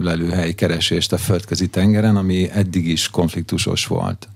lelőhely 0.00 0.52
keresést 0.52 1.12
a 1.12 1.18
földközi 1.18 1.68
tengeren, 1.68 2.16
ami 2.16 2.50
eddig 2.50 2.88
is 2.88 3.08
konfliktusos 3.08 3.86
volt. 3.86 4.28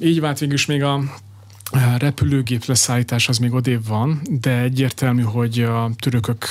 Így 0.00 0.20
vált 0.20 0.38
végül 0.38 0.54
is 0.54 0.66
még 0.66 0.82
a 0.82 1.00
repülőgép 1.98 2.64
leszállítás 2.64 3.28
az 3.28 3.38
még 3.38 3.52
odébb 3.52 3.86
van, 3.86 4.20
de 4.30 4.58
egyértelmű, 4.58 5.22
hogy 5.22 5.62
a 5.62 5.90
törökök 5.98 6.46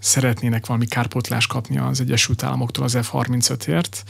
szeretnének 0.00 0.66
valami 0.66 0.86
kárpótlást 0.86 1.48
kapni 1.48 1.78
az 1.78 2.00
Egyesült 2.00 2.42
Államoktól 2.42 2.84
az 2.84 2.98
F-35-ért, 3.02 4.04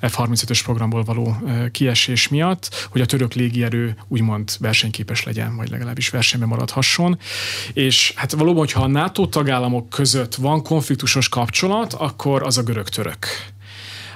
F-35-ös 0.00 0.60
programból 0.64 1.04
való 1.04 1.36
kiesés 1.70 2.28
miatt, 2.28 2.88
hogy 2.90 3.00
a 3.00 3.06
török 3.06 3.32
légierő 3.32 3.96
úgymond 4.08 4.50
versenyképes 4.58 5.22
legyen, 5.22 5.56
vagy 5.56 5.70
legalábbis 5.70 6.08
versenyben 6.08 6.48
maradhasson. 6.48 7.18
És 7.72 8.12
hát 8.16 8.32
valóban, 8.32 8.58
hogyha 8.58 8.82
a 8.82 8.86
NATO 8.86 9.26
tagállamok 9.26 9.88
között 9.88 10.34
van 10.34 10.62
konfliktusos 10.62 11.28
kapcsolat, 11.28 11.92
akkor 11.92 12.42
az 12.42 12.58
a 12.58 12.62
görög-török 12.62 13.26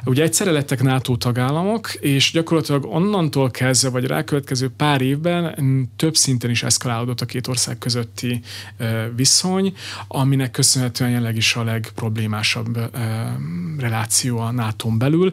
Ugye 0.05 0.23
egyszerre 0.23 0.51
lettek 0.51 0.83
NATO 0.83 1.17
tagállamok, 1.17 1.95
és 1.95 2.31
gyakorlatilag 2.33 2.85
onnantól 2.85 3.51
kezdve, 3.51 3.89
vagy 3.89 4.05
rákövetkező 4.05 4.71
pár 4.77 5.01
évben 5.01 5.59
több 5.97 6.17
szinten 6.17 6.51
is 6.51 6.63
eszkalálódott 6.63 7.21
a 7.21 7.27
két 7.27 7.47
ország 7.47 7.79
közötti 7.79 8.41
viszony, 9.17 9.75
aminek 10.09 10.51
köszönhetően 10.51 11.11
jelenleg 11.11 11.37
is 11.37 11.57
a 11.57 11.65
legproblémásabb 11.65 12.79
reláció 13.79 14.39
a 14.39 14.51
nato 14.51 14.89
belül. 14.89 15.33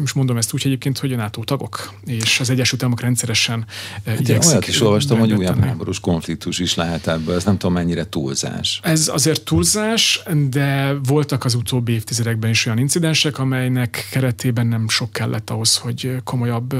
Most 0.00 0.14
mondom 0.14 0.36
ezt 0.36 0.54
úgy 0.54 0.62
egyébként, 0.64 0.98
hogy 0.98 1.12
a 1.12 1.16
NATO 1.16 1.44
tagok, 1.44 1.92
és 2.04 2.40
az 2.40 2.50
Egyesült 2.50 2.82
Államok 2.82 3.00
rendszeresen 3.00 3.66
hát 4.06 4.20
igyekszik. 4.20 4.50
Olyat 4.50 4.68
is 4.68 4.80
olvastam, 4.80 5.18
hogy 5.18 5.32
újabb 5.32 5.64
háborús 5.64 6.00
konfliktus 6.00 6.58
is 6.58 6.74
lehet 6.74 7.06
ebből, 7.06 7.34
ez 7.34 7.44
nem 7.44 7.58
tudom 7.58 7.74
mennyire 7.74 8.08
túlzás. 8.08 8.80
Ez 8.82 9.08
azért 9.08 9.44
túlzás, 9.44 10.22
de 10.50 10.96
voltak 11.02 11.44
az 11.44 11.54
utóbbi 11.54 11.92
évtizedekben 11.92 12.50
is 12.50 12.66
olyan 12.66 12.78
incidensek, 12.78 13.38
amelynek 13.38 13.93
keretében 14.10 14.66
nem 14.66 14.88
sok 14.88 15.12
kellett 15.12 15.50
ahhoz, 15.50 15.76
hogy 15.76 16.16
komolyabb 16.24 16.74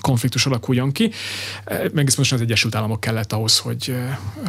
konfliktus 0.00 0.46
alakuljon 0.46 0.92
ki. 0.92 1.10
Meg 1.92 2.10
most 2.16 2.32
az 2.32 2.40
Egyesült 2.40 2.74
Államok 2.74 3.00
kellett 3.00 3.32
ahhoz, 3.32 3.58
hogy 3.58 3.94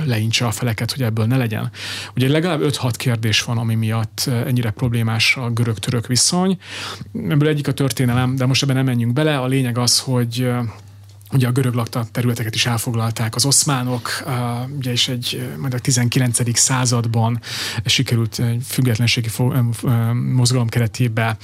leintse 0.06 0.46
a 0.46 0.52
feleket, 0.52 0.92
hogy 0.92 1.04
ebből 1.04 1.26
ne 1.26 1.38
legyen. 1.38 1.72
Ugye 2.16 2.28
legalább 2.28 2.62
5-6 2.64 2.94
kérdés 2.98 3.44
van, 3.44 3.58
ami 3.58 3.76
miatt 3.76 4.30
ennyire 4.46 4.72
problémás 4.72 5.36
a 5.36 5.50
görög-török 5.50 6.08
viszony. 6.08 6.58
Ebből 7.14 7.48
egyik 7.48 7.68
a 7.68 7.72
történelem, 7.74 8.36
de 8.36 8.46
most 8.46 8.64
ebben 8.64 8.76
nem 8.76 8.86
menjünk 8.86 9.14
bele. 9.14 9.40
A 9.40 9.48
lényeg 9.48 9.78
az, 9.78 10.00
hogy 10.00 10.50
Ugye 11.32 11.48
a 11.48 11.52
görög 11.52 11.74
lakta 11.74 12.08
területeket 12.12 12.56
is 12.56 12.66
elfoglalták 12.66 13.36
az 13.36 13.46
oszmánok, 13.46 14.24
ugye 14.78 14.92
is 14.92 15.08
egy 15.08 15.50
majd 15.58 15.74
a 15.74 15.80
19. 15.80 16.58
században 16.58 17.40
sikerült 17.86 18.42
függetlenségi 18.64 19.30
mozgalom 20.34 20.68
keretében 20.68 21.38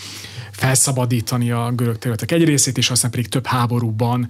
felszabadítani 0.52 1.52
a 1.52 1.72
görög 1.72 1.98
területek 1.98 2.32
egy 2.32 2.44
részét, 2.44 2.78
és 2.78 2.90
aztán 2.90 3.12
pedig 3.12 3.28
több 3.28 3.46
háborúban 3.46 4.28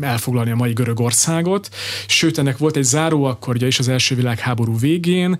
elfoglalni 0.00 0.50
a 0.50 0.56
mai 0.56 0.72
Görögországot. 0.72 1.74
Sőt, 2.06 2.38
ennek 2.38 2.58
volt 2.58 2.76
egy 2.76 2.82
záró 2.82 3.24
akkor, 3.24 3.54
ugye 3.54 3.66
is 3.66 3.78
az 3.78 3.88
első 3.88 4.14
világháború 4.14 4.78
végén, 4.78 5.38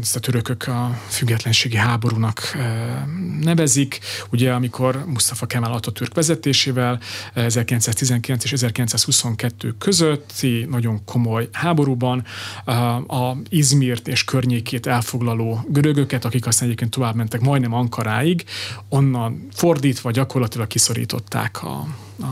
ezt 0.00 0.16
a 0.16 0.20
törökök 0.20 0.66
a 0.66 0.98
függetlenségi 1.08 1.76
háborúnak 1.76 2.56
nevezik, 3.40 3.98
ugye 4.30 4.52
amikor 4.52 5.04
Mustafa 5.06 5.46
Kemal 5.46 5.72
Atatürk 5.72 6.14
vezetésével 6.14 7.00
1919 7.82 8.44
és 8.44 8.52
1922 8.52 9.74
közötti 9.78 10.66
nagyon 10.70 11.04
komoly 11.04 11.48
háborúban 11.52 12.24
a 13.06 13.36
Izmirt 13.48 14.08
és 14.08 14.24
környékét 14.24 14.86
elfoglaló 14.86 15.64
görögöket, 15.68 16.24
akik 16.24 16.46
aztán 16.46 16.64
egyébként 16.64 16.90
tovább 16.90 17.14
mentek 17.14 17.40
majdnem 17.40 17.72
Ankaráig, 17.74 18.44
onnan 18.88 19.48
fordítva 19.52 20.10
gyakorlatilag 20.10 20.66
kiszorították 20.66 21.62
a 21.62 21.86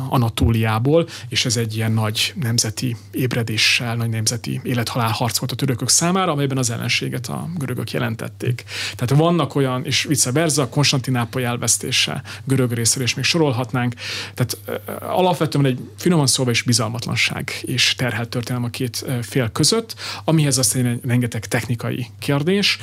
Anatóliából, 0.08 1.08
és 1.28 1.44
ez 1.44 1.56
egy 1.56 1.76
ilyen 1.76 1.92
nagy 1.92 2.32
nemzeti 2.40 2.96
ébredéssel, 3.10 3.96
nagy 3.96 4.08
nemzeti 4.08 4.60
élethalál 4.62 5.10
harc 5.10 5.38
volt 5.38 5.52
a 5.52 5.54
törökök 5.54 5.88
számára, 5.88 6.32
amelyben 6.32 6.58
az 6.58 6.70
ellenséget 6.70 7.26
a 7.26 7.48
görögök 7.58 7.90
jelentették. 7.90 8.64
Tehát 8.96 9.22
vannak 9.22 9.54
olyan, 9.54 9.84
és 9.84 10.02
vice 10.02 10.32
versa, 10.32 10.68
Konstantinápoly 10.68 11.44
elvesztése, 11.44 12.22
görög 12.44 12.72
részéről, 12.72 13.06
és 13.06 13.14
még 13.14 13.24
sorolhatnánk. 13.24 13.94
Tehát 14.34 14.80
alapvetően 15.02 15.64
egy 15.64 15.90
finoman 15.96 16.26
szólva 16.26 16.50
is 16.50 16.62
bizalmatlanság 16.62 17.50
és 17.60 17.94
terhelt 17.94 18.28
történelem 18.28 18.64
a 18.64 18.70
két 18.70 19.04
fél 19.22 19.50
között, 19.52 19.94
amihez 20.24 20.58
aztán 20.58 21.00
rengeteg 21.04 21.46
technikai 21.46 22.06
kérdés, 22.18 22.78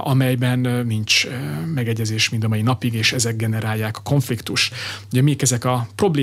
amelyben 0.00 0.58
nincs 0.86 1.26
megegyezés 1.74 2.28
mind 2.28 2.44
a 2.44 2.48
mai 2.48 2.62
napig, 2.62 2.94
és 2.94 3.12
ezek 3.12 3.36
generálják 3.36 3.96
a 3.96 4.02
konfliktus. 4.02 4.70
Ugye 5.12 5.22
mik 5.22 5.42
ezek 5.42 5.64
a 5.64 5.88
problémák? 5.94 6.18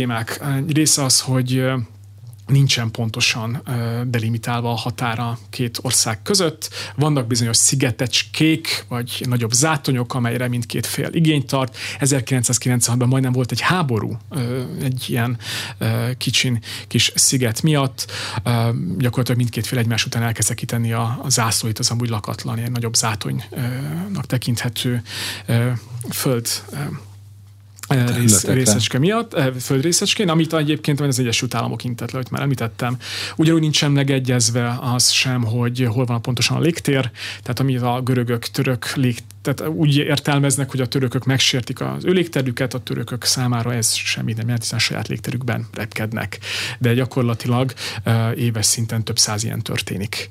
Egy 0.67 0.75
része 0.75 1.03
az, 1.03 1.21
hogy 1.21 1.63
nincsen 2.47 2.91
pontosan 2.91 3.61
delimitálva 4.05 4.71
a 4.71 4.75
határa 4.75 5.39
két 5.49 5.79
ország 5.81 6.21
között. 6.21 6.69
Vannak 6.95 7.27
bizonyos 7.27 7.57
szigetecskék, 7.57 8.85
vagy 8.87 9.23
nagyobb 9.29 9.51
zátonyok, 9.51 10.13
amelyre 10.13 10.47
mindkét 10.47 10.85
fél 10.85 11.09
igényt 11.11 11.47
tart. 11.47 11.77
1996-ban 11.99 13.07
majdnem 13.07 13.31
volt 13.31 13.51
egy 13.51 13.61
háború 13.61 14.17
egy 14.81 15.05
ilyen 15.07 15.37
kicsin 16.17 16.63
kis 16.87 17.11
sziget 17.15 17.61
miatt. 17.61 18.11
Gyakorlatilag 18.97 19.37
mindkét 19.37 19.67
fél 19.67 19.79
egymás 19.79 20.05
után 20.05 20.23
elkezdte 20.23 20.53
kitenni 20.53 20.91
a 20.91 21.21
zászlóit, 21.27 21.79
az 21.79 21.91
amúgy 21.91 22.09
lakatlan, 22.09 22.57
ilyen 22.57 22.71
nagyobb 22.71 22.95
zátonynak 22.95 24.25
tekinthető 24.25 25.01
föld 26.09 26.47
rész, 27.87 28.43
részecske 28.43 28.99
miatt, 28.99 29.39
földrészecskén, 29.59 30.29
amit 30.29 30.53
egyébként 30.53 30.99
az 30.99 31.19
Egyesült 31.19 31.55
Államok 31.55 31.83
intett 31.83 32.11
le, 32.11 32.17
hogy 32.17 32.27
már 32.31 32.41
említettem. 32.41 32.97
Ugyanúgy 33.35 33.61
nincsen 33.61 33.91
megegyezve 33.91 34.77
az 34.81 35.09
sem, 35.09 35.43
hogy 35.43 35.87
hol 35.89 36.05
van 36.05 36.21
pontosan 36.21 36.57
a 36.57 36.59
légtér, 36.59 37.11
tehát 37.41 37.59
amit 37.59 37.81
a 37.81 38.01
görögök, 38.01 38.47
török 38.47 38.93
lég, 38.95 39.17
tehát 39.41 39.73
úgy 39.73 39.97
értelmeznek, 39.97 40.71
hogy 40.71 40.81
a 40.81 40.87
törökök 40.87 41.25
megsértik 41.25 41.81
az 41.81 42.05
ő 42.05 42.11
légterüket, 42.11 42.73
a 42.73 42.79
törökök 42.79 43.23
számára 43.23 43.73
ez 43.73 43.93
semmi 43.93 44.33
nem 44.33 44.43
jelent, 44.43 44.61
hiszen 44.61 44.79
saját 44.79 45.07
légterükben 45.07 45.67
repkednek. 45.73 46.39
De 46.79 46.93
gyakorlatilag 46.93 47.73
éves 48.35 48.65
szinten 48.65 49.03
több 49.03 49.19
száz 49.19 49.43
ilyen 49.43 49.61
történik. 49.61 50.29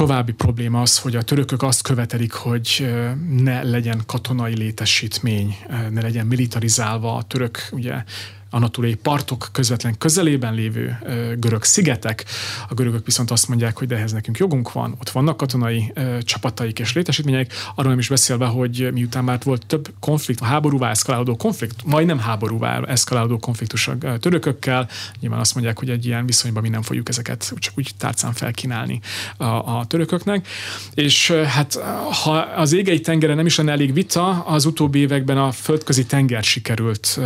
További 0.00 0.32
probléma 0.32 0.80
az, 0.80 0.98
hogy 0.98 1.16
a 1.16 1.22
törökök 1.22 1.62
azt 1.62 1.82
követelik, 1.82 2.32
hogy 2.32 2.94
ne 3.28 3.62
legyen 3.62 4.02
katonai 4.06 4.56
létesítmény, 4.56 5.56
ne 5.90 6.00
legyen 6.00 6.26
militarizálva 6.26 7.14
a 7.14 7.22
török, 7.22 7.68
ugye 7.72 8.04
anatóliai 8.50 8.94
partok 8.94 9.48
közvetlen 9.52 9.98
közelében 9.98 10.54
lévő 10.54 10.98
görög 11.38 11.64
szigetek. 11.64 12.24
A 12.68 12.74
görögök 12.74 13.04
viszont 13.04 13.30
azt 13.30 13.48
mondják, 13.48 13.78
hogy 13.78 13.88
de 13.88 13.96
ehhez 13.96 14.12
nekünk 14.12 14.38
jogunk 14.38 14.72
van, 14.72 14.94
ott 15.00 15.10
vannak 15.10 15.36
katonai 15.36 15.92
csapataik 16.22 16.78
és 16.78 16.92
létesítmények, 16.92 17.52
arról 17.74 17.90
nem 17.90 17.98
is 17.98 18.08
beszélve, 18.08 18.46
hogy 18.46 18.88
miután 18.92 19.24
már 19.24 19.38
volt 19.44 19.66
több 19.66 19.92
konfliktus, 20.00 20.48
háborúvá 20.48 20.90
eszkalálódó 20.90 21.36
konfliktus, 21.36 21.82
majdnem 21.86 22.18
háborúvá 22.18 22.80
eszkalálódó 22.80 23.38
konfliktus 23.38 23.88
a 23.88 24.18
törökökkel, 24.18 24.88
nyilván 25.20 25.40
azt 25.40 25.54
mondják, 25.54 25.78
hogy 25.78 25.90
egy 25.90 26.06
ilyen 26.06 26.26
viszonyban 26.26 26.62
mi 26.62 26.68
nem 26.68 26.82
fogjuk 26.82 27.08
ezeket 27.08 27.52
csak 27.58 27.74
úgy 27.76 27.90
tárcán 27.98 28.32
felkínálni 28.32 29.00
a, 29.36 29.44
a 29.44 29.84
törököknek. 29.86 30.48
És 30.94 31.30
hát 31.30 31.74
ha 32.22 32.32
az 32.36 32.72
égei 32.72 33.00
tengeren 33.00 33.36
nem 33.36 33.46
is 33.46 33.56
lenne 33.56 33.72
elég 33.72 33.92
vita, 33.92 34.42
az 34.44 34.64
utóbbi 34.64 34.98
években 34.98 35.38
a 35.38 35.52
földközi 35.52 36.06
tenger 36.06 36.42
sikerült 36.42 37.20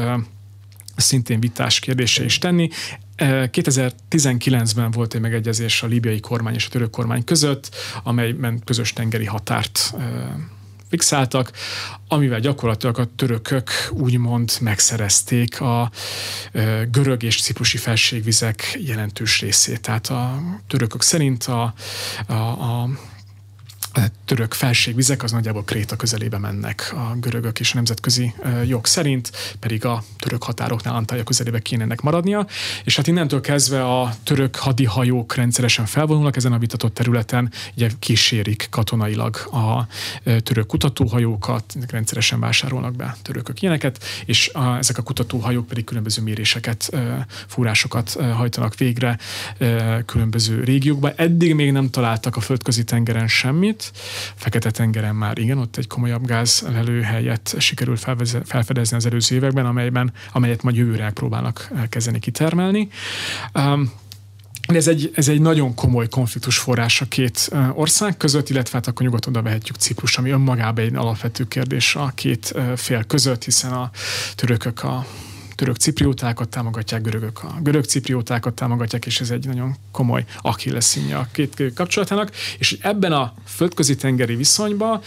szintén 0.97 1.41
vitás 1.41 1.79
kérdése 1.79 2.25
is 2.25 2.39
tenni. 2.39 2.69
2019-ben 3.17 4.91
volt 4.91 5.15
egy 5.15 5.21
megegyezés 5.21 5.83
a 5.83 5.87
líbiai 5.87 6.21
kormány 6.21 6.55
és 6.55 6.67
a 6.67 6.69
török 6.69 6.91
kormány 6.91 7.25
között, 7.25 7.75
amelyben 8.03 8.61
közös 8.65 8.93
tengeri 8.93 9.25
határt 9.25 9.95
fixáltak, 10.89 11.51
amivel 12.09 12.41
gyakorlatilag 12.41 12.99
a 12.99 13.09
törökök 13.17 13.71
úgymond 13.91 14.53
megszerezték 14.61 15.61
a 15.61 15.91
görög 16.91 17.23
és 17.23 17.43
ciprusi 17.43 17.77
felségvizek 17.77 18.79
jelentős 18.81 19.41
részét. 19.41 19.81
Tehát 19.81 20.07
a 20.07 20.43
törökök 20.67 21.03
szerint 21.03 21.45
a, 21.45 21.75
a, 22.27 22.33
a 22.35 22.89
török 24.25 24.53
felségvizek 24.53 25.23
az 25.23 25.33
nagyjából 25.33 25.65
Kréta 25.65 25.97
közelébe 25.97 26.39
mennek 26.39 26.93
a 26.97 27.17
görögök 27.17 27.61
és 27.61 27.73
a 27.73 27.75
nemzetközi 27.75 28.35
jog 28.67 28.87
szerint, 28.87 29.31
pedig 29.61 29.85
a 29.85 30.05
török 30.19 30.43
határoknál 30.43 30.95
Antalya 30.95 31.25
közelébe 31.25 31.59
kéne 31.59 31.83
ennek 31.83 32.01
maradnia, 32.01 32.47
és 32.85 32.97
hát 32.97 33.07
innentől 33.07 33.41
kezdve 33.41 33.85
a 33.85 34.15
török 34.23 34.57
hadihajók 34.57 35.35
rendszeresen 35.35 35.87
felvonulnak 35.87 36.37
ezen 36.37 36.53
a 36.53 36.59
vitatott 36.59 36.95
területen, 36.95 37.53
ugye 37.77 37.91
kísérik 37.99 38.67
katonailag 38.71 39.37
a 39.37 39.87
török 40.43 40.67
kutatóhajókat, 40.67 41.75
rendszeresen 41.89 42.41
vásárolnak 42.41 42.97
be 42.97 43.17
törökök 43.23 43.63
ilyeneket, 43.63 44.05
és 44.25 44.51
a, 44.53 44.77
ezek 44.77 44.99
a 44.99 45.03
kutatóhajók 45.03 45.67
pedig 45.67 45.85
különböző 45.85 46.23
méréseket, 46.23 46.91
fúrásokat 47.47 48.17
hajtanak 48.35 48.75
végre 48.75 49.19
különböző 50.07 50.65
régiókban. 50.65 51.13
Eddig 51.17 51.55
még 51.55 51.73
nem 51.73 51.91
találtak 51.91 52.37
a 52.37 52.41
földközi 52.41 52.85
tengeren 52.85 53.29
semmit, 53.29 53.84
Fekete-tengeren 54.35 55.15
már 55.15 55.39
igen, 55.39 55.59
ott 55.59 55.77
egy 55.77 55.87
komolyabb 55.87 56.27
gázlelőhelyet 56.27 57.55
sikerült 57.59 58.07
felfedezni 58.45 58.97
az 58.97 59.07
előző 59.07 59.37
években, 59.37 59.67
amelyben, 59.67 60.13
amelyet 60.33 60.63
majd 60.63 60.77
jövőre 60.77 61.11
próbálnak 61.11 61.71
kezdeni 61.89 62.19
kitermelni. 62.19 62.89
Um, 63.55 63.93
ez 64.67 64.87
egy, 64.87 65.11
ez 65.15 65.29
egy 65.29 65.41
nagyon 65.41 65.75
komoly 65.75 66.09
konfliktus 66.09 66.59
forrás 66.59 67.01
a 67.01 67.07
két 67.09 67.51
ország 67.73 68.17
között, 68.17 68.49
illetve 68.49 68.77
hát 68.77 68.87
akkor 68.87 69.07
nyugodtan 69.07 69.33
oda 69.33 69.43
vehetjük 69.43 69.77
Ciprus, 69.77 70.19
ami 70.19 70.31
önmagában 70.31 70.85
egy 70.85 70.95
alapvető 70.95 71.45
kérdés 71.45 71.97
a 71.97 72.13
két 72.15 72.55
fél 72.77 73.05
között, 73.05 73.45
hiszen 73.45 73.73
a 73.73 73.91
törökök 74.35 74.83
a 74.83 75.07
török 75.55 75.77
cipriótákat 75.77 76.49
támogatják, 76.49 77.03
görögök 77.03 77.43
a 77.43 77.55
görög 77.63 77.85
cipriótákat 77.85 78.55
támogatják, 78.55 79.07
és 79.07 79.21
ez 79.21 79.31
egy 79.31 79.47
nagyon 79.47 79.77
komoly 79.91 80.25
akilles 80.43 80.85
színje 80.85 81.17
a 81.17 81.29
két 81.33 81.73
kapcsolatának. 81.75 82.31
És 82.59 82.77
ebben 82.81 83.13
a 83.13 83.35
földközi 83.47 83.97
tengeri 83.97 84.37
viszonyban, 84.37 85.01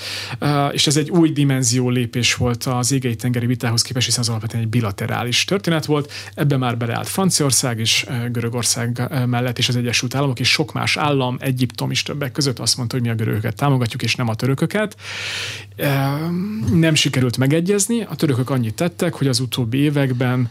és 0.72 0.88
ez 0.88 0.98
egy 0.98 1.10
új 1.10 1.32
dimenzió 1.32 1.89
lépés 1.89 2.36
volt 2.36 2.64
az 2.64 2.91
égei 2.91 3.16
tengeri 3.16 3.45
vitához 3.45 3.82
képest, 3.82 4.06
hiszen 4.06 4.22
az 4.22 4.30
alapvetően 4.30 4.64
egy 4.64 4.70
bilaterális 4.70 5.45
történet 5.45 5.86
volt. 5.86 6.12
Ebben 6.34 6.60
már 6.60 6.78
beleállt 6.78 7.08
Franciaország 7.08 7.80
és 7.80 8.06
Görögország 8.32 9.02
mellett, 9.26 9.58
és 9.58 9.70
az 9.70 9.76
Egyesült 9.76 10.16
Államok, 10.16 10.39
és 10.39 10.52
sok 10.52 10.74
más 10.74 10.98
állam, 10.98 11.38
Egyiptom 11.39 11.91
is 11.91 12.04
többek 12.04 12.32
között 12.32 12.60
azt 12.60 12.78
mondta, 12.78 12.95
hogy 12.95 13.06
mi 13.06 13.12
a 13.12 13.16
görögöket 13.16 13.56
támogatjuk, 13.56 14.04
és 14.04 14.16
nem 14.16 14.28
a 14.28 14.36
törököket. 14.36 14.95
Nem 16.74 16.95
sikerült 16.95 17.38
megegyezni. 17.38 18.02
A 18.02 18.16
törökök 18.16 18.50
annyit 18.50 18.76
tettek, 18.76 19.14
hogy 19.14 19.28
az 19.28 19.39
utóbbi 19.39 19.78
években 19.78 20.37
évben, 20.38 20.50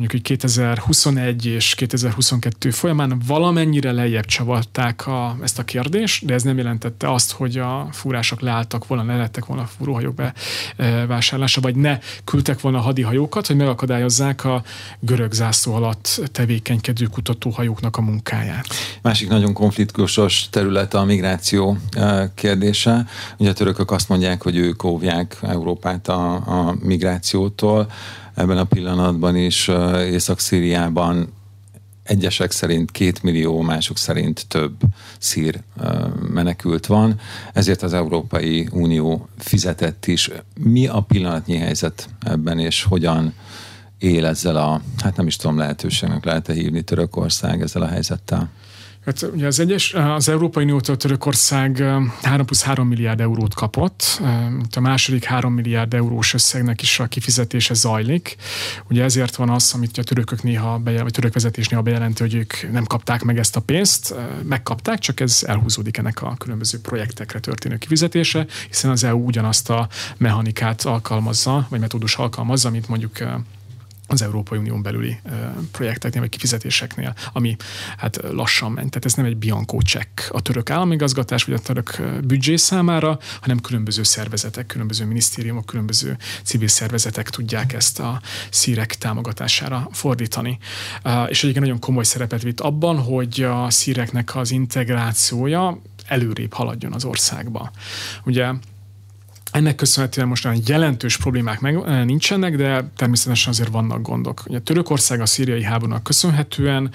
mondjuk, 0.00 0.22
hogy 0.22 0.36
2021 0.36 1.46
és 1.46 1.74
2022 1.74 2.70
folyamán 2.70 3.22
valamennyire 3.26 3.92
lejjebb 3.92 4.24
csavarták 4.24 5.06
a, 5.06 5.36
ezt 5.42 5.58
a 5.58 5.64
kérdést, 5.64 6.26
de 6.26 6.34
ez 6.34 6.42
nem 6.42 6.56
jelentette 6.56 7.12
azt, 7.12 7.32
hogy 7.32 7.56
a 7.58 7.88
fúrások 7.92 8.40
leálltak 8.40 8.86
volna, 8.86 9.02
ne 9.02 9.16
lettek 9.16 9.46
volna 9.46 9.68
fúróhajók 9.78 10.14
be 10.14 10.34
e, 10.76 11.06
vagy 11.60 11.76
ne 11.76 11.98
küldtek 12.24 12.60
volna 12.60 12.78
hadihajókat, 12.78 13.46
hogy 13.46 13.56
megakadályozzák 13.56 14.44
a 14.44 14.62
görög 15.00 15.32
zászló 15.32 15.74
alatt 15.74 16.20
tevékenykedő 16.32 17.06
kutatóhajóknak 17.06 17.96
a 17.96 18.00
munkáját. 18.00 18.66
Másik 19.02 19.28
nagyon 19.28 19.52
konfliktusos 19.52 20.48
terület 20.50 20.94
a 20.94 21.04
migráció 21.04 21.78
kérdése. 22.34 23.06
Ugye 23.38 23.50
a 23.50 23.52
törökök 23.52 23.90
azt 23.90 24.08
mondják, 24.08 24.42
hogy 24.42 24.56
ők 24.56 24.84
óvják 24.84 25.36
Európát 25.42 26.08
a, 26.08 26.34
a 26.34 26.76
migrációtól 26.82 27.90
ebben 28.34 28.58
a 28.58 28.64
pillanatban 28.64 29.36
is 29.36 29.70
Észak-Szíriában 29.98 31.32
egyesek 32.02 32.50
szerint 32.50 32.90
két 32.90 33.22
millió, 33.22 33.60
mások 33.60 33.98
szerint 33.98 34.46
több 34.48 34.74
szír 35.18 35.60
menekült 36.32 36.86
van, 36.86 37.20
ezért 37.52 37.82
az 37.82 37.92
Európai 37.92 38.68
Unió 38.72 39.28
fizetett 39.38 40.06
is. 40.06 40.30
Mi 40.58 40.86
a 40.86 41.00
pillanatnyi 41.00 41.56
helyzet 41.56 42.08
ebben, 42.20 42.58
és 42.58 42.82
hogyan 42.82 43.34
él 43.98 44.26
ezzel 44.26 44.56
a, 44.56 44.80
hát 45.02 45.16
nem 45.16 45.26
is 45.26 45.36
tudom, 45.36 45.58
lehetőségnek 45.58 46.24
lehet-e 46.24 46.52
hívni 46.52 46.82
Törökország 46.82 47.62
ezzel 47.62 47.82
a 47.82 47.86
helyzettel? 47.86 48.50
Hát 49.04 49.22
ugye 49.22 49.46
az, 49.46 49.60
egyes, 49.60 49.94
az 49.94 50.28
Európai 50.28 50.62
Uniótól 50.62 50.96
Törökország 50.96 51.84
3 52.22 52.46
plusz 52.46 52.62
3 52.62 52.88
milliárd 52.88 53.20
eurót 53.20 53.54
kapott, 53.54 54.20
a 54.76 54.80
második 54.80 55.24
3 55.24 55.52
milliárd 55.52 55.94
eurós 55.94 56.34
összegnek 56.34 56.82
is 56.82 57.00
a 57.00 57.06
kifizetése 57.06 57.74
zajlik. 57.74 58.36
Ugye 58.88 59.04
ezért 59.04 59.36
van 59.36 59.50
az, 59.50 59.72
amit 59.74 59.98
a 59.98 60.02
törökök 60.02 60.42
néha, 60.42 60.78
bejel, 60.78 61.02
vagy 61.02 61.12
török 61.12 61.34
vezetés 61.34 61.68
néha 61.68 61.82
bejelenti, 61.82 62.22
hogy 62.22 62.34
ők 62.34 62.72
nem 62.72 62.84
kapták 62.84 63.22
meg 63.22 63.38
ezt 63.38 63.56
a 63.56 63.60
pénzt, 63.60 64.14
megkapták, 64.42 64.98
csak 64.98 65.20
ez 65.20 65.42
elhúzódik 65.46 65.96
ennek 65.96 66.22
a 66.22 66.34
különböző 66.38 66.80
projektekre 66.80 67.40
történő 67.40 67.76
kifizetése, 67.76 68.46
hiszen 68.68 68.90
az 68.90 69.04
EU 69.04 69.18
ugyanazt 69.18 69.70
a 69.70 69.88
mechanikát 70.16 70.82
alkalmazza, 70.82 71.66
vagy 71.70 71.80
metódus 71.80 72.16
alkalmazza, 72.16 72.70
mint 72.70 72.88
mondjuk 72.88 73.18
az 74.12 74.22
Európai 74.22 74.58
Unión 74.58 74.82
belüli 74.82 75.20
projekteknél, 75.70 76.20
vagy 76.20 76.30
kifizetéseknél, 76.30 77.14
ami 77.32 77.56
hát 77.96 78.20
lassan 78.30 78.72
ment. 78.72 78.88
Tehát 78.88 79.04
ez 79.04 79.14
nem 79.14 79.24
egy 79.24 79.36
bianco 79.36 79.80
check 79.80 80.28
a 80.32 80.40
török 80.40 80.70
államigazgatás, 80.70 81.44
vagy 81.44 81.54
a 81.54 81.58
török 81.58 82.02
büdzsé 82.24 82.56
számára, 82.56 83.18
hanem 83.40 83.60
különböző 83.60 84.02
szervezetek, 84.02 84.66
különböző 84.66 85.04
minisztériumok, 85.04 85.66
különböző 85.66 86.16
civil 86.42 86.68
szervezetek 86.68 87.30
tudják 87.30 87.72
ezt 87.72 88.00
a 88.00 88.20
szírek 88.50 88.94
támogatására 88.94 89.88
fordítani. 89.92 90.58
És 91.28 91.42
egyébként 91.42 91.64
nagyon 91.64 91.78
komoly 91.78 92.04
szerepet 92.04 92.42
vitt 92.42 92.60
abban, 92.60 92.98
hogy 92.98 93.42
a 93.42 93.70
szíreknek 93.70 94.36
az 94.36 94.50
integrációja 94.50 95.80
előrébb 96.06 96.52
haladjon 96.52 96.92
az 96.92 97.04
országba. 97.04 97.70
Ugye 98.24 98.52
ennek 99.50 99.74
köszönhetően 99.74 100.28
most 100.28 100.44
olyan 100.44 100.62
jelentős 100.66 101.16
problémák 101.16 101.60
meg, 101.60 102.04
nincsenek, 102.04 102.56
de 102.56 102.90
természetesen 102.96 103.52
azért 103.52 103.68
vannak 103.68 104.02
gondok. 104.02 104.42
Ugye 104.46 104.58
Törökország 104.58 105.20
a 105.20 105.26
szíriai 105.26 105.62
háborúnak 105.62 106.02
köszönhetően 106.02 106.90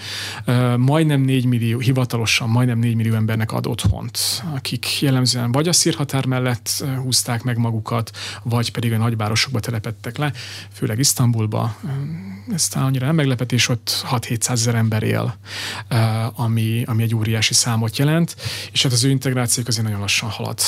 majdnem 0.77 1.21
4 1.21 1.45
millió, 1.45 1.79
hivatalosan 1.79 2.49
majdnem 2.49 2.79
4 2.79 2.95
millió 2.95 3.13
embernek 3.15 3.51
ad 3.51 3.67
otthont, 3.67 4.43
akik 4.55 5.01
jellemzően 5.01 5.51
vagy 5.51 5.67
a 5.67 5.73
szírhatár 5.73 6.25
mellett 6.25 6.83
húzták 7.03 7.43
meg 7.43 7.57
magukat, 7.57 8.11
vagy 8.43 8.71
pedig 8.71 8.93
a 8.93 8.97
nagyvárosokba 8.97 9.59
telepettek 9.59 10.17
le, 10.17 10.31
főleg 10.73 10.99
Isztambulba. 10.99 11.77
Ez 12.53 12.67
talán 12.67 12.87
annyira 12.87 13.05
nem 13.05 13.15
meglepetés, 13.15 13.69
ott 13.69 14.05
6-700 14.11 14.49
ezer 14.49 14.75
ember 14.75 15.03
él, 15.03 15.37
ami, 16.35 16.83
ami 16.85 17.03
egy 17.03 17.15
óriási 17.15 17.53
számot 17.53 17.97
jelent, 17.97 18.35
és 18.71 18.83
hát 18.83 18.91
az 18.91 19.03
ő 19.03 19.09
integrációk 19.09 19.67
azért 19.67 19.85
nagyon 19.85 19.99
lassan 19.99 20.29
halad. 20.29 20.59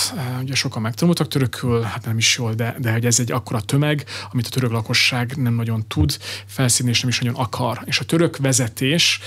Ugye 0.42 0.56
sokan 0.56 0.82
megtanultak 0.82 1.28
törökül, 1.28 1.77
jól, 1.78 1.88
hát 1.88 2.06
nem 2.06 2.18
is 2.18 2.38
jól, 2.38 2.54
de, 2.54 2.76
de 2.80 2.92
hogy 2.92 3.06
ez 3.06 3.20
egy 3.20 3.32
akkora 3.32 3.62
tömeg, 3.62 4.06
amit 4.32 4.46
a 4.48 4.50
török 4.50 4.72
lakosság 4.72 5.34
nem 5.36 5.54
nagyon 5.54 5.88
tud 5.88 6.18
felszínni, 6.46 6.92
és 6.92 7.00
nem 7.00 7.10
is 7.10 7.20
nagyon 7.20 7.36
akar. 7.36 7.82
És 7.86 8.00
a 8.00 8.06
török 8.06 8.38
vezetés, 8.38 9.20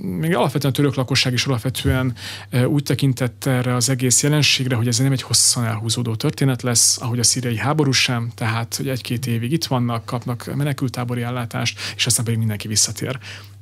még 0.00 0.34
alapvetően 0.34 0.72
a 0.72 0.76
török 0.76 0.94
lakosság 0.94 1.32
is 1.32 1.46
alapvetően 1.46 2.14
úgy 2.66 2.82
tekintett 2.82 3.46
erre 3.46 3.74
az 3.74 3.88
egész 3.88 4.22
jelenségre, 4.22 4.76
hogy 4.76 4.88
ez 4.88 4.98
nem 4.98 5.12
egy 5.12 5.22
hosszan 5.22 5.64
elhúzódó 5.64 6.14
történet 6.14 6.62
lesz, 6.62 7.00
ahogy 7.00 7.18
a 7.18 7.22
szíriai 7.22 7.56
háború 7.56 7.90
sem, 7.90 8.30
tehát 8.34 8.76
hogy 8.76 8.88
egy-két 8.88 9.26
évig 9.26 9.52
itt 9.52 9.64
vannak, 9.64 10.04
kapnak 10.04 10.54
menekültábori 10.54 11.22
ellátást, 11.22 11.80
és 11.96 12.06
aztán 12.06 12.24
pedig 12.24 12.38
mindenki 12.38 12.68
visszatér 12.68 13.18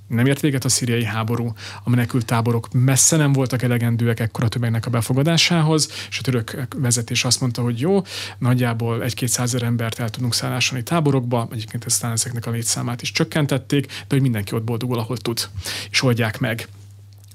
nem 0.07 0.27
ért 0.27 0.41
véget 0.41 0.65
a 0.65 0.69
szíriai 0.69 1.05
háború, 1.05 1.53
a 1.85 1.91
menekült 1.91 2.25
táborok 2.25 2.69
messze 2.73 3.17
nem 3.17 3.33
voltak 3.33 3.63
elegendőek 3.63 4.21
ekkora 4.21 4.49
tömegnek 4.49 4.87
a 4.87 4.91
befogadásához, 4.91 5.89
és 6.11 6.19
a 6.19 6.23
török 6.23 6.67
vezetés 6.77 7.25
azt 7.25 7.41
mondta, 7.41 7.63
hogy 7.63 7.81
jó, 7.81 8.03
nagyjából 8.39 9.03
egy-két 9.03 9.29
százer 9.29 9.63
embert 9.63 9.99
el 9.99 10.11
tudunk 10.11 10.35
szállásolni 10.35 10.85
táborokba, 10.85 11.49
egyébként 11.53 11.85
aztán 11.85 12.13
ezeknek 12.13 12.47
a 12.47 12.51
létszámát 12.51 13.03
is 13.03 13.13
csökkentették, 13.13 13.87
de 13.87 14.05
hogy 14.09 14.21
mindenki 14.21 14.55
ott 14.55 14.65
boldogul, 14.65 14.99
ahol 14.99 15.17
tud, 15.17 15.49
és 15.91 16.03
oldják 16.03 16.39
meg 16.39 16.69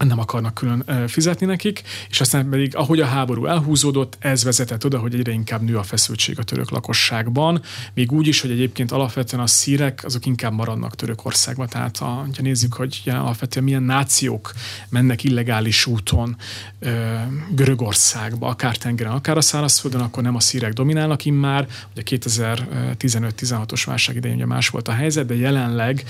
nem 0.08 0.20
akarnak 0.20 0.54
külön 0.54 1.08
fizetni 1.08 1.46
nekik, 1.46 1.82
és 2.10 2.22
aztán 2.22 2.50
pedig, 2.50 2.76
ahogy 2.76 3.00
a 3.00 3.06
háború 3.06 3.46
elhúzódott, 3.46 4.18
ez 4.20 4.44
vezetett 4.44 4.86
oda, 4.86 5.00
hogy 5.00 5.14
egyre 5.14 5.32
inkább 5.32 5.62
nő 5.62 5.78
a 5.78 5.84
feszültség 5.84 6.40
a 6.40 6.44
török 6.44 6.70
lakosságban, 6.70 7.62
még 7.94 8.12
úgy 8.12 8.28
is, 8.28 8.42
hogy 8.42 8.52
egyébként 8.52 8.92
alapvetően 8.92 9.42
a 9.42 9.48
szírek 9.48 10.02
azok 10.06 10.26
inkább 10.26 10.54
maradnak 10.54 10.96
Törökországban, 10.96 11.68
tehát 11.68 11.98
a, 11.98 12.06
ha 12.06 12.28
nézzük, 12.38 12.74
hogy 12.74 13.02
alapvetően 13.06 13.66
milyen 13.66 13.84
nációk 13.84 14.54
mennek 14.90 15.24
illegális 15.24 15.86
úton 15.86 16.36
ö, 16.80 17.16
Görögországba, 17.52 18.48
akár 18.48 18.78
tengeren, 18.78 19.14
akár 19.14 19.38
a 19.38 19.42
szárazföldön, 19.42 20.02
akkor 20.02 20.24
nem 20.24 20.36
a 20.36 20.40
szírek 20.40 20.74
dominálnak 20.74 21.26
immár, 21.26 21.68
ugye 21.92 22.02
2015-16-os 22.06 23.84
válság 23.86 24.16
idején 24.16 24.36
ugye 24.36 24.46
más 24.46 24.70
volt 24.70 24.88
a 24.88 24.92
helyzet, 24.92 25.26
de 25.26 25.36
jelenleg 25.36 26.04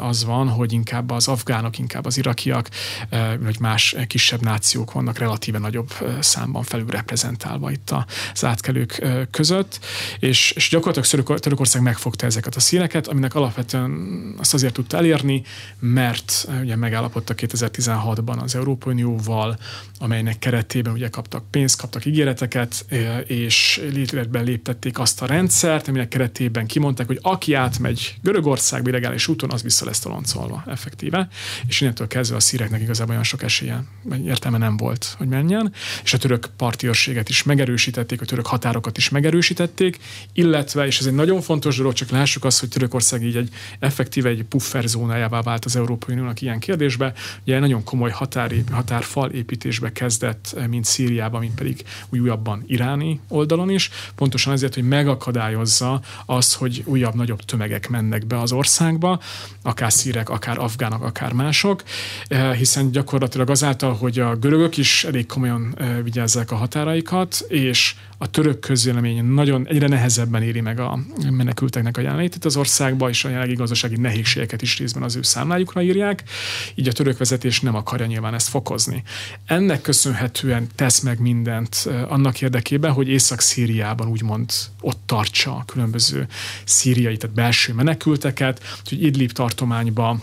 az 0.00 0.24
van, 0.24 0.48
hogy 0.48 0.72
inkább 0.72 1.10
az 1.10 1.28
afgánok, 1.28 1.78
inkább 1.78 2.04
az 2.04 2.18
irakiak 2.18 2.68
vagy 3.40 3.60
más 3.60 3.96
kisebb 4.06 4.42
nációk 4.42 4.92
vannak 4.92 5.18
relatíve 5.18 5.58
nagyobb 5.58 5.92
számban 6.20 6.62
felül 6.62 6.86
reprezentálva 6.86 7.70
itt 7.70 7.94
az 8.32 8.44
átkelők 8.44 9.06
között, 9.30 9.78
és, 10.18 10.50
és 10.50 10.68
gyakorlatilag 10.68 11.40
Törökország 11.40 11.82
megfogta 11.82 12.26
ezeket 12.26 12.56
a 12.56 12.60
színeket, 12.60 13.06
aminek 13.06 13.34
alapvetően 13.34 14.34
azt 14.38 14.54
azért 14.54 14.72
tudta 14.72 14.96
elérni, 14.96 15.42
mert 15.78 16.48
ugye 16.60 16.76
megállapodtak 16.76 17.38
2016-ban 17.40 18.42
az 18.42 18.54
Európai 18.54 18.92
Unióval, 18.92 19.58
amelynek 19.98 20.38
keretében 20.38 20.92
ugye 20.92 21.08
kaptak 21.08 21.50
pénzt, 21.50 21.80
kaptak 21.80 22.04
ígéreteket, 22.04 22.84
és 23.26 23.82
létletbe 23.92 24.40
léptették 24.40 24.98
azt 24.98 25.22
a 25.22 25.26
rendszert, 25.26 25.88
aminek 25.88 26.08
keretében 26.08 26.66
kimondták, 26.66 27.06
hogy 27.06 27.18
aki 27.22 27.54
átmegy 27.54 28.16
Görögországba 28.22 28.88
illegális 28.88 29.28
úton, 29.28 29.50
az 29.50 29.62
vissza 29.62 29.84
lesz 29.84 30.00
toloncolva 30.00 30.62
effektíve, 30.66 31.28
és 31.66 31.80
innentől 31.80 32.06
kezdve 32.06 32.36
a 32.36 32.40
szíreknek 32.40 32.80
igazából 32.80 33.11
olyan 33.12 33.24
sok 33.24 33.42
esélye, 33.42 33.84
vagy 34.02 34.26
értelme 34.26 34.58
nem 34.58 34.76
volt, 34.76 35.14
hogy 35.18 35.28
menjen, 35.28 35.72
és 36.04 36.14
a 36.14 36.18
török 36.18 36.50
parti 36.56 36.86
őrséget 36.86 37.28
is 37.28 37.42
megerősítették, 37.42 38.20
a 38.20 38.24
török 38.24 38.46
határokat 38.46 38.96
is 38.96 39.08
megerősítették, 39.08 39.98
illetve, 40.32 40.86
és 40.86 40.98
ez 40.98 41.06
egy 41.06 41.14
nagyon 41.14 41.40
fontos 41.40 41.76
dolog, 41.76 41.92
csak 41.92 42.10
lássuk 42.10 42.44
azt, 42.44 42.60
hogy 42.60 42.68
Törökország 42.68 43.22
így 43.22 43.36
egy 43.36 43.48
effektíve 43.78 44.28
egy 44.28 44.44
puffer 44.44 44.88
zónájává 44.88 45.40
vált 45.42 45.64
az 45.64 45.76
Európai 45.76 46.14
Uniónak 46.14 46.40
ilyen 46.40 46.58
kérdésbe. 46.58 47.12
Ugye 47.42 47.58
nagyon 47.58 47.84
komoly 47.84 48.10
határ, 48.10 48.52
határfal 48.70 49.30
építésbe 49.30 49.92
kezdett, 49.92 50.56
mint 50.68 50.84
Szíriában, 50.84 51.40
mint 51.40 51.54
pedig 51.54 51.84
újabban 52.10 52.64
iráni 52.66 53.20
oldalon 53.28 53.70
is, 53.70 53.90
pontosan 54.14 54.52
azért, 54.52 54.74
hogy 54.74 54.88
megakadályozza 54.88 56.00
azt, 56.26 56.54
hogy 56.54 56.82
újabb, 56.86 57.14
nagyobb 57.14 57.40
tömegek 57.42 57.88
mennek 57.88 58.26
be 58.26 58.40
az 58.40 58.52
országba, 58.52 59.20
akár 59.62 59.92
szírek, 59.92 60.28
akár 60.28 60.58
afgánok, 60.58 61.02
akár 61.02 61.32
mások, 61.32 61.82
eh, 62.28 62.54
hiszen 62.54 62.90
gyakorlatilag 62.90 63.01
azáltal, 63.46 63.94
hogy 63.94 64.18
a 64.18 64.36
görögök 64.36 64.76
is 64.76 65.04
elég 65.04 65.26
komolyan 65.26 65.78
vigyázzák 66.02 66.50
a 66.50 66.56
határaikat, 66.56 67.44
és 67.48 67.94
a 68.18 68.30
török 68.30 68.60
közvélemény 68.60 69.24
nagyon 69.24 69.66
egyre 69.68 69.88
nehezebben 69.88 70.42
éri 70.42 70.60
meg 70.60 70.80
a 70.80 70.98
menekülteknek 71.30 71.96
a 71.96 72.00
jelenlétét 72.00 72.44
az 72.44 72.56
országba, 72.56 73.08
és 73.08 73.24
a 73.24 73.28
jelenlegi 73.28 73.54
gazdasági 73.54 73.96
nehézségeket 73.96 74.62
is 74.62 74.78
részben 74.78 75.02
az 75.02 75.16
ő 75.16 75.22
számlájukra 75.22 75.82
írják, 75.82 76.22
így 76.74 76.88
a 76.88 76.92
török 76.92 77.18
vezetés 77.18 77.60
nem 77.60 77.74
akarja 77.74 78.06
nyilván 78.06 78.34
ezt 78.34 78.48
fokozni. 78.48 79.02
Ennek 79.46 79.80
köszönhetően 79.80 80.66
tesz 80.74 81.00
meg 81.00 81.20
mindent 81.20 81.88
annak 82.08 82.40
érdekében, 82.40 82.92
hogy 82.92 83.08
Észak-Szíriában 83.08 84.08
úgymond 84.08 84.50
ott 84.80 85.00
tartsa 85.06 85.56
a 85.56 85.64
különböző 85.66 86.26
szíriai, 86.64 87.16
tehát 87.16 87.36
belső 87.36 87.72
menekülteket, 87.72 88.62
hogy 88.88 89.02
Idlib 89.02 89.32
tartományba 89.32 90.18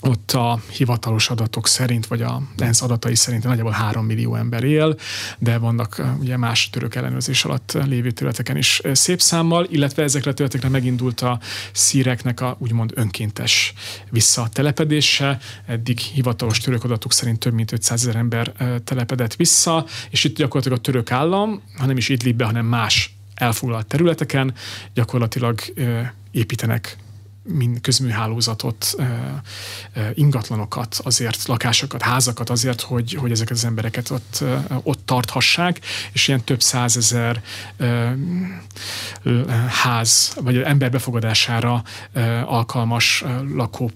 ott 0.00 0.32
a 0.32 0.60
hivatalos 0.70 1.30
adatok 1.30 1.66
szerint, 1.66 2.06
vagy 2.06 2.22
a 2.22 2.42
ENSZ 2.56 2.82
adatai 2.82 3.14
szerint 3.14 3.44
nagyjából 3.44 3.72
3 3.72 4.04
millió 4.04 4.34
ember 4.34 4.64
él, 4.64 4.96
de 5.38 5.58
vannak 5.58 6.02
ugye 6.20 6.36
más 6.36 6.70
török 6.70 6.94
ellenőrzés 6.94 7.44
alatt 7.44 7.78
lévő 7.86 8.10
területeken 8.10 8.56
is 8.56 8.80
szép 8.92 9.20
számmal, 9.20 9.66
illetve 9.70 10.02
ezekre 10.02 10.30
a 10.30 10.34
területekre 10.34 10.68
megindult 10.68 11.20
a 11.20 11.38
szíreknek 11.72 12.40
a 12.40 12.56
úgymond 12.58 12.92
önkéntes 12.94 13.72
visszatelepedése. 14.10 15.38
Eddig 15.66 15.98
hivatalos 15.98 16.58
török 16.58 16.84
adatok 16.84 17.12
szerint 17.12 17.38
több 17.38 17.52
mint 17.52 17.72
500 17.72 18.00
ezer 18.00 18.16
ember 18.16 18.52
telepedett 18.84 19.34
vissza, 19.34 19.84
és 20.10 20.24
itt 20.24 20.36
gyakorlatilag 20.36 20.78
a 20.78 20.80
török 20.80 21.10
állam, 21.10 21.62
hanem 21.76 21.96
is 21.96 22.08
Idlibbe, 22.08 22.44
hanem 22.44 22.66
más 22.66 23.16
elfoglalt 23.34 23.86
területeken 23.86 24.54
gyakorlatilag 24.94 25.60
építenek 26.30 26.96
mind 27.48 27.80
közműhálózatot, 27.80 28.94
ingatlanokat 30.14 31.00
azért, 31.04 31.46
lakásokat, 31.46 32.02
házakat 32.02 32.50
azért, 32.50 32.80
hogy, 32.80 33.14
hogy 33.14 33.30
ezeket 33.30 33.56
az 33.56 33.64
embereket 33.64 34.10
ott, 34.10 34.44
ott 34.82 35.00
tarthassák, 35.04 35.80
és 36.12 36.28
ilyen 36.28 36.44
több 36.44 36.62
százezer 36.62 37.42
ház, 39.82 40.36
vagy 40.40 40.56
ember 40.56 40.90
befogadására 40.90 41.82
alkalmas 42.44 43.24
lakó 43.54 43.90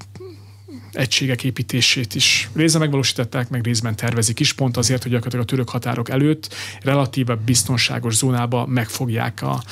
egységek 0.92 1.44
építését 1.44 2.14
is 2.14 2.50
részben 2.54 2.80
megvalósították, 2.80 3.48
meg 3.48 3.64
részben 3.64 3.96
tervezik 3.96 4.40
is, 4.40 4.52
pont 4.52 4.76
azért, 4.76 5.02
hogy 5.02 5.14
a 5.14 5.44
török 5.44 5.68
határok 5.68 6.08
előtt 6.08 6.54
relatíve 6.82 7.34
biztonságos 7.34 8.14
zónába 8.14 8.66
megfogják 8.66 9.42
a 9.42 9.62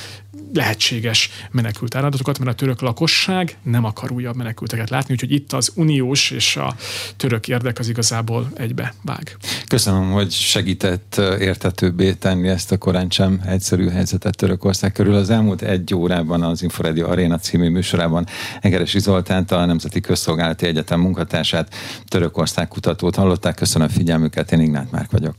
lehetséges 0.54 1.30
menekült 1.50 1.94
áradatokat, 1.94 2.38
mert 2.38 2.50
a 2.50 2.54
török 2.54 2.80
lakosság 2.80 3.56
nem 3.62 3.84
akar 3.84 4.12
újabb 4.12 4.36
menekülteket 4.36 4.90
látni, 4.90 5.14
úgyhogy 5.14 5.32
itt 5.32 5.52
az 5.52 5.72
uniós 5.74 6.30
és 6.30 6.56
a 6.56 6.74
török 7.16 7.48
érdek 7.48 7.78
az 7.78 7.88
igazából 7.88 8.50
egybe 8.54 8.94
vág. 9.02 9.36
Köszönöm, 9.68 10.10
hogy 10.10 10.30
segített 10.30 11.16
értetőbbé 11.38 12.12
tenni 12.12 12.48
ezt 12.48 12.72
a 12.72 12.78
korán 12.78 13.10
sem 13.10 13.40
egyszerű 13.46 13.88
helyzetet 13.88 14.36
Törökország 14.36 14.92
körül. 14.92 15.14
Az 15.14 15.30
elmúlt 15.30 15.62
egy 15.62 15.94
órában 15.94 16.42
az 16.42 16.62
Inforedio 16.62 17.10
Arena 17.10 17.38
című 17.38 17.68
műsorában 17.68 18.26
Egeresi 18.60 18.98
Zoltánt, 18.98 19.50
a 19.50 19.64
Nemzeti 19.64 20.00
Közszolgálati 20.00 20.66
Egyetem 20.66 21.00
munkatársát, 21.00 21.74
Törökország 22.08 22.68
kutatót 22.68 23.16
hallották. 23.16 23.54
Köszönöm 23.54 23.88
figyelmüket, 23.88 24.52
én 24.52 24.60
Ignát 24.60 24.90
Márk 24.90 25.10
vagyok. 25.10 25.34